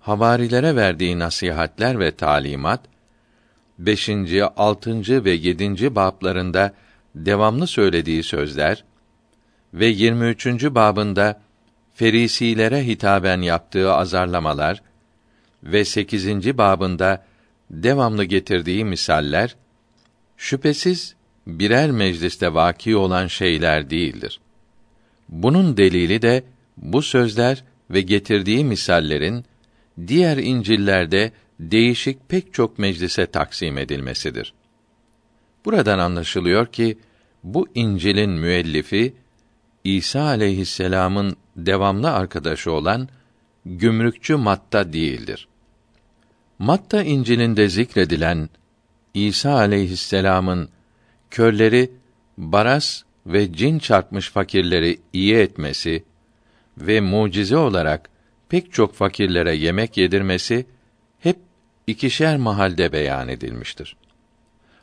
havarilere 0.00 0.76
verdiği 0.76 1.18
nasihatler 1.18 1.98
ve 2.00 2.10
talimat 2.10 2.80
5. 3.78 4.10
6. 4.56 5.24
ve 5.24 5.30
7. 5.30 5.94
bablarında 5.94 6.74
devamlı 7.14 7.66
söylediği 7.66 8.22
sözler 8.22 8.84
ve 9.74 9.86
23. 9.86 10.46
babında 10.64 11.40
ferisilere 11.94 12.86
hitaben 12.86 13.42
yaptığı 13.42 13.92
azarlamalar 13.92 14.82
ve 15.62 15.84
8. 15.84 16.58
babında 16.58 17.24
devamlı 17.70 18.24
getirdiği 18.24 18.84
misaller 18.84 19.56
şüphesiz 20.36 21.14
birer 21.46 21.90
mecliste 21.90 22.54
vaki 22.54 22.96
olan 22.96 23.26
şeyler 23.26 23.90
değildir. 23.90 24.40
Bunun 25.28 25.76
delili 25.76 26.22
de 26.22 26.51
bu 26.76 27.02
sözler 27.02 27.64
ve 27.90 28.00
getirdiği 28.00 28.64
misallerin 28.64 29.44
diğer 30.06 30.36
İncil'lerde 30.36 31.32
değişik 31.60 32.28
pek 32.28 32.54
çok 32.54 32.78
meclise 32.78 33.26
taksim 33.26 33.78
edilmesidir. 33.78 34.54
Buradan 35.64 35.98
anlaşılıyor 35.98 36.66
ki 36.66 36.98
bu 37.44 37.68
İncil'in 37.74 38.30
müellifi 38.30 39.14
İsa 39.84 40.22
aleyhisselam'ın 40.22 41.36
devamlı 41.56 42.12
arkadaşı 42.12 42.72
olan 42.72 43.08
gümrükçü 43.66 44.36
Matta 44.36 44.92
değildir. 44.92 45.48
Matta 46.58 47.02
İncil'inde 47.02 47.68
zikredilen 47.68 48.48
İsa 49.14 49.52
aleyhisselam'ın 49.52 50.68
körleri 51.30 51.90
baras 52.38 53.02
ve 53.26 53.52
cin 53.52 53.78
çarpmış 53.78 54.30
fakirleri 54.30 55.00
iyi 55.12 55.34
etmesi 55.34 56.04
ve 56.78 57.00
mucize 57.00 57.56
olarak 57.56 58.10
pek 58.48 58.72
çok 58.72 58.94
fakirlere 58.94 59.54
yemek 59.54 59.96
yedirmesi 59.96 60.66
hep 61.18 61.36
ikişer 61.86 62.36
mahalde 62.36 62.92
beyan 62.92 63.28
edilmiştir. 63.28 63.96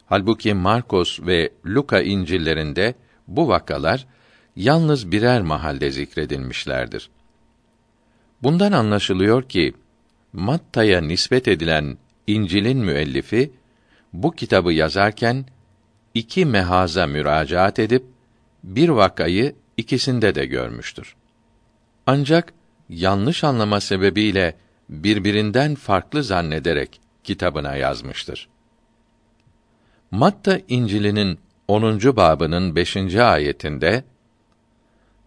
Halbuki 0.06 0.54
Markos 0.54 1.20
ve 1.20 1.52
Luka 1.66 2.02
İncil'lerinde 2.02 2.96
bu 3.28 3.48
vakalar 3.48 4.08
yalnız 4.56 5.12
birer 5.12 5.42
mahalde 5.42 5.92
zikredilmişlerdir. 5.92 7.10
Bundan 8.44 8.72
anlaşılıyor 8.72 9.44
ki 9.44 9.74
Matta'ya 10.34 11.02
nispet 11.02 11.48
edilen 11.48 11.98
İncil'in 12.28 12.78
müellifi 12.78 13.52
bu 14.14 14.32
kitabı 14.32 14.74
yazarken 14.74 15.46
iki 16.14 16.46
mehaza 16.46 17.08
müracaat 17.08 17.80
edip 17.80 18.04
bir 18.64 18.90
vakayı 18.90 19.56
ikisinde 19.78 20.36
de 20.36 20.46
görmüştür. 20.46 21.16
Ancak 22.12 22.53
yanlış 22.89 23.43
anlama 23.43 23.82
sebebiyle 23.82 24.55
birbirinden 24.89 25.76
farklı 25.76 26.24
zannederek 26.24 27.01
kitabına 27.24 27.76
yazmıştır. 27.76 28.49
Matta 30.12 30.60
İncil'inin 30.68 31.39
10. 31.68 31.99
babının 32.01 32.76
5. 32.76 33.16
ayetinde 33.16 34.03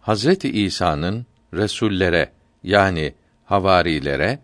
Hazreti 0.01 0.49
İsa'nın 0.51 1.25
resullere 1.53 2.31
yani 2.63 3.13
havarilere 3.45 4.39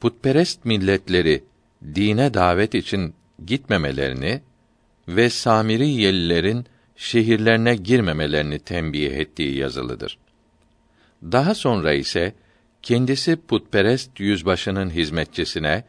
putperest 0.00 0.64
milletleri 0.64 1.44
dine 1.94 2.34
davet 2.34 2.74
için 2.74 3.14
gitmemelerini 3.46 4.42
ve 5.08 5.30
Samiriyelilerin 5.30 6.66
şehirlerine 6.96 7.76
girmemelerini 7.76 8.58
tembih 8.58 9.12
ettiği 9.12 9.56
yazılıdır. 9.56 10.18
Daha 11.32 11.54
sonra 11.54 11.92
ise 11.92 12.34
kendisi 12.82 13.36
putperest 13.36 14.20
yüzbaşının 14.20 14.90
hizmetçisine 14.90 15.84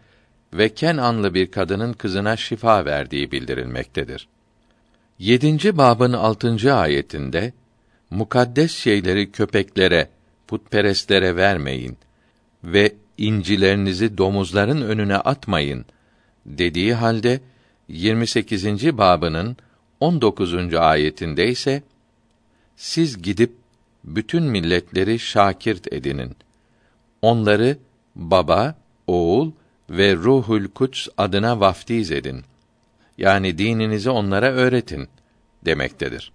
ve 0.54 0.74
Kenanlı 0.74 1.34
bir 1.34 1.52
kadının 1.52 1.94
kızına 1.94 2.38
şifa 2.38 2.86
verdiği 2.86 3.32
bildirilmektedir. 3.32 4.28
7. 5.20 5.78
babın 5.78 6.14
6. 6.14 6.74
ayetinde 6.74 7.54
mukaddes 8.10 8.72
şeyleri 8.72 9.32
köpeklere, 9.32 10.10
putperestlere 10.48 11.36
vermeyin 11.36 11.98
ve 12.64 12.94
incilerinizi 13.18 14.18
domuzların 14.18 14.82
önüne 14.82 15.18
atmayın 15.18 15.86
dediği 16.46 16.94
halde 16.94 17.40
28. 17.88 18.98
babının 18.98 19.58
19. 20.00 20.74
ayetinde 20.74 21.48
ise 21.48 21.84
siz 22.76 23.22
gidip 23.22 23.65
bütün 24.06 24.44
milletleri 24.44 25.20
şakirt 25.20 25.94
edinin. 25.94 26.36
Onları 27.22 27.78
baba, 28.16 28.76
oğul 29.08 29.52
ve 29.90 30.16
Ruhul 30.16 30.68
Kuds 30.68 31.08
adına 31.18 31.60
vaftiz 31.60 32.12
edin. 32.12 32.44
Yani 33.18 33.58
dininizi 33.58 34.10
onlara 34.10 34.52
öğretin 34.52 35.08
demektedir. 35.66 36.32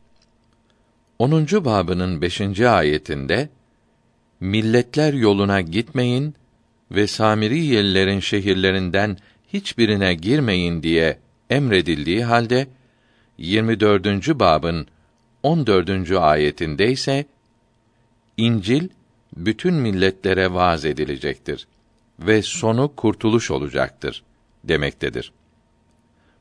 10. 1.18 1.46
babının 1.46 2.22
5. 2.22 2.60
ayetinde 2.60 3.48
milletler 4.40 5.12
yoluna 5.12 5.60
gitmeyin 5.60 6.34
ve 6.90 7.06
Samiriyelilerin 7.06 8.20
şehirlerinden 8.20 9.16
hiçbirine 9.52 10.14
girmeyin 10.14 10.82
diye 10.82 11.18
emredildiği 11.50 12.24
halde 12.24 12.66
24. 13.38 14.06
babın 14.38 14.86
14. 15.42 16.10
ayetinde 16.10 16.90
ise 16.90 17.24
İncil 18.41 18.88
bütün 19.36 19.74
milletlere 19.74 20.55
vaaz 20.55 20.84
edilecektir 20.84 21.66
ve 22.18 22.43
sonu 22.43 22.93
kurtuluş 22.97 23.51
olacaktır 23.51 24.22
demektedir. 24.64 25.32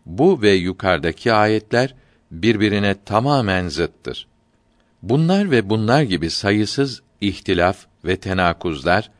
Bu 0.06 0.42
ve 0.42 0.52
yukarıdaki 0.52 1.34
ayetler 1.34 1.96
birbirine 2.32 2.96
tamamen 3.06 3.68
zıttır. 3.68 4.28
Bunlar 5.04 5.52
ve 5.52 5.70
bunlar 5.70 6.02
gibi 6.02 6.30
sayısız 6.30 7.02
ihtilaf 7.22 7.86
ve 8.06 8.16
tenakuzlar 8.16 9.12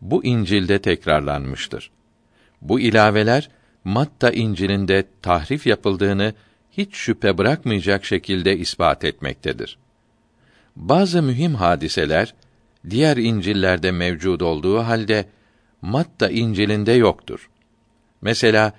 bu 0.00 0.24
İncil'de 0.24 0.78
tekrarlanmıştır. 0.78 1.90
Bu 2.60 2.80
ilaveler 2.80 3.50
Matta 3.84 4.30
İncil'inde 4.30 5.04
tahrif 5.22 5.66
yapıldığını 5.66 6.34
hiç 6.70 6.94
şüphe 6.94 7.38
bırakmayacak 7.38 8.04
şekilde 8.04 8.56
ispat 8.56 9.04
etmektedir. 9.04 9.78
Bazı 10.76 11.22
mühim 11.22 11.54
hadiseler 11.54 12.34
diğer 12.90 13.16
İncil'lerde 13.16 13.92
mevcud 13.92 14.40
olduğu 14.40 14.78
halde 14.78 15.28
Matta 15.82 16.28
İncil'inde 16.30 16.92
yoktur. 16.92 17.50
Mesela 18.22 18.72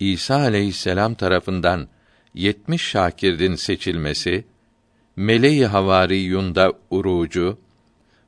İsa 0.00 0.36
aleyhisselam 0.36 1.14
tarafından 1.14 1.88
70 2.34 2.82
şakirdin 2.82 3.54
seçilmesi, 3.54 4.44
meleği 5.16 5.66
havariyunda 5.66 6.72
urucu, 6.90 7.58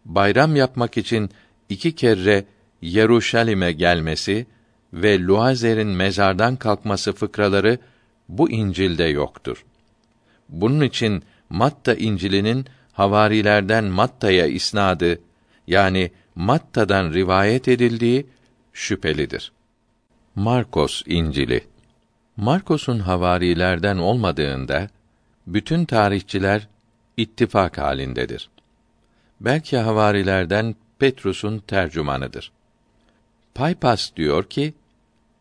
bayram 0.05 0.57
yapmak 0.57 0.97
için 0.97 1.31
iki 1.69 1.95
kere 1.95 2.45
Yeruşalim'e 2.83 3.73
gelmesi 3.73 4.47
ve 4.93 5.21
Luazer'in 5.21 5.89
mezardan 5.89 6.57
kalkması 6.57 7.13
fıkraları 7.13 7.79
bu 8.29 8.51
İncil'de 8.51 9.05
yoktur. 9.05 9.65
Bunun 10.49 10.81
için 10.81 11.23
Matta 11.51 11.95
İncil'inin 11.95 12.67
havarilerden 12.99 13.85
Matta'ya 13.85 14.47
isnadı 14.47 15.21
yani 15.67 16.11
Matta'dan 16.35 17.13
rivayet 17.13 17.69
edildiği 17.69 18.27
şüphelidir. 18.73 19.53
Markos 20.35 21.03
İncili 21.07 21.65
Markos'un 22.37 22.99
havarilerden 22.99 23.97
olmadığında 23.99 24.89
bütün 25.47 25.85
tarihçiler 25.85 26.69
ittifak 27.17 27.79
halindedir. 27.79 28.51
Belki 29.41 29.79
havarilerden 29.79 30.75
Petrus'un 30.99 31.59
tercümanıdır. 31.59 32.53
Paypas 33.55 34.17
diyor 34.17 34.45
ki 34.45 34.75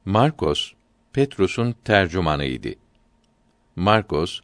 Markos 0.05 0.72
Petrus'un 1.14 1.76
tercümanıydı. 1.86 2.70
Markos 3.76 4.39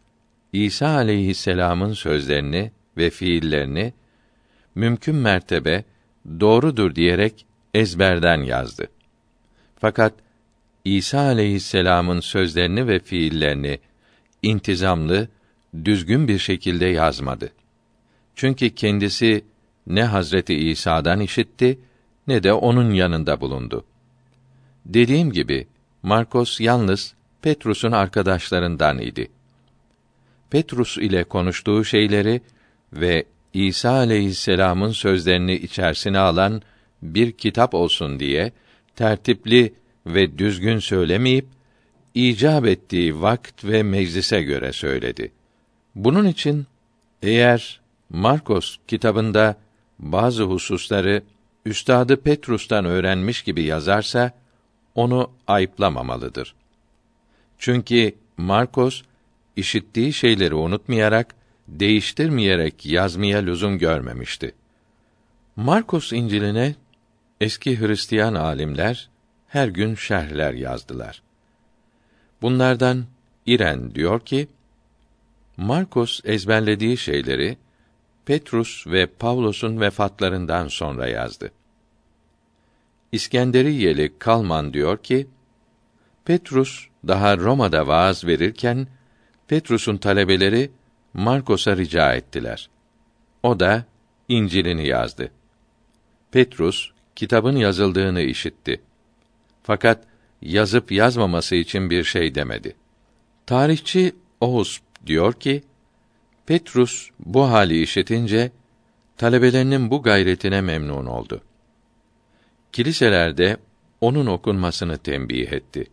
İsa 0.53 0.87
aleyhisselam'ın 0.87 1.93
sözlerini 1.93 2.71
ve 2.97 3.09
fiillerini 3.09 3.93
mümkün 4.75 5.15
mertebe 5.15 5.83
doğrudur 6.39 6.95
diyerek 6.95 7.45
ezberden 7.73 8.43
yazdı. 8.43 8.87
Fakat 9.75 10.13
İsa 10.85 11.19
aleyhisselam'ın 11.19 12.19
sözlerini 12.19 12.87
ve 12.87 12.99
fiillerini 12.99 13.79
intizamlı, 14.41 15.27
düzgün 15.85 16.27
bir 16.27 16.39
şekilde 16.39 16.85
yazmadı. 16.85 17.49
Çünkü 18.35 18.69
kendisi 18.69 19.45
ne 19.87 20.03
Hazreti 20.03 20.55
İsa'dan 20.55 21.19
işitti 21.19 21.79
ne 22.27 22.43
de 22.43 22.53
onun 22.53 22.93
yanında 22.93 23.41
bulundu. 23.41 23.85
Dediğim 24.85 25.31
gibi 25.31 25.67
Markos 26.03 26.61
yalnız 26.61 27.13
Petrus'un 27.41 27.91
arkadaşlarından 27.91 28.99
idi. 28.99 29.31
Petrus 30.49 30.97
ile 30.97 31.23
konuştuğu 31.23 31.85
şeyleri 31.85 32.41
ve 32.93 33.25
İsa 33.53 33.91
aleyhisselam'ın 33.91 34.91
sözlerini 34.91 35.55
içerisine 35.55 36.19
alan 36.19 36.61
bir 37.01 37.31
kitap 37.31 37.73
olsun 37.73 38.19
diye 38.19 38.51
tertipli 38.95 39.73
ve 40.05 40.37
düzgün 40.37 40.79
söylemeyip 40.79 41.45
icap 42.13 42.65
ettiği 42.65 43.21
vakt 43.21 43.65
ve 43.65 43.83
meclise 43.83 44.41
göre 44.41 44.73
söyledi. 44.73 45.31
Bunun 45.95 46.25
için 46.27 46.67
eğer 47.21 47.81
Markos 48.09 48.77
kitabında 48.87 49.55
bazı 49.99 50.43
hususları 50.43 51.23
üstadı 51.65 52.21
Petrus'tan 52.21 52.85
öğrenmiş 52.85 53.41
gibi 53.41 53.63
yazarsa 53.63 54.31
onu 54.95 55.31
ayıplamamalıdır. 55.47 56.55
Çünkü 57.57 58.15
Markos 58.37 59.01
işittiği 59.55 60.13
şeyleri 60.13 60.55
unutmayarak, 60.55 61.35
değiştirmeyerek 61.67 62.85
yazmaya 62.85 63.39
lüzum 63.39 63.77
görmemişti. 63.77 64.55
Markos 65.55 66.13
İncil'ine 66.13 66.75
eski 67.41 67.79
Hristiyan 67.79 68.33
alimler 68.33 69.09
her 69.47 69.67
gün 69.67 69.95
şerhler 69.95 70.53
yazdılar. 70.53 71.21
Bunlardan 72.41 73.05
İren 73.45 73.95
diyor 73.95 74.19
ki, 74.19 74.47
Markos 75.57 76.21
ezberlediği 76.23 76.97
şeyleri 76.97 77.57
Petrus 78.25 78.87
ve 78.87 79.05
Pavlos'un 79.05 79.81
vefatlarından 79.81 80.67
sonra 80.67 81.07
yazdı. 81.07 81.51
İskenderiyeli 83.11 84.13
Kalman 84.19 84.73
diyor 84.73 84.97
ki, 84.97 85.27
Petrus 86.25 86.87
daha 87.07 87.37
Roma'da 87.37 87.87
vaaz 87.87 88.25
verirken 88.25 88.87
Petrus'un 89.47 89.97
talebeleri 89.97 90.71
Markos'a 91.13 91.77
rica 91.77 92.13
ettiler. 92.13 92.69
O 93.43 93.59
da 93.59 93.85
İncil'ini 94.29 94.87
yazdı. 94.87 95.31
Petrus 96.31 96.91
kitabın 97.15 97.55
yazıldığını 97.55 98.21
işitti. 98.21 98.81
Fakat 99.63 100.03
yazıp 100.41 100.91
yazmaması 100.91 101.55
için 101.55 101.89
bir 101.89 102.03
şey 102.03 102.35
demedi. 102.35 102.75
Tarihçi 103.45 104.15
Oğuz 104.41 104.81
diyor 105.05 105.33
ki, 105.33 105.63
Petrus 106.45 107.09
bu 107.19 107.49
hali 107.49 107.81
işitince 107.81 108.51
talebelerinin 109.17 109.91
bu 109.91 110.03
gayretine 110.03 110.61
memnun 110.61 111.05
oldu. 111.05 111.41
Kiliselerde 112.71 113.57
onun 114.01 114.25
okunmasını 114.25 114.97
tembih 114.97 115.51
etti. 115.51 115.85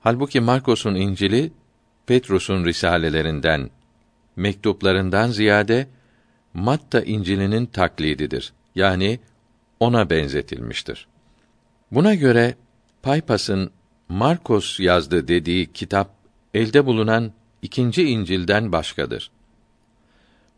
Halbuki 0.00 0.40
Markos'un 0.40 0.94
İncil'i 0.94 1.52
Petrus'un 2.06 2.64
risalelerinden, 2.64 3.70
mektuplarından 4.40 5.30
ziyade 5.30 5.86
Matta 6.54 7.00
İncil'inin 7.00 7.66
taklididir. 7.66 8.52
Yani 8.74 9.20
ona 9.80 10.10
benzetilmiştir. 10.10 11.06
Buna 11.90 12.14
göre 12.14 12.54
Paypas'ın 13.02 13.70
Markos 14.08 14.80
yazdı 14.80 15.28
dediği 15.28 15.72
kitap 15.72 16.14
elde 16.54 16.86
bulunan 16.86 17.32
ikinci 17.62 18.04
İncil'den 18.04 18.72
başkadır. 18.72 19.30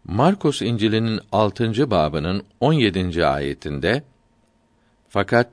Markos 0.04 0.62
İncil'inin 0.62 1.20
6. 1.32 1.90
babının 1.90 2.42
17. 2.60 3.26
ayetinde 3.26 4.02
fakat 5.08 5.48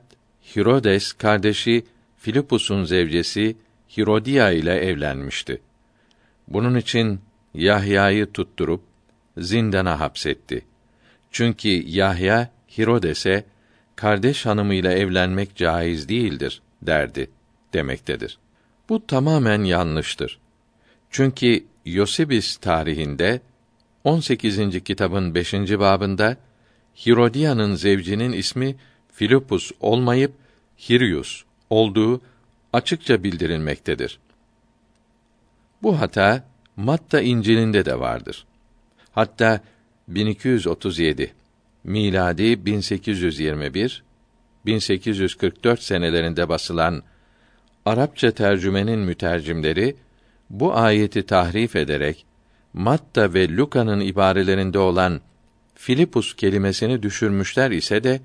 Hirodes 0.56 1.14
kardeşi 1.14 1.86
Filipus'un 2.18 2.84
zevcesi 2.84 3.58
Hirodia 3.98 4.52
ile 4.52 4.76
evlenmişti. 4.76 5.62
Bunun 6.48 6.76
için 6.76 7.20
Yahya'yı 7.54 8.32
tutturup 8.32 8.82
zindana 9.38 10.00
hapsetti. 10.00 10.66
Çünkü 11.32 11.70
Yahya 11.70 12.50
Hirodes'e 12.78 13.46
kardeş 13.96 14.46
hanımıyla 14.46 14.92
evlenmek 14.92 15.56
caiz 15.56 16.10
değildir 16.10 16.62
derdi 16.82 17.30
demektedir. 17.74 18.38
Bu 18.90 19.08
tamamen 19.08 19.64
yanlıştır. 19.64 20.40
Çünkü 21.10 21.66
Yosebis 21.86 22.58
tarihinde 22.58 23.42
18. 24.04 24.84
kitabın 24.84 25.36
5. 25.36 25.54
babında 25.54 26.38
Hirodia'nın 27.06 27.76
zevcinin 27.76 28.32
ismi 28.32 28.76
Filipus 29.14 29.72
olmayıp 29.80 30.32
Hirius 30.90 31.44
olduğu 31.70 32.22
açıkça 32.74 33.24
bildirilmektedir. 33.24 34.20
Bu 35.84 36.00
hata 36.00 36.49
Matta 36.80 37.22
İncil'inde 37.22 37.86
de 37.86 38.00
vardır. 38.00 38.46
Hatta 39.12 39.62
1237 40.08 41.34
miladi 41.84 42.66
1821 42.66 44.04
1844 44.66 45.82
senelerinde 45.82 46.50
basılan 46.50 47.04
Arapça 47.86 48.32
tercümenin 48.32 49.00
mütercimleri 49.00 49.96
bu 50.50 50.76
ayeti 50.76 51.26
tahrif 51.26 51.76
ederek 51.76 52.26
Matta 52.74 53.34
ve 53.34 53.56
Luka'nın 53.56 54.00
ibarelerinde 54.00 54.80
olan 54.80 55.22
Filipus 55.76 56.36
kelimesini 56.36 57.04
düşürmüşler 57.04 57.72
ise 57.72 58.04
de 58.04 58.22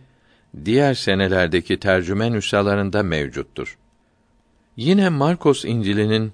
diğer 0.65 0.95
senelerdeki 0.95 1.81
tercüme 1.81 2.33
nüshalarında 2.33 3.03
mevcuttur. 3.03 3.79
Yine 4.77 5.09
Markos 5.09 5.65
İncil'inin 5.65 6.33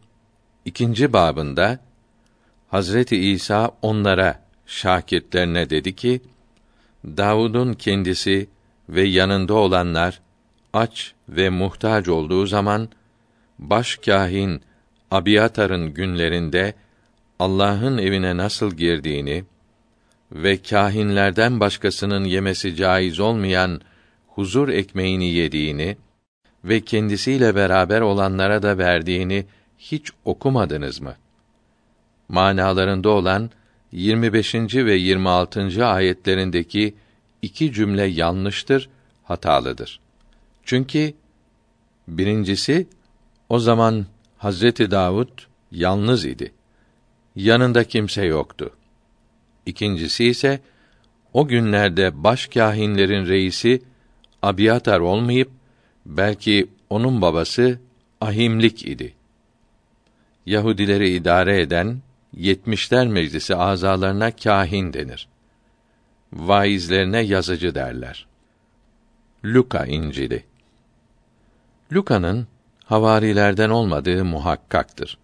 ikinci 0.64 1.12
babında 1.12 1.89
Hazreti 2.70 3.16
İsa 3.16 3.70
onlara 3.82 4.42
şakirtlerine 4.66 5.70
dedi 5.70 5.96
ki: 5.96 6.20
Davud'un 7.04 7.72
kendisi 7.72 8.48
ve 8.88 9.02
yanında 9.02 9.54
olanlar 9.54 10.20
aç 10.72 11.14
ve 11.28 11.50
muhtaç 11.50 12.08
olduğu 12.08 12.46
zaman 12.46 12.88
baş 13.58 13.96
kâhin 13.96 14.60
Abiyatar'ın 15.10 15.94
günlerinde 15.94 16.74
Allah'ın 17.38 17.98
evine 17.98 18.36
nasıl 18.36 18.70
girdiğini 18.70 19.44
ve 20.32 20.62
kâhinlerden 20.62 21.60
başkasının 21.60 22.24
yemesi 22.24 22.76
caiz 22.76 23.20
olmayan 23.20 23.80
huzur 24.28 24.68
ekmeğini 24.68 25.30
yediğini 25.30 25.96
ve 26.64 26.80
kendisiyle 26.80 27.54
beraber 27.54 28.00
olanlara 28.00 28.62
da 28.62 28.78
verdiğini 28.78 29.46
hiç 29.78 30.10
okumadınız 30.24 31.00
mı? 31.00 31.14
Manalarında 32.30 33.08
olan 33.08 33.50
25. 33.92 34.54
ve 34.54 34.94
26. 34.94 35.86
ayetlerindeki 35.86 36.94
iki 37.42 37.72
cümle 37.72 38.04
yanlıştır, 38.04 38.88
hatalıdır. 39.24 40.00
Çünkü 40.64 41.12
birincisi 42.08 42.86
o 43.48 43.58
zaman 43.58 44.06
Hazreti 44.38 44.90
Davud 44.90 45.28
yalnız 45.72 46.24
idi. 46.24 46.52
Yanında 47.36 47.84
kimse 47.84 48.24
yoktu. 48.24 48.70
İkincisi 49.66 50.24
ise 50.24 50.60
o 51.32 51.48
günlerde 51.48 52.24
baş 52.24 52.46
kâhinlerin 52.46 53.26
reisi 53.26 53.82
Abiyatar 54.42 55.00
olmayıp 55.00 55.50
belki 56.06 56.66
onun 56.90 57.22
babası 57.22 57.78
Ahimlik 58.20 58.86
idi. 58.86 59.14
Yahudileri 60.46 61.10
idare 61.10 61.60
eden 61.60 62.00
yetmişler 62.36 63.06
meclisi 63.06 63.56
azalarına 63.56 64.30
kâhin 64.30 64.92
denir. 64.92 65.28
Vaizlerine 66.32 67.20
yazıcı 67.20 67.74
derler. 67.74 68.26
Luka 69.44 69.86
İncili 69.86 70.44
Luka'nın 71.92 72.46
havarilerden 72.84 73.70
olmadığı 73.70 74.24
muhakkaktır. 74.24 75.18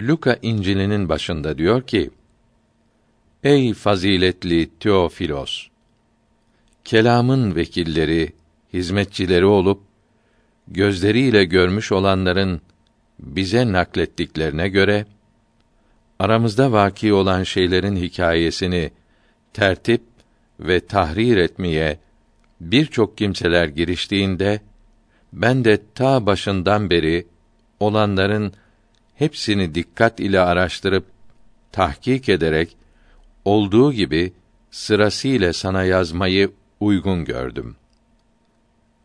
Luka 0.00 0.38
İncil'inin 0.42 1.08
başında 1.08 1.58
diyor 1.58 1.82
ki: 1.82 2.10
Ey 3.44 3.74
faziletli 3.74 4.70
Teofilos! 4.80 5.66
Kelamın 6.84 7.54
vekilleri, 7.54 8.32
hizmetçileri 8.72 9.44
olup 9.44 9.80
gözleriyle 10.68 11.44
görmüş 11.44 11.92
olanların 11.92 12.60
bize 13.18 13.72
naklettiklerine 13.72 14.68
göre 14.68 15.06
aramızda 16.20 16.72
vaki 16.72 17.12
olan 17.12 17.42
şeylerin 17.42 17.96
hikayesini 17.96 18.90
tertip 19.52 20.02
ve 20.60 20.86
tahrir 20.86 21.36
etmeye 21.36 21.98
birçok 22.60 23.18
kimseler 23.18 23.68
giriştiğinde 23.68 24.60
ben 25.32 25.64
de 25.64 25.80
ta 25.94 26.26
başından 26.26 26.90
beri 26.90 27.26
olanların 27.80 28.52
hepsini 29.14 29.74
dikkat 29.74 30.20
ile 30.20 30.40
araştırıp 30.40 31.04
tahkik 31.72 32.28
ederek 32.28 32.76
olduğu 33.44 33.92
gibi 33.92 34.32
sırasıyla 34.70 35.52
sana 35.52 35.84
yazmayı 35.84 36.52
uygun 36.80 37.24
gördüm. 37.24 37.76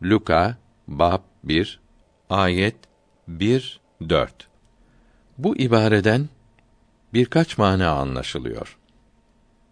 Luka 0.02 0.56
bab 0.88 1.20
1 1.44 1.80
ayet 2.30 2.76
1 3.28 3.80
4 4.08 4.48
Bu 5.38 5.56
ibareden 5.56 6.28
birkaç 7.16 7.58
mana 7.58 7.90
anlaşılıyor. 7.90 8.76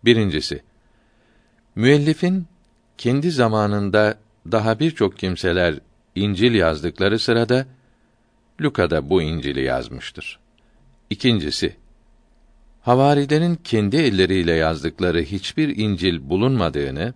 Birincisi, 0.05 0.63
müellifin 1.75 2.47
kendi 2.99 3.31
zamanında 3.31 4.19
daha 4.53 4.81
birçok 4.81 5.19
kimseler 5.19 5.75
İncil 6.15 6.55
yazdıkları 6.55 7.19
sırada 7.19 7.67
Luka 8.61 8.91
da 8.91 9.11
bu 9.11 9.23
İncil'i 9.23 9.63
yazmıştır. 9.63 10.39
İkincisi, 11.11 11.77
havarilerin 12.83 13.55
kendi 13.65 13.97
elleriyle 13.97 14.53
yazdıkları 14.53 15.23
hiçbir 15.23 15.77
İncil 15.77 16.29
bulunmadığını 16.29 17.15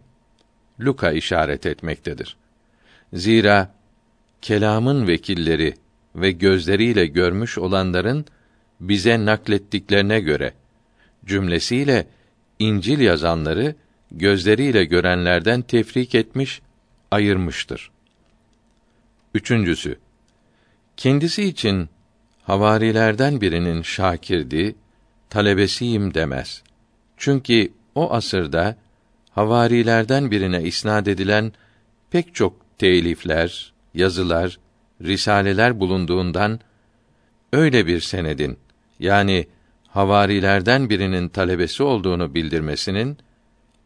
Luka 0.81 1.13
işaret 1.13 1.67
etmektedir. 1.67 2.37
Zira 3.13 3.75
kelamın 4.43 5.07
vekilleri 5.07 5.75
ve 6.15 6.31
gözleriyle 6.31 7.07
görmüş 7.07 7.59
olanların 7.59 8.27
bize 8.81 9.25
naklettiklerine 9.25 10.21
göre 10.21 10.53
cümlesiyle 11.25 12.07
İncil 12.59 13.01
yazanları 13.01 13.75
gözleriyle 14.11 14.85
görenlerden 14.85 15.63
tefrik 15.63 16.15
etmiş, 16.15 16.63
ayırmıştır. 17.11 17.91
Üçüncüsü, 19.35 19.99
Kendisi 20.99 21.45
için 21.45 21.89
havarilerden 22.43 23.41
birinin 23.41 23.83
şakirdi, 23.83 24.75
talebesiyim 25.31 26.15
demez. 26.15 26.63
Çünkü 27.17 27.73
o 27.95 28.13
asırda 28.13 28.77
havarilerden 29.31 30.31
birine 30.31 30.63
isnad 30.63 31.07
edilen 31.07 31.53
pek 32.11 32.35
çok 32.35 32.79
telifler, 32.79 33.73
yazılar, 33.95 34.59
risaleler 35.03 35.81
bulunduğundan 35.81 36.61
öyle 37.53 37.87
bir 37.87 38.01
senedin 38.01 38.59
yani 39.01 39.47
havarilerden 39.89 40.91
birinin 40.91 41.29
talebesi 41.29 41.83
olduğunu 41.83 42.35
bildirmesinin 42.35 43.19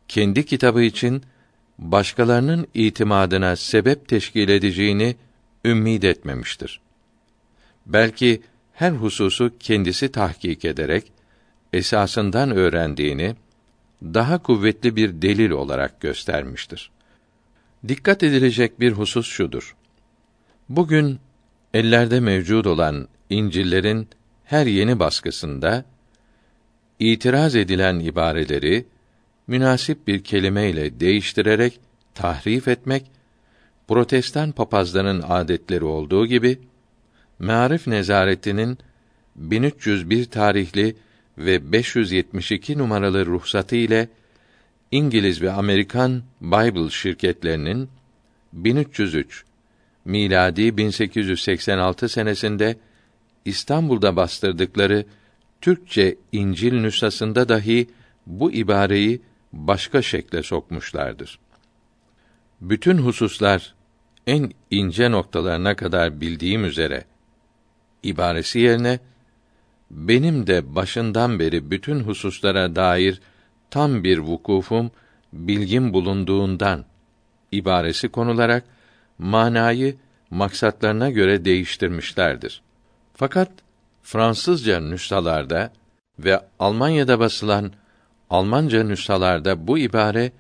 kendi 0.08 0.46
kitabı 0.46 0.82
için 0.82 1.22
başkalarının 1.78 2.66
itimadına 2.74 3.56
sebep 3.56 4.08
teşkil 4.08 4.48
edeceğini 4.48 5.16
ümmid 5.64 6.02
etmemiştir. 6.02 6.80
Belki 7.86 8.42
her 8.72 8.92
hususu 8.92 9.52
kendisi 9.60 10.12
tahkik 10.12 10.64
ederek 10.64 11.12
esasından 11.72 12.50
öğrendiğini 12.50 13.36
daha 14.02 14.42
kuvvetli 14.42 14.96
bir 14.96 15.22
delil 15.22 15.50
olarak 15.50 16.00
göstermiştir. 16.00 16.90
Dikkat 17.88 18.22
edilecek 18.22 18.80
bir 18.80 18.92
husus 18.92 19.26
şudur. 19.26 19.76
Bugün 20.68 21.18
ellerde 21.74 22.20
mevcud 22.20 22.64
olan 22.64 23.08
İncil'lerin 23.30 24.08
her 24.53 24.66
yeni 24.66 24.98
baskısında 24.98 25.84
itiraz 26.98 27.57
edilen 27.57 27.98
ibareleri 27.98 28.84
münasip 29.46 30.07
bir 30.07 30.24
kelimeyle 30.24 31.00
değiştirerek 31.00 31.80
tahrif 32.14 32.68
etmek 32.68 33.07
protestan 33.88 34.53
papazların 34.53 35.22
adetleri 35.28 35.84
olduğu 35.84 36.26
gibi 36.26 36.59
Me'arif 37.38 37.86
Nezareti'nin 37.86 38.78
1301 39.36 40.24
tarihli 40.24 40.96
ve 41.38 41.72
572 41.72 42.78
numaralı 42.78 43.26
ruhsatı 43.26 43.76
ile 43.76 44.09
İngiliz 44.90 45.42
ve 45.42 45.53
Amerikan 45.53 46.22
Bible 46.40 46.90
şirketlerinin 46.90 47.88
1303 48.53 49.44
miladi 50.05 50.76
1886 50.76 52.09
senesinde 52.09 52.76
İstanbul'da 53.45 54.16
bastırdıkları 54.16 55.05
Türkçe 55.61 56.16
İncil 56.32 56.72
nüshasında 56.80 57.49
dahi 57.49 57.86
bu 58.26 58.53
ibareyi 58.53 59.22
başka 59.53 60.03
şekle 60.03 60.43
sokmuşlardır. 60.43 61.38
Bütün 62.61 62.99
hususlar 62.99 63.74
en 64.26 64.53
ince 64.70 65.11
noktalarına 65.11 65.76
kadar 65.76 66.20
bildiğim 66.20 66.64
üzere 66.64 67.05
ibaresi 68.03 68.59
yerine 68.59 69.01
benim 69.90 70.47
de 70.47 70.74
başından 70.74 71.38
beri 71.38 71.70
bütün 71.70 72.01
hususlara 72.01 72.76
dair 72.76 73.20
tam 73.70 74.05
bir 74.05 74.18
vukufum, 74.18 74.90
bilgim 75.32 75.93
bulunduğundan 75.93 76.84
ibaresi 77.53 78.09
konularak 78.09 78.64
manayı 79.18 79.97
maksatlarına 80.30 81.11
göre 81.11 81.45
değiştirmişlerdir. 81.45 82.62
Fakat 83.14 83.50
Fransızca 84.02 84.80
nüshalarda 84.80 85.72
ve 86.18 86.40
Almanya'da 86.58 87.18
basılan 87.18 87.72
Almanca 88.30 88.84
nüshalarda 88.84 89.66
bu 89.66 89.78
ibare 89.78 90.32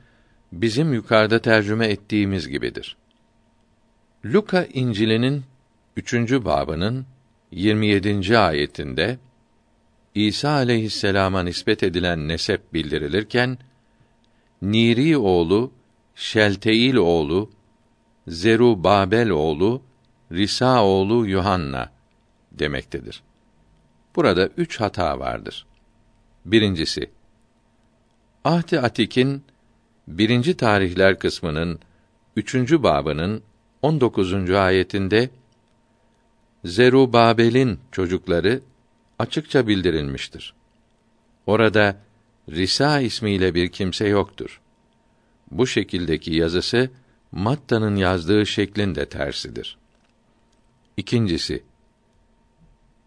bizim 0.52 0.92
yukarıda 0.92 1.38
tercüme 1.38 1.86
ettiğimiz 1.86 2.48
gibidir. 2.48 2.96
Luka 4.24 4.64
İncil'inin 4.64 5.44
üçüncü 5.96 6.44
babının 6.44 7.06
27. 7.50 8.38
ayetinde 8.38 9.18
İsa 10.14 10.50
aleyhisselama 10.50 11.42
nispet 11.42 11.82
edilen 11.82 12.28
nesep 12.28 12.74
bildirilirken 12.74 13.58
Niri 14.62 15.16
oğlu, 15.16 15.72
Şelteil 16.14 16.94
oğlu, 16.94 17.50
Zerubabel 18.28 19.30
oğlu, 19.30 19.82
Risa 20.32 20.84
oğlu 20.84 21.26
Yuhanna 21.26 21.90
demektedir. 22.58 23.22
Burada 24.16 24.46
üç 24.46 24.80
hata 24.80 25.18
vardır. 25.18 25.66
Birincisi, 26.44 27.10
Ahdi 28.44 28.80
Atik'in 28.80 29.44
birinci 30.08 30.56
tarihler 30.56 31.18
kısmının 31.18 31.78
üçüncü 32.36 32.82
babının 32.82 33.42
19. 33.82 34.50
ayetinde 34.50 35.30
Zerubabel'in 36.64 37.80
çocukları 37.92 38.60
açıkça 39.18 39.66
bildirilmiştir. 39.66 40.54
Orada 41.46 41.96
Risa 42.50 43.00
ismiyle 43.00 43.54
bir 43.54 43.68
kimse 43.68 44.08
yoktur. 44.08 44.60
Bu 45.50 45.66
şekildeki 45.66 46.34
yazısı 46.34 46.90
Matta'nın 47.32 47.96
yazdığı 47.96 48.46
şeklin 48.46 48.94
de 48.94 49.08
tersidir. 49.08 49.78
İkincisi, 50.96 51.62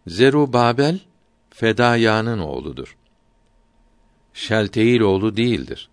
Zerubabel 0.07 0.99
Fedaya'nın 1.49 2.39
oğludur. 2.39 2.97
Şelteil 4.33 5.01
oğlu 5.01 5.37
değildir. 5.37 5.89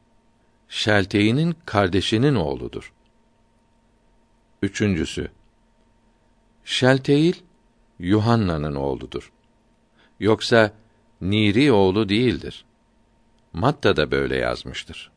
Şeltey'nin 0.68 1.56
kardeşinin 1.66 2.34
oğludur. 2.34 2.92
Üçüncüsü, 4.62 5.30
Şelteil 6.64 7.34
Yuhanna'nın 7.98 8.74
oğludur. 8.74 9.32
Yoksa 10.20 10.72
Niri 11.20 11.72
oğlu 11.72 12.08
değildir. 12.08 12.64
Matta 13.52 13.96
da 13.96 14.10
böyle 14.10 14.36
yazmıştır. 14.36 15.10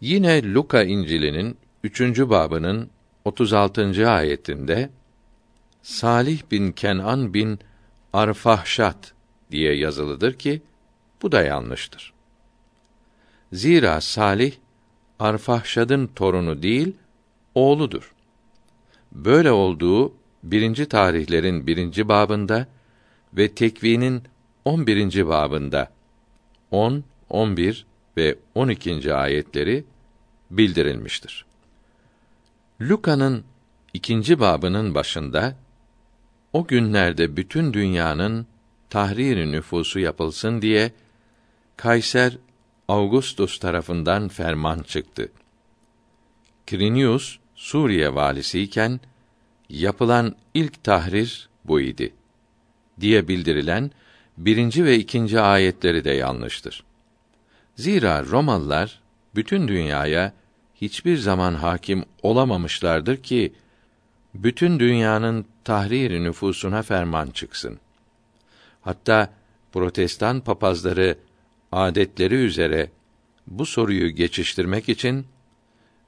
Yine 0.00 0.54
Luka 0.54 0.82
İncil'inin 0.82 1.56
üçüncü 1.84 2.30
babının 2.30 2.90
36. 3.24 4.10
ayetinde 4.10 4.90
Salih 5.82 6.42
bin 6.50 6.72
Kenan 6.72 7.34
bin 7.34 7.58
Arfahşat 8.12 9.12
diye 9.50 9.74
yazılıdır 9.74 10.32
ki 10.32 10.62
bu 11.22 11.32
da 11.32 11.42
yanlıştır. 11.42 12.12
Zira 13.52 14.00
Salih 14.00 14.52
Arfahşad'ın 15.18 16.06
torunu 16.06 16.62
değil, 16.62 16.96
oğludur. 17.54 18.14
Böyle 19.12 19.52
olduğu 19.52 20.14
birinci 20.42 20.86
tarihlerin 20.86 21.66
birinci 21.66 22.08
babında 22.08 22.66
ve 23.34 23.54
tekvinin 23.54 24.22
on 24.64 24.86
birinci 24.86 25.28
babında 25.28 25.92
10, 26.70 27.04
11 27.30 27.86
ve 28.16 28.38
12. 28.54 29.14
ayetleri 29.14 29.84
bildirilmiştir. 30.50 31.46
Luka'nın 32.80 33.44
ikinci 33.94 34.40
babının 34.40 34.94
başında 34.94 35.56
o 36.52 36.66
günlerde 36.66 37.36
bütün 37.36 37.72
dünyanın 37.72 38.46
tahrir 38.90 39.52
nüfusu 39.52 40.00
yapılsın 40.00 40.62
diye 40.62 40.92
Kayser 41.76 42.38
Augustus 42.88 43.58
tarafından 43.58 44.28
ferman 44.28 44.82
çıktı. 44.82 45.28
Krinius 46.66 47.38
Suriye 47.54 48.14
valisiyken 48.14 49.00
yapılan 49.68 50.36
ilk 50.54 50.84
tahrir 50.84 51.48
bu 51.64 51.80
idi 51.80 52.14
diye 53.00 53.28
bildirilen 53.28 53.90
birinci 54.38 54.84
ve 54.84 54.98
ikinci 54.98 55.40
ayetleri 55.40 56.04
de 56.04 56.10
yanlıştır. 56.10 56.84
Zira 57.76 58.26
Romalılar 58.26 59.00
bütün 59.34 59.68
dünyaya 59.68 60.32
hiçbir 60.74 61.16
zaman 61.16 61.54
hakim 61.54 62.04
olamamışlardır 62.22 63.16
ki 63.16 63.52
bütün 64.34 64.80
dünyanın 64.80 65.46
tahrir 65.64 66.24
nüfusuna 66.24 66.82
ferman 66.82 67.30
çıksın. 67.30 67.78
Hatta 68.80 69.32
protestan 69.72 70.40
papazları 70.40 71.18
adetleri 71.72 72.34
üzere 72.34 72.90
bu 73.46 73.66
soruyu 73.66 74.10
geçiştirmek 74.10 74.88
için 74.88 75.26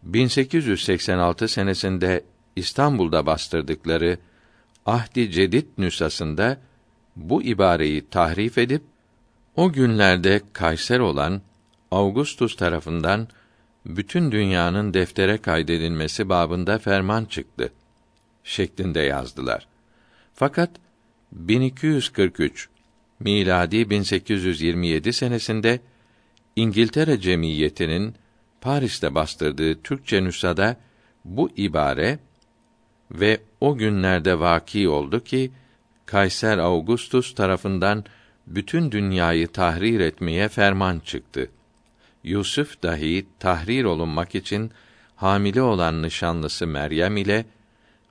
1886 0.03 1.49
senesinde 1.49 2.25
İstanbul'da 2.57 3.27
bastırdıkları 3.27 4.19
Ahdi 4.87 5.31
Cedid 5.31 5.67
nüshasında 5.79 6.59
bu 7.17 7.43
ibareyi 7.43 8.09
tahrif 8.09 8.59
edip 8.59 8.83
o 9.57 9.73
günlerde 9.73 10.41
Kayser 10.53 10.99
olan 10.99 11.43
Augustus 11.91 12.57
tarafından 12.57 13.29
bütün 13.87 14.33
dünyanın 14.33 14.95
deftere 14.95 15.39
kaydedilmesi 15.39 16.29
babında 16.29 16.79
ferman 16.79 17.25
çıktı 17.25 17.73
şeklinde 18.45 19.01
yazdılar. 19.01 19.67
Fakat 20.35 20.71
1243 21.33 22.69
miladi 23.21 23.91
1827 23.91 25.13
senesinde 25.13 25.81
İngiltere 26.57 27.21
Cemiyeti'nin 27.21 28.15
Paris'te 28.61 29.15
bastırdığı 29.15 29.83
Türkçe 29.83 30.25
nüshada 30.25 30.77
bu 31.25 31.51
ibare 31.57 32.19
ve 33.11 33.41
o 33.61 33.77
günlerde 33.77 34.41
vaki 34.41 34.89
oldu 34.89 35.25
ki 35.25 35.51
Kayser 36.07 36.59
Augustus 36.59 37.35
tarafından 37.35 38.05
bütün 38.47 38.91
dünyayı 38.93 39.49
tahrir 39.49 40.01
etmeye 40.01 40.49
ferman 40.49 40.99
çıktı. 40.99 41.51
Yusuf 42.25 42.83
dahi 42.83 43.27
tahrir 43.39 43.85
olunmak 43.85 44.35
için 44.35 44.71
hamile 45.17 45.63
olan 45.63 46.03
nişanlısı 46.03 46.67
Meryem 46.67 47.17
ile 47.17 47.45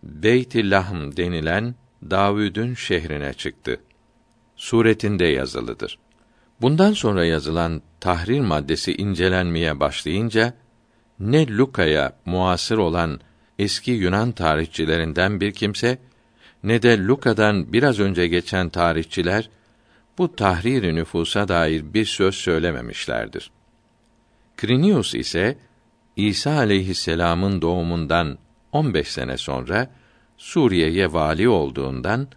Beyt-i 0.04 0.70
Lahm 0.70 1.18
denilen 1.18 1.76
Davud'un 2.10 2.74
şehrine 2.74 3.34
çıktı. 3.34 3.80
Suretinde 4.56 5.26
yazılıdır. 5.26 6.00
Bundan 6.62 6.94
sonra 6.94 7.26
yazılan 7.26 7.82
tahrir 8.00 8.40
maddesi 8.40 8.96
incelenmeye 8.96 9.80
başlayınca 9.80 10.54
ne 11.20 11.48
Luka'ya 11.48 12.14
muasır 12.26 12.78
olan 12.78 13.20
eski 13.60 13.92
Yunan 13.92 14.32
tarihçilerinden 14.32 15.42
bir 15.42 15.52
kimse 15.52 15.98
ne 16.64 16.82
de 16.82 16.98
Luka'dan 16.98 17.74
biraz 17.74 18.00
önce 18.00 18.28
geçen 18.28 18.70
tarihçiler 18.70 19.50
bu 20.18 20.36
tahrir 20.36 20.96
nüfusa 20.96 21.48
dair 21.48 21.94
bir 21.94 22.06
söz 22.06 22.36
söylememişlerdir. 22.36 23.52
Krinius 24.58 25.16
ise 25.16 25.58
İsa 26.16 26.52
aleyhisselam'ın 26.52 27.62
doğumundan 27.62 28.38
15 28.74 29.08
sene 29.08 29.38
sonra 29.38 29.90
Suriye'ye 30.38 31.14
vali 31.14 31.50
olduğundan 31.50 32.28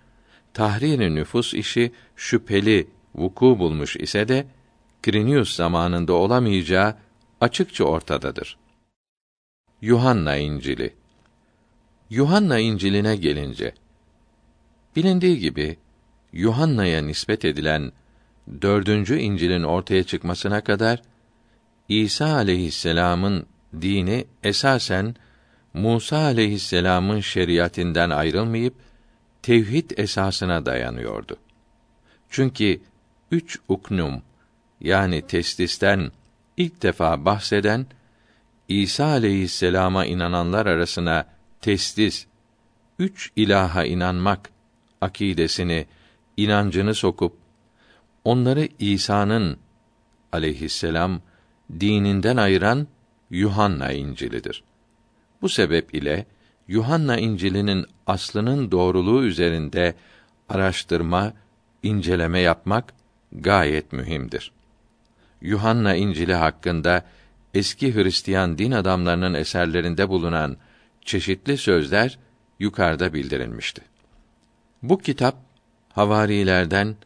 tahrir 0.54 0.98
nüfus 0.98 1.54
işi 1.54 1.92
şüpheli 2.16 2.88
vuku 3.14 3.58
bulmuş 3.58 3.96
ise 3.96 4.28
de 4.28 4.46
Krinius 5.02 5.56
zamanında 5.56 6.12
olamayacağı 6.12 6.94
açıkça 7.40 7.84
ortadadır. 7.84 8.58
Yuhanna 9.82 10.36
İncili 10.36 10.94
Yuhanna 12.10 12.58
İncil'ine 12.58 13.16
gelince 13.16 13.74
bilindiği 14.96 15.38
gibi 15.38 15.76
Yuhanna'ya 16.32 17.02
nispet 17.02 17.44
edilen 17.44 17.92
dördüncü 18.62 19.18
İncil'in 19.18 19.62
ortaya 19.62 20.04
çıkmasına 20.04 20.60
kadar 20.60 21.02
İsa 21.88 22.34
aleyhisselam'ın 22.34 23.46
dini 23.80 24.24
esasen 24.42 25.14
Musa 25.76 26.16
aleyhisselam'ın 26.16 27.20
şeriatinden 27.20 28.10
ayrılmayıp 28.10 28.74
tevhid 29.42 29.90
esasına 29.96 30.66
dayanıyordu. 30.66 31.36
Çünkü 32.30 32.80
üç 33.30 33.58
uknum 33.68 34.22
yani 34.80 35.22
testisten 35.26 36.10
ilk 36.56 36.82
defa 36.82 37.24
bahseden 37.24 37.86
İsa 38.68 39.06
aleyhisselama 39.06 40.06
inananlar 40.06 40.66
arasına 40.66 41.26
testis, 41.60 42.26
üç 42.98 43.32
ilaha 43.36 43.84
inanmak 43.84 44.50
akidesini, 45.00 45.86
inancını 46.36 46.94
sokup 46.94 47.36
onları 48.24 48.68
İsa'nın 48.78 49.58
aleyhisselam 50.32 51.20
dininden 51.80 52.36
ayıran 52.36 52.86
Yuhanna 53.30 53.92
İncilidir. 53.92 54.64
Bu 55.42 55.48
sebep 55.48 55.94
ile 55.94 56.26
Yuhanna 56.68 57.16
İncilinin 57.16 57.86
aslının 58.06 58.70
doğruluğu 58.70 59.24
üzerinde 59.24 59.94
araştırma, 60.48 61.32
inceleme 61.82 62.40
yapmak 62.40 62.94
gayet 63.32 63.92
mühimdir. 63.92 64.52
Yuhanna 65.40 65.94
İncili 65.94 66.34
hakkında 66.34 67.04
eski 67.54 67.94
Hristiyan 67.94 68.58
din 68.58 68.72
adamlarının 68.72 69.34
eserlerinde 69.34 70.08
bulunan 70.08 70.56
çeşitli 71.04 71.56
sözler 71.56 72.18
yukarıda 72.58 73.12
bildirilmişti. 73.12 73.82
Bu 74.82 74.98
kitap 74.98 75.36
havarilerden 75.92 76.96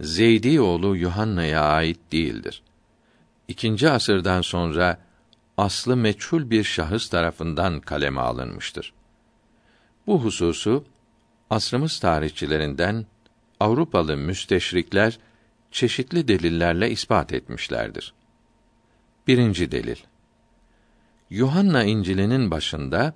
Zeydi 0.00 0.60
oğlu 0.60 0.96
Yuhanna'ya 0.96 1.62
ait 1.62 1.98
değildir. 2.12 2.62
İkinci 3.48 3.90
asırdan 3.90 4.40
sonra 4.40 4.98
aslı 5.56 5.96
meçhul 5.96 6.50
bir 6.50 6.64
şahıs 6.64 7.08
tarafından 7.08 7.80
kaleme 7.80 8.20
alınmıştır. 8.20 8.92
Bu 10.06 10.24
hususu 10.24 10.84
asrımız 11.50 11.98
tarihçilerinden 11.98 13.06
Avrupalı 13.60 14.16
müsteşrikler 14.16 15.18
çeşitli 15.70 16.28
delillerle 16.28 16.90
ispat 16.90 17.32
etmişlerdir. 17.32 18.14
Birinci 19.26 19.72
delil. 19.72 19.96
Yuhanna 21.30 21.84
İncil'inin 21.84 22.50
başında 22.50 23.14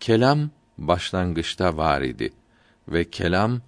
kelam 0.00 0.50
başlangıçta 0.78 1.76
var 1.76 2.00
idi 2.00 2.32
ve 2.88 3.10
kelam 3.10 3.60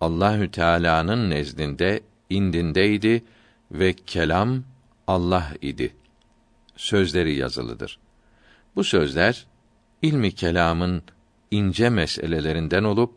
Allahü 0.00 0.50
Teala'nın 0.50 1.30
nezdinde 1.30 2.00
indindeydi 2.30 3.24
ve 3.70 3.92
kelam 3.92 4.64
Allah 5.06 5.52
idi. 5.62 5.94
Sözleri 6.76 7.34
yazılıdır. 7.34 7.98
Bu 8.76 8.84
sözler 8.84 9.46
ilmi 10.02 10.32
kelamın 10.32 11.02
ince 11.50 11.90
meselelerinden 11.90 12.84
olup 12.84 13.14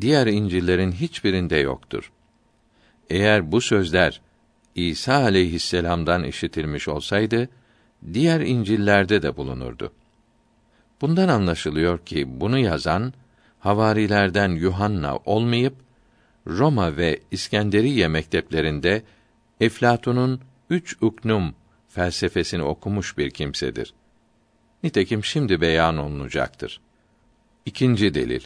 diğer 0.00 0.26
İncil'lerin 0.26 0.92
hiçbirinde 0.92 1.56
yoktur. 1.56 2.12
Eğer 3.10 3.52
bu 3.52 3.60
sözler 3.60 4.20
İsa 4.74 5.14
aleyhisselam'dan 5.14 6.24
işitilmiş 6.24 6.88
olsaydı 6.88 7.48
diğer 8.12 8.40
İncil'lerde 8.40 9.22
de 9.22 9.36
bulunurdu. 9.36 9.92
Bundan 11.00 11.28
anlaşılıyor 11.28 11.98
ki 11.98 12.40
bunu 12.40 12.58
yazan 12.58 13.12
havarilerden 13.60 14.50
Yuhanna 14.50 15.16
olmayıp 15.16 15.74
Roma 16.46 16.96
ve 16.96 17.20
İskenderiye 17.30 18.08
mekteplerinde 18.08 19.02
Eflatun'un 19.60 20.40
üç 20.70 20.96
uknum 21.00 21.54
felsefesini 21.96 22.62
okumuş 22.62 23.18
bir 23.18 23.30
kimsedir. 23.30 23.94
Nitekim 24.82 25.24
şimdi 25.24 25.60
beyan 25.60 25.96
olunacaktır. 25.96 26.80
İkinci 27.66 28.14
delil. 28.14 28.40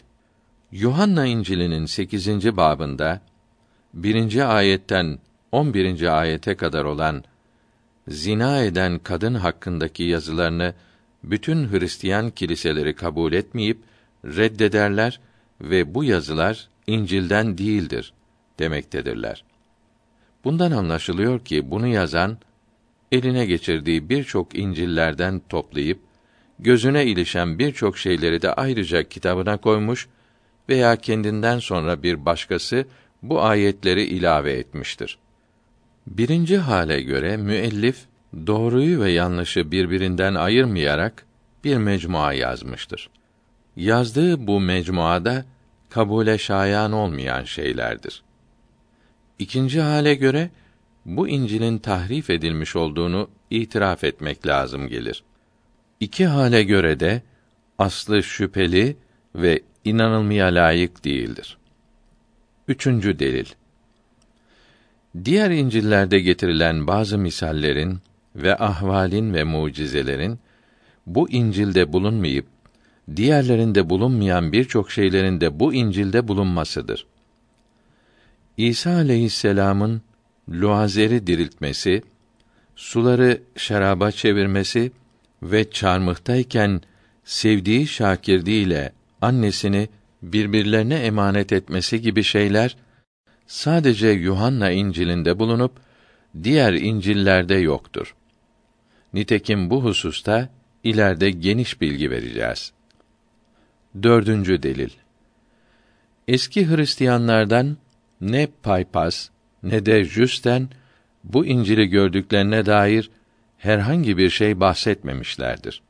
Yuhanna 0.72 1.27
İncil'inin 1.27 1.86
8. 1.86 2.56
babında 2.56 3.20
birinci 3.94 4.44
ayetten 4.44 5.18
11. 5.52 6.18
ayete 6.18 6.55
kadar 6.56 6.85
olan 6.85 7.24
zina 8.09 8.62
eden 8.62 8.98
kadın 8.98 9.35
hakkındaki 9.35 10.02
yazılarını 10.02 10.74
bütün 11.24 11.72
Hristiyan 11.72 12.31
kiliseleri 12.31 12.94
kabul 12.94 13.32
etmeyip 13.32 13.78
reddederler 14.24 15.20
ve 15.60 15.94
bu 15.94 16.05
yazılar 16.05 16.68
İncil'den 16.86 17.59
değildir 17.59 18.12
demektedirler. 18.59 19.44
Bundan 20.44 20.70
anlaşılıyor 20.70 21.44
ki 21.44 21.70
bunu 21.70 21.86
yazan 21.86 22.39
eline 23.12 23.47
geçirdiği 23.47 24.09
birçok 24.09 24.59
İncil'lerden 24.59 25.43
toplayıp 25.49 25.99
gözüne 26.59 27.07
ilişen 27.07 27.59
birçok 27.59 27.99
şeyleri 27.99 28.43
de 28.43 28.53
ayrıca 28.53 29.03
kitabına 29.03 29.57
koymuş 29.57 30.09
veya 30.69 30.97
kendinden 30.97 31.59
sonra 31.59 32.03
bir 32.03 32.24
başkası 32.24 32.85
bu 33.23 33.43
ayetleri 33.43 34.05
ilave 34.05 34.53
etmiştir. 34.53 35.19
Birinci 36.07 36.59
hale 36.59 37.01
göre 37.01 37.37
müellif 37.37 37.99
doğruyu 38.47 39.01
ve 39.01 39.11
yanlışı 39.11 39.70
birbirinden 39.70 40.35
ayırmayarak 40.35 41.27
bir 41.65 41.77
mecmua 41.77 42.32
yazmıştır. 42.32 43.11
Yazdığı 43.77 44.47
bu 44.47 44.61
mecmuada 44.61 45.45
kabule 45.91 46.39
şayan 46.39 46.93
olmayan 46.93 47.45
şeylerdir. 47.45 48.23
İkinci 49.39 49.81
hale 49.81 50.15
göre 50.15 50.51
bu 51.05 51.28
İncil'in 51.28 51.78
tahrif 51.78 52.31
edilmiş 52.31 52.77
olduğunu 52.77 53.31
itiraf 53.51 54.05
etmek 54.05 54.47
lazım 54.47 54.89
gelir. 54.89 55.22
İki 56.01 56.27
hale 56.27 56.62
göre 56.62 57.01
de 57.01 57.22
aslı 57.78 58.22
şüpheli 58.22 58.97
ve 59.35 59.62
inanılmaya 59.85 60.47
layık 60.47 61.05
değildir. 61.05 61.59
Üçüncü 62.68 63.18
delil. 63.18 63.47
Diğer 65.24 65.51
İncil'lerde 65.51 66.20
getirilen 66.20 66.86
bazı 66.86 67.18
misallerin 67.18 67.98
ve 68.36 68.56
ahvalin 68.56 69.35
ve 69.35 69.44
mucizelerin 69.44 70.39
bu 71.06 71.31
İncil'de 71.31 71.93
bulunmayıp 71.93 72.47
diğerlerinde 73.16 73.90
bulunmayan 73.90 74.52
birçok 74.52 74.90
şeylerin 74.90 75.40
de 75.40 75.60
bu 75.60 75.74
İncil'de 75.74 76.28
bulunmasıdır. 76.28 77.06
İsa 78.56 78.90
aleyhisselam'ın 78.90 80.02
luazeri 80.51 81.27
diriltmesi, 81.27 82.02
suları 82.77 83.43
şaraba 83.56 84.10
çevirmesi 84.10 84.93
ve 85.43 85.70
çarmıhtayken 85.70 86.81
sevdiği 87.24 87.86
şakirdi 87.86 88.51
ile 88.51 88.93
annesini 89.22 89.89
birbirlerine 90.22 90.94
emanet 90.94 91.52
etmesi 91.52 92.01
gibi 92.01 92.22
şeyler 92.22 92.77
sadece 93.47 94.09
Yuhanna 94.09 94.70
İncil'inde 94.70 95.39
bulunup 95.39 95.72
diğer 96.43 96.72
İncil'lerde 96.72 97.55
yoktur. 97.55 98.14
Nitekim 99.12 99.70
bu 99.70 99.85
hususta 99.85 100.48
ileride 100.85 101.31
geniş 101.31 101.81
bilgi 101.81 102.10
vereceğiz. 102.10 102.72
Dördüncü 104.02 104.62
delil. 104.62 104.90
Eski 106.28 106.68
Hristiyanlardan 106.68 107.77
ne 108.20 108.48
Paypas 108.62 109.28
ne 109.62 109.87
de 109.87 110.05
Justin 110.05 110.70
bu 111.24 111.47
İncil'i 111.47 111.87
gördüklerine 111.87 112.66
dair 112.66 113.11
herhangi 113.59 114.16
bir 114.16 114.31
şey 114.31 114.61
bahsetmemişlerdir. 114.61 115.82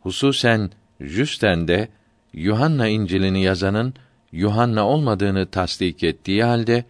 Hususen 0.00 0.70
Justin'de 1.00 1.88
Yuhanna 2.32 2.88
İncil'ini 2.88 3.42
yazanın 3.42 3.94
Yuhanna 4.32 4.86
olmadığını 4.86 5.46
tasdik 5.46 6.04
ettiği 6.04 6.44
halde 6.44 6.84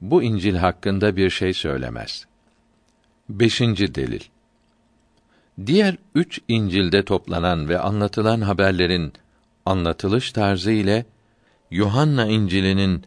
bu 0.00 0.22
İncil 0.22 0.56
hakkında 0.56 1.16
bir 1.16 1.30
şey 1.30 1.52
söylemez. 1.52 2.26
Beşinci 3.28 3.94
delil. 3.94 4.20
Diğer 5.66 5.96
üç 6.14 6.40
İncil'de 6.48 7.04
toplanan 7.04 7.68
ve 7.68 7.78
anlatılan 7.78 8.40
haberlerin 8.40 9.12
anlatılış 9.66 10.32
tarzı 10.32 10.70
ile 10.70 11.06
Yuhanna 11.70 12.26
İncil'inin 12.26 13.04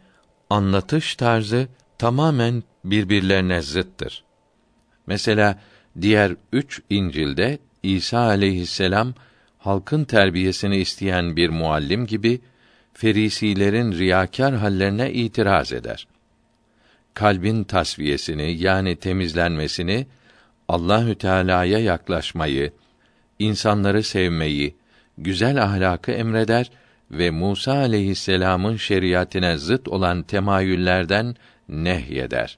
anlatış 0.49 1.15
tarzı 1.15 1.67
tamamen 1.97 2.63
birbirlerine 2.83 3.61
zıttır. 3.61 4.23
Mesela 5.07 5.59
diğer 6.01 6.35
üç 6.53 6.81
İncil'de 6.89 7.59
İsa 7.83 8.19
aleyhisselam 8.19 9.13
halkın 9.57 10.03
terbiyesini 10.03 10.77
isteyen 10.77 11.35
bir 11.35 11.49
muallim 11.49 12.05
gibi 12.05 12.41
ferisilerin 12.93 13.91
riyakâr 13.91 14.53
hallerine 14.53 15.13
itiraz 15.13 15.73
eder. 15.73 16.07
Kalbin 17.13 17.63
tasfiyesini 17.63 18.57
yani 18.57 18.95
temizlenmesini, 18.95 20.07
Allahü 20.67 21.15
Teala'ya 21.15 21.79
yaklaşmayı, 21.79 22.71
insanları 23.39 24.03
sevmeyi, 24.03 24.75
güzel 25.17 25.63
ahlakı 25.63 26.11
emreder 26.11 26.71
ve 27.11 27.29
Musa 27.31 27.73
aleyhisselam'ın 27.73 28.77
şeriatine 28.77 29.57
zıt 29.57 29.87
olan 29.87 30.23
temayüllerden 30.23 31.35
nehyeder. 31.69 32.57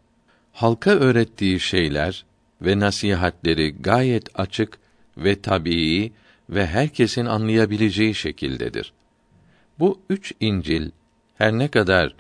Halka 0.54 0.92
öğrettiği 0.92 1.60
şeyler 1.60 2.26
ve 2.62 2.80
nasihatleri 2.80 3.76
gayet 3.80 4.40
açık 4.40 4.78
ve 5.18 5.42
tabii 5.42 6.12
ve 6.50 6.68
herkesin 6.68 7.26
anlayabileceği 7.26 8.16
şekildedir. 8.16 8.94
Bu 9.80 10.02
üç 10.10 10.34
İncil 10.40 10.92
her 11.38 11.54
ne 11.54 11.68
kadar 11.68 12.16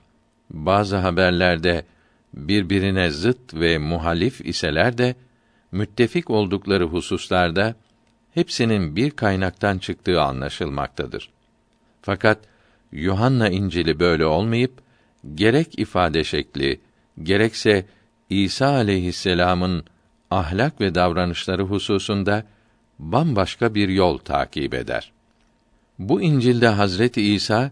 bazı 0.50 0.96
haberlerde 0.96 1.86
birbirine 2.34 3.10
zıt 3.10 3.54
ve 3.54 3.78
muhalif 3.78 4.46
iseler 4.46 4.98
de 4.98 5.16
müttefik 5.72 6.30
oldukları 6.30 6.84
hususlarda 6.84 7.76
hepsinin 8.34 8.96
bir 8.96 9.12
kaynaktan 9.12 9.78
çıktığı 9.78 10.22
anlaşılmaktadır. 10.22 11.30
Fakat 12.02 12.40
Yuhanna 12.92 13.50
İncil'i 13.50 14.00
böyle 14.00 14.26
olmayıp 14.26 14.72
gerek 15.35 15.80
ifade 15.80 16.23
şekli 16.23 16.80
gerekse 17.23 17.85
İsa 18.30 18.68
aleyhisselam'ın 18.68 19.84
ahlak 20.31 20.81
ve 20.81 20.95
davranışları 20.95 21.64
hususunda 21.64 22.44
bambaşka 22.99 23.76
bir 23.76 23.89
yol 23.89 24.18
takip 24.18 24.73
eder. 24.73 25.11
Bu 25.99 26.22
İncil'de 26.22 26.68
Hazreti 26.68 27.22
İsa 27.22 27.72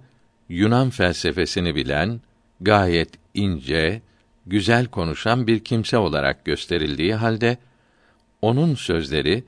Yunan 0.50 0.90
felsefesini 0.90 1.76
bilen, 1.76 2.22
gayet 2.62 3.10
ince, 3.34 4.02
güzel 4.46 4.86
konuşan 4.86 5.48
bir 5.48 5.60
kimse 5.60 5.98
olarak 5.98 6.46
gösterildiği 6.46 7.16
halde 7.16 7.58
onun 8.42 8.76
sözleri 8.76 9.44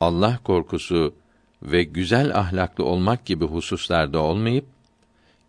Allah 0.00 0.38
korkusu 0.44 1.14
ve 1.62 1.82
güzel 1.82 2.38
ahlaklı 2.38 2.84
olmak 2.84 3.26
gibi 3.26 3.44
hususlarda 3.44 4.18
olmayıp 4.18 4.64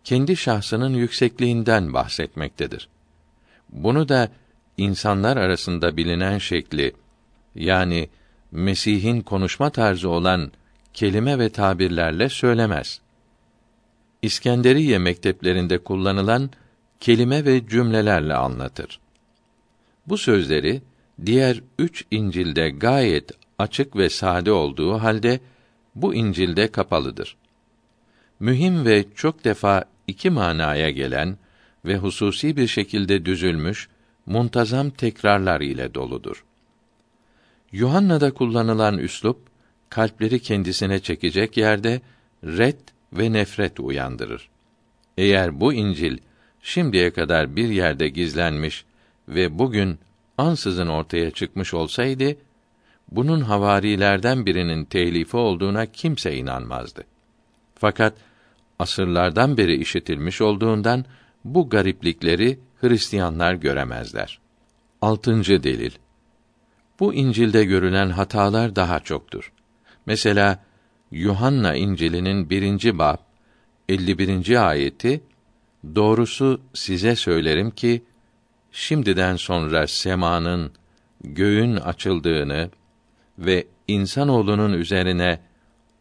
kendi 0.04 0.36
şahsının 0.36 0.94
yüksekliğinden 0.94 1.94
bahsetmektedir. 1.94 2.90
Bunu 3.70 4.10
da 4.10 4.30
insanlar 4.78 5.38
arasında 5.38 5.98
bilinen 5.98 6.38
şekli 6.38 6.94
yani 7.56 8.10
Mesih'in 8.52 9.22
konuşma 9.22 9.70
tarzı 9.70 10.10
olan 10.10 10.52
kelime 10.94 11.40
ve 11.40 11.50
tabirlerle 11.50 12.30
söylemez. 12.30 13.02
İskenderiye 14.22 14.98
mekteplerinde 14.98 15.78
kullanılan 15.78 16.50
kelime 17.00 17.46
ve 17.46 17.68
cümlelerle 17.68 18.34
anlatır. 18.34 19.00
Bu 20.08 20.18
sözleri 20.18 20.82
diğer 21.26 21.62
üç 21.80 22.06
İncil'de 22.12 22.70
gayet 22.70 23.32
açık 23.60 23.96
ve 23.96 24.10
sade 24.10 24.52
olduğu 24.52 24.94
halde 24.94 25.40
bu 25.96 26.16
İncil'de 26.16 26.72
kapalıdır. 26.72 27.38
Mühim 28.40 28.86
ve 28.86 29.06
çok 29.16 29.44
defa 29.44 29.86
iki 30.08 30.30
manaya 30.30 30.90
gelen 30.90 31.38
ve 31.86 31.98
hususi 31.98 32.58
bir 32.58 32.68
şekilde 32.68 33.26
düzülmüş 33.26 33.90
muntazam 34.26 34.90
tekrarlar 34.90 35.62
ile 35.62 35.94
doludur. 35.94 36.46
Yuhanna'da 37.72 38.34
kullanılan 38.34 38.98
üslup 38.98 39.40
kalpleri 39.90 40.40
kendisine 40.40 41.00
çekecek 41.00 41.58
yerde 41.58 42.02
red 42.44 42.80
ve 43.14 43.34
nefret 43.34 43.80
uyandırır. 43.80 44.50
Eğer 45.18 45.60
bu 45.60 45.74
İncil 45.74 46.18
şimdiye 46.62 47.12
kadar 47.12 47.56
bir 47.56 47.70
yerde 47.70 48.10
gizlenmiş 48.10 48.86
ve 49.28 49.60
bugün 49.60 50.00
ansızın 50.38 50.88
ortaya 50.88 51.32
çıkmış 51.32 51.74
olsaydı, 51.74 52.36
bunun 53.12 53.42
havarilerden 53.42 54.46
birinin 54.46 54.86
telifi 54.86 55.38
olduğuna 55.38 55.86
kimse 55.86 56.36
inanmazdı. 56.36 57.04
Fakat 57.76 58.14
asırlardan 58.80 59.58
beri 59.58 59.76
işitilmiş 59.76 60.42
olduğundan 60.42 61.06
bu 61.46 61.70
gariplikleri 61.70 62.60
Hristiyanlar 62.82 63.54
göremezler. 63.54 64.40
Altıncı 65.02 65.64
delil. 65.64 65.92
Bu 67.00 67.14
İncil'de 67.14 67.66
görülen 67.66 68.10
hatalar 68.10 68.76
daha 68.76 69.00
çoktur. 69.00 69.52
Mesela 70.06 70.64
Yuhanna 71.12 71.76
İncil'inin 71.76 72.50
birinci 72.50 72.98
bab 72.98 73.18
51. 73.90 74.70
ayeti 74.70 75.22
Doğrusu 75.96 76.62
size 76.74 77.16
söylerim 77.16 77.72
ki 77.72 78.04
şimdiden 78.72 79.36
sonra 79.36 79.88
semanın 79.88 80.72
göğün 81.24 81.76
açıldığını 81.76 82.70
ve 83.40 83.68
insanoğlunun 83.88 84.74
üzerine 84.74 85.40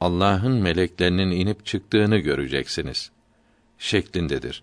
Allah'ın 0.00 0.52
meleklerinin 0.52 1.30
inip 1.30 1.66
çıktığını 1.66 2.18
göreceksiniz 2.18 3.10
şeklindedir. 3.78 4.62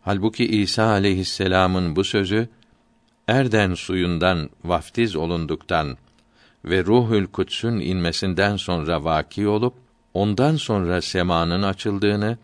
Halbuki 0.00 0.46
İsa 0.46 0.84
aleyhisselam'ın 0.84 1.96
bu 1.96 2.04
sözü 2.04 2.48
Erden 3.28 3.74
suyundan 3.74 4.50
vaftiz 4.64 5.16
olunduktan 5.16 5.98
ve 6.64 6.84
Ruhül 6.84 7.26
Kuds'ün 7.26 7.80
inmesinden 7.80 8.56
sonra 8.56 9.04
vaki 9.04 9.48
olup 9.48 9.74
ondan 10.14 10.56
sonra 10.56 11.02
semanın 11.02 11.62
açıldığını 11.62 12.38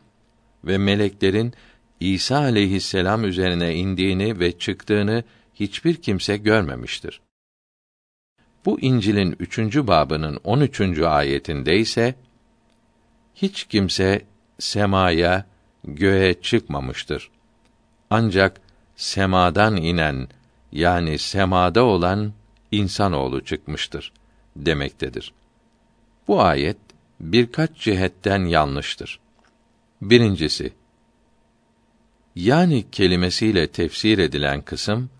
ve 0.64 0.78
meleklerin 0.78 1.54
İsa 2.00 2.38
aleyhisselam 2.38 3.24
üzerine 3.24 3.74
indiğini 3.74 4.40
ve 4.40 4.58
çıktığını 4.58 5.24
hiçbir 5.54 5.94
kimse 5.94 6.36
görmemiştir. 6.36 7.20
Bu 8.64 8.80
İncil'in 8.80 9.36
üçüncü 9.38 9.86
babının 9.86 10.40
on 10.44 10.60
üçüncü 10.60 11.04
ayetinde 11.04 11.76
ise 11.76 12.14
hiç 13.34 13.64
kimse 13.64 14.22
semaya, 14.58 15.46
göğe 15.84 16.40
çıkmamıştır. 16.40 17.30
Ancak 18.10 18.60
semadan 18.96 19.76
inen 19.76 20.28
yani 20.72 21.18
semada 21.18 21.84
olan 21.84 22.32
insanoğlu 22.72 23.44
çıkmıştır 23.44 24.12
demektedir. 24.56 25.32
Bu 26.28 26.42
ayet 26.42 26.76
birkaç 27.20 27.76
cihetten 27.76 28.44
yanlıştır. 28.44 29.20
Birincisi, 30.02 30.72
yani 32.34 32.90
kelimesiyle 32.90 33.66
tefsir 33.66 34.18
edilen 34.18 34.62
kısım 34.62 35.10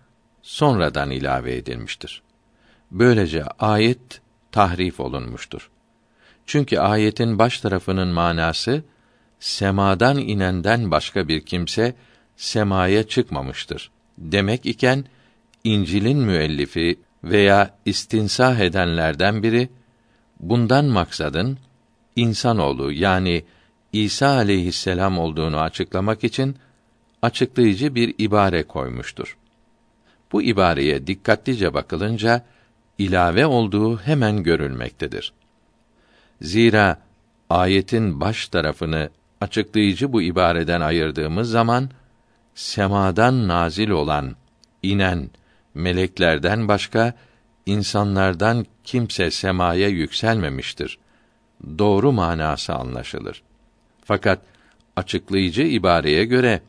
sonradan 0.41 1.11
ilave 1.11 1.55
edilmiştir. 1.55 2.21
Böylece 2.91 3.43
ayet 3.43 4.21
tahrif 4.51 4.99
olunmuştur. 4.99 5.69
Çünkü 6.45 6.77
ayetin 6.77 7.39
baş 7.39 7.59
tarafının 7.59 8.07
manası 8.07 8.83
semadan 9.39 10.17
inenden 10.17 10.91
başka 10.91 11.27
bir 11.27 11.45
kimse 11.45 11.95
semaya 12.37 13.07
çıkmamıştır. 13.07 13.91
Demek 14.17 14.65
iken 14.65 15.05
İncil'in 15.63 16.17
müellifi 16.17 16.99
veya 17.23 17.77
istinsah 17.85 18.59
edenlerden 18.59 19.43
biri 19.43 19.69
bundan 20.39 20.85
maksadın 20.85 21.57
insanoğlu 22.15 22.91
yani 22.91 23.43
İsa 23.93 24.27
aleyhisselam 24.27 25.19
olduğunu 25.19 25.59
açıklamak 25.59 26.23
için 26.23 26.55
açıklayıcı 27.21 27.95
bir 27.95 28.15
ibare 28.17 28.63
koymuştur. 28.63 29.37
Bu 30.31 30.41
ibareye 30.41 31.07
dikkatlice 31.07 31.73
bakılınca 31.73 32.45
ilave 32.97 33.45
olduğu 33.45 33.97
hemen 33.97 34.43
görülmektedir. 34.43 35.33
Zira 36.41 36.97
ayetin 37.49 38.21
baş 38.21 38.47
tarafını 38.47 39.09
açıklayıcı 39.41 40.13
bu 40.13 40.21
ibareden 40.21 40.81
ayırdığımız 40.81 41.49
zaman 41.49 41.89
semadan 42.55 43.47
nazil 43.47 43.89
olan, 43.89 44.35
inen 44.83 45.29
meleklerden 45.73 46.67
başka 46.67 47.13
insanlardan 47.65 48.65
kimse 48.83 49.31
semaya 49.31 49.87
yükselmemiştir. 49.87 50.97
Doğru 51.77 52.11
manası 52.11 52.73
anlaşılır. 52.73 53.43
Fakat 54.05 54.41
açıklayıcı 54.95 55.61
ibareye 55.61 56.25
göre 56.25 56.61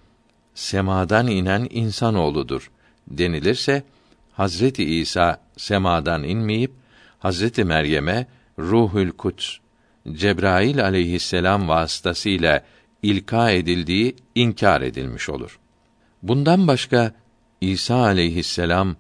semadan 0.55 1.27
inen 1.27 1.67
insanoğludur 1.71 2.71
denilirse 3.09 3.83
Hazreti 4.33 4.85
İsa 4.85 5.41
semadan 5.63 6.23
inmeyip 6.25 6.73
Hazreti 7.19 7.65
Meryem'e 7.65 8.27
Ruhül 8.59 9.11
Kuds 9.11 9.57
Cebrail 10.13 10.85
aleyhisselam 10.85 11.69
vasıtasıyla 11.69 12.65
ilka 13.03 13.51
edildiği 13.51 14.17
inkar 14.35 14.81
edilmiş 14.81 15.29
olur. 15.29 15.59
Bundan 16.23 16.69
başka 16.69 17.13
İsa 17.61 17.95
aleyhisselam 17.95 18.97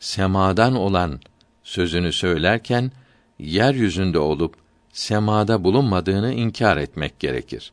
semadan 0.00 0.74
olan 0.76 1.20
sözünü 1.62 2.12
söylerken 2.12 2.92
yeryüzünde 3.38 4.18
olup 4.18 4.54
semada 4.92 5.64
bulunmadığını 5.64 6.32
inkar 6.32 6.76
etmek 6.76 7.20
gerekir. 7.20 7.72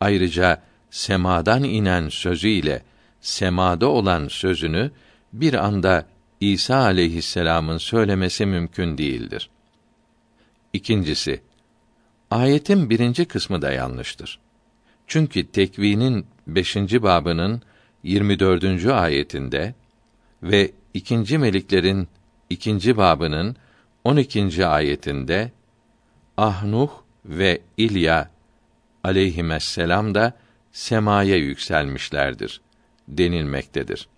Ayrıca 0.00 0.62
semadan 0.90 1.62
inen 1.64 2.08
sözü 2.08 2.48
ile 2.48 2.82
semada 3.20 3.88
olan 3.88 4.28
sözünü 4.28 4.90
bir 5.32 5.54
anda 5.54 6.13
İsa 6.40 6.76
aleyhisselam'ın 6.76 7.78
söylemesi 7.78 8.46
mümkün 8.46 8.98
değildir. 8.98 9.50
İkincisi, 10.72 11.40
ayetin 12.30 12.90
birinci 12.90 13.24
kısmı 13.24 13.62
da 13.62 13.72
yanlıştır. 13.72 14.38
Çünkü 15.06 15.46
tekvinin 15.46 16.26
beşinci 16.46 17.02
babının 17.02 17.62
24. 18.02 18.86
ayetinde 18.86 19.74
ve 20.42 20.70
ikinci 20.94 21.38
meliklerin 21.38 22.08
ikinci 22.50 22.96
babının 22.96 23.56
12. 24.04 24.66
ayetinde 24.66 25.52
Ahnuh 26.36 26.90
ve 27.24 27.60
İlya 27.76 28.30
aleyhisselam 29.04 30.14
da 30.14 30.32
semaya 30.72 31.36
yükselmişlerdir 31.36 32.60
denilmektedir. 33.08 34.08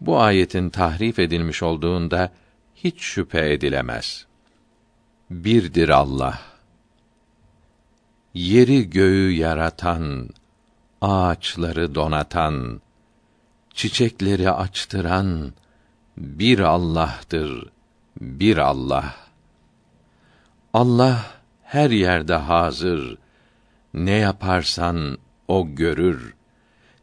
Bu 0.00 0.20
ayetin 0.20 0.70
tahrif 0.70 1.18
edilmiş 1.18 1.62
olduğunda 1.62 2.32
hiç 2.74 3.00
şüphe 3.00 3.52
edilemez. 3.52 4.26
Birdir 5.30 5.88
Allah. 5.88 6.40
Yeri 8.34 8.90
göğü 8.90 9.32
yaratan, 9.32 10.28
ağaçları 11.00 11.94
donatan, 11.94 12.80
çiçekleri 13.74 14.50
açtıran 14.50 15.52
bir 16.16 16.58
Allah'tır, 16.58 17.70
bir 18.20 18.58
Allah. 18.58 19.14
Allah 20.74 21.26
her 21.62 21.90
yerde 21.90 22.34
hazır. 22.34 23.18
Ne 23.94 24.10
yaparsan 24.10 25.18
o 25.48 25.74
görür. 25.74 26.34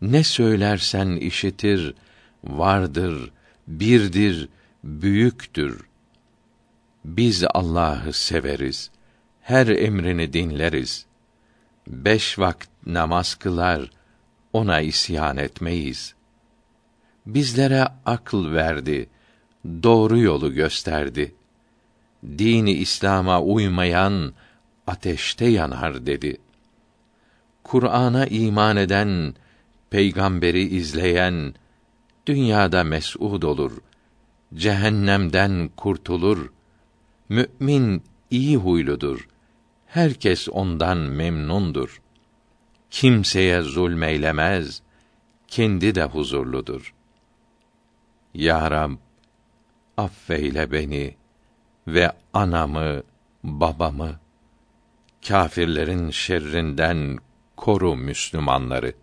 Ne 0.02 0.24
söylersen 0.24 1.08
işitir. 1.08 1.96
Vardır, 2.44 3.32
birdir, 3.68 4.50
büyüktür. 4.84 5.82
Biz 7.06 7.44
Allah'ı 7.54 8.14
severiz. 8.14 8.92
Her 9.42 9.68
emrini 9.68 10.34
dinleriz. 10.34 11.06
Beş 11.88 12.40
vakit 12.40 12.70
namaz 12.86 13.36
kılar, 13.36 13.90
ona 14.54 14.82
isyan 14.82 15.38
etmeyiz.'' 15.38 16.24
bizlere 17.26 17.88
akıl 18.06 18.54
verdi, 18.54 19.10
doğru 19.84 20.20
yolu 20.20 20.54
gösterdi. 20.54 21.36
Dini 22.38 22.72
İslam'a 22.72 23.42
uymayan 23.42 24.34
ateşte 24.88 25.46
yanar 25.46 26.06
dedi. 26.06 26.38
Kur'an'a 27.64 28.26
iman 28.26 28.78
eden, 28.78 29.34
peygamberi 29.90 30.62
izleyen 30.62 31.54
dünyada 32.26 32.84
mes'ud 32.84 33.44
olur. 33.44 33.72
Cehennemden 34.54 35.70
kurtulur. 35.78 36.52
Mümin 37.30 38.04
iyi 38.32 38.58
huyludur. 38.58 39.28
Herkes 39.86 40.50
ondan 40.50 40.98
memnundur. 40.98 42.02
Kimseye 42.92 43.62
zulmeylemez, 43.62 44.82
kendi 45.48 45.96
de 45.96 46.04
huzurludur.'' 46.04 47.04
Ya 48.34 48.72
Rab, 48.72 48.92
affeyle 49.98 50.72
beni 50.72 51.16
ve 51.88 52.12
anamı, 52.34 53.04
babamı, 53.44 54.20
kâfirlerin 55.28 56.10
şerrinden 56.10 57.18
koru 57.58 57.96
Müslümanları. 57.96 58.94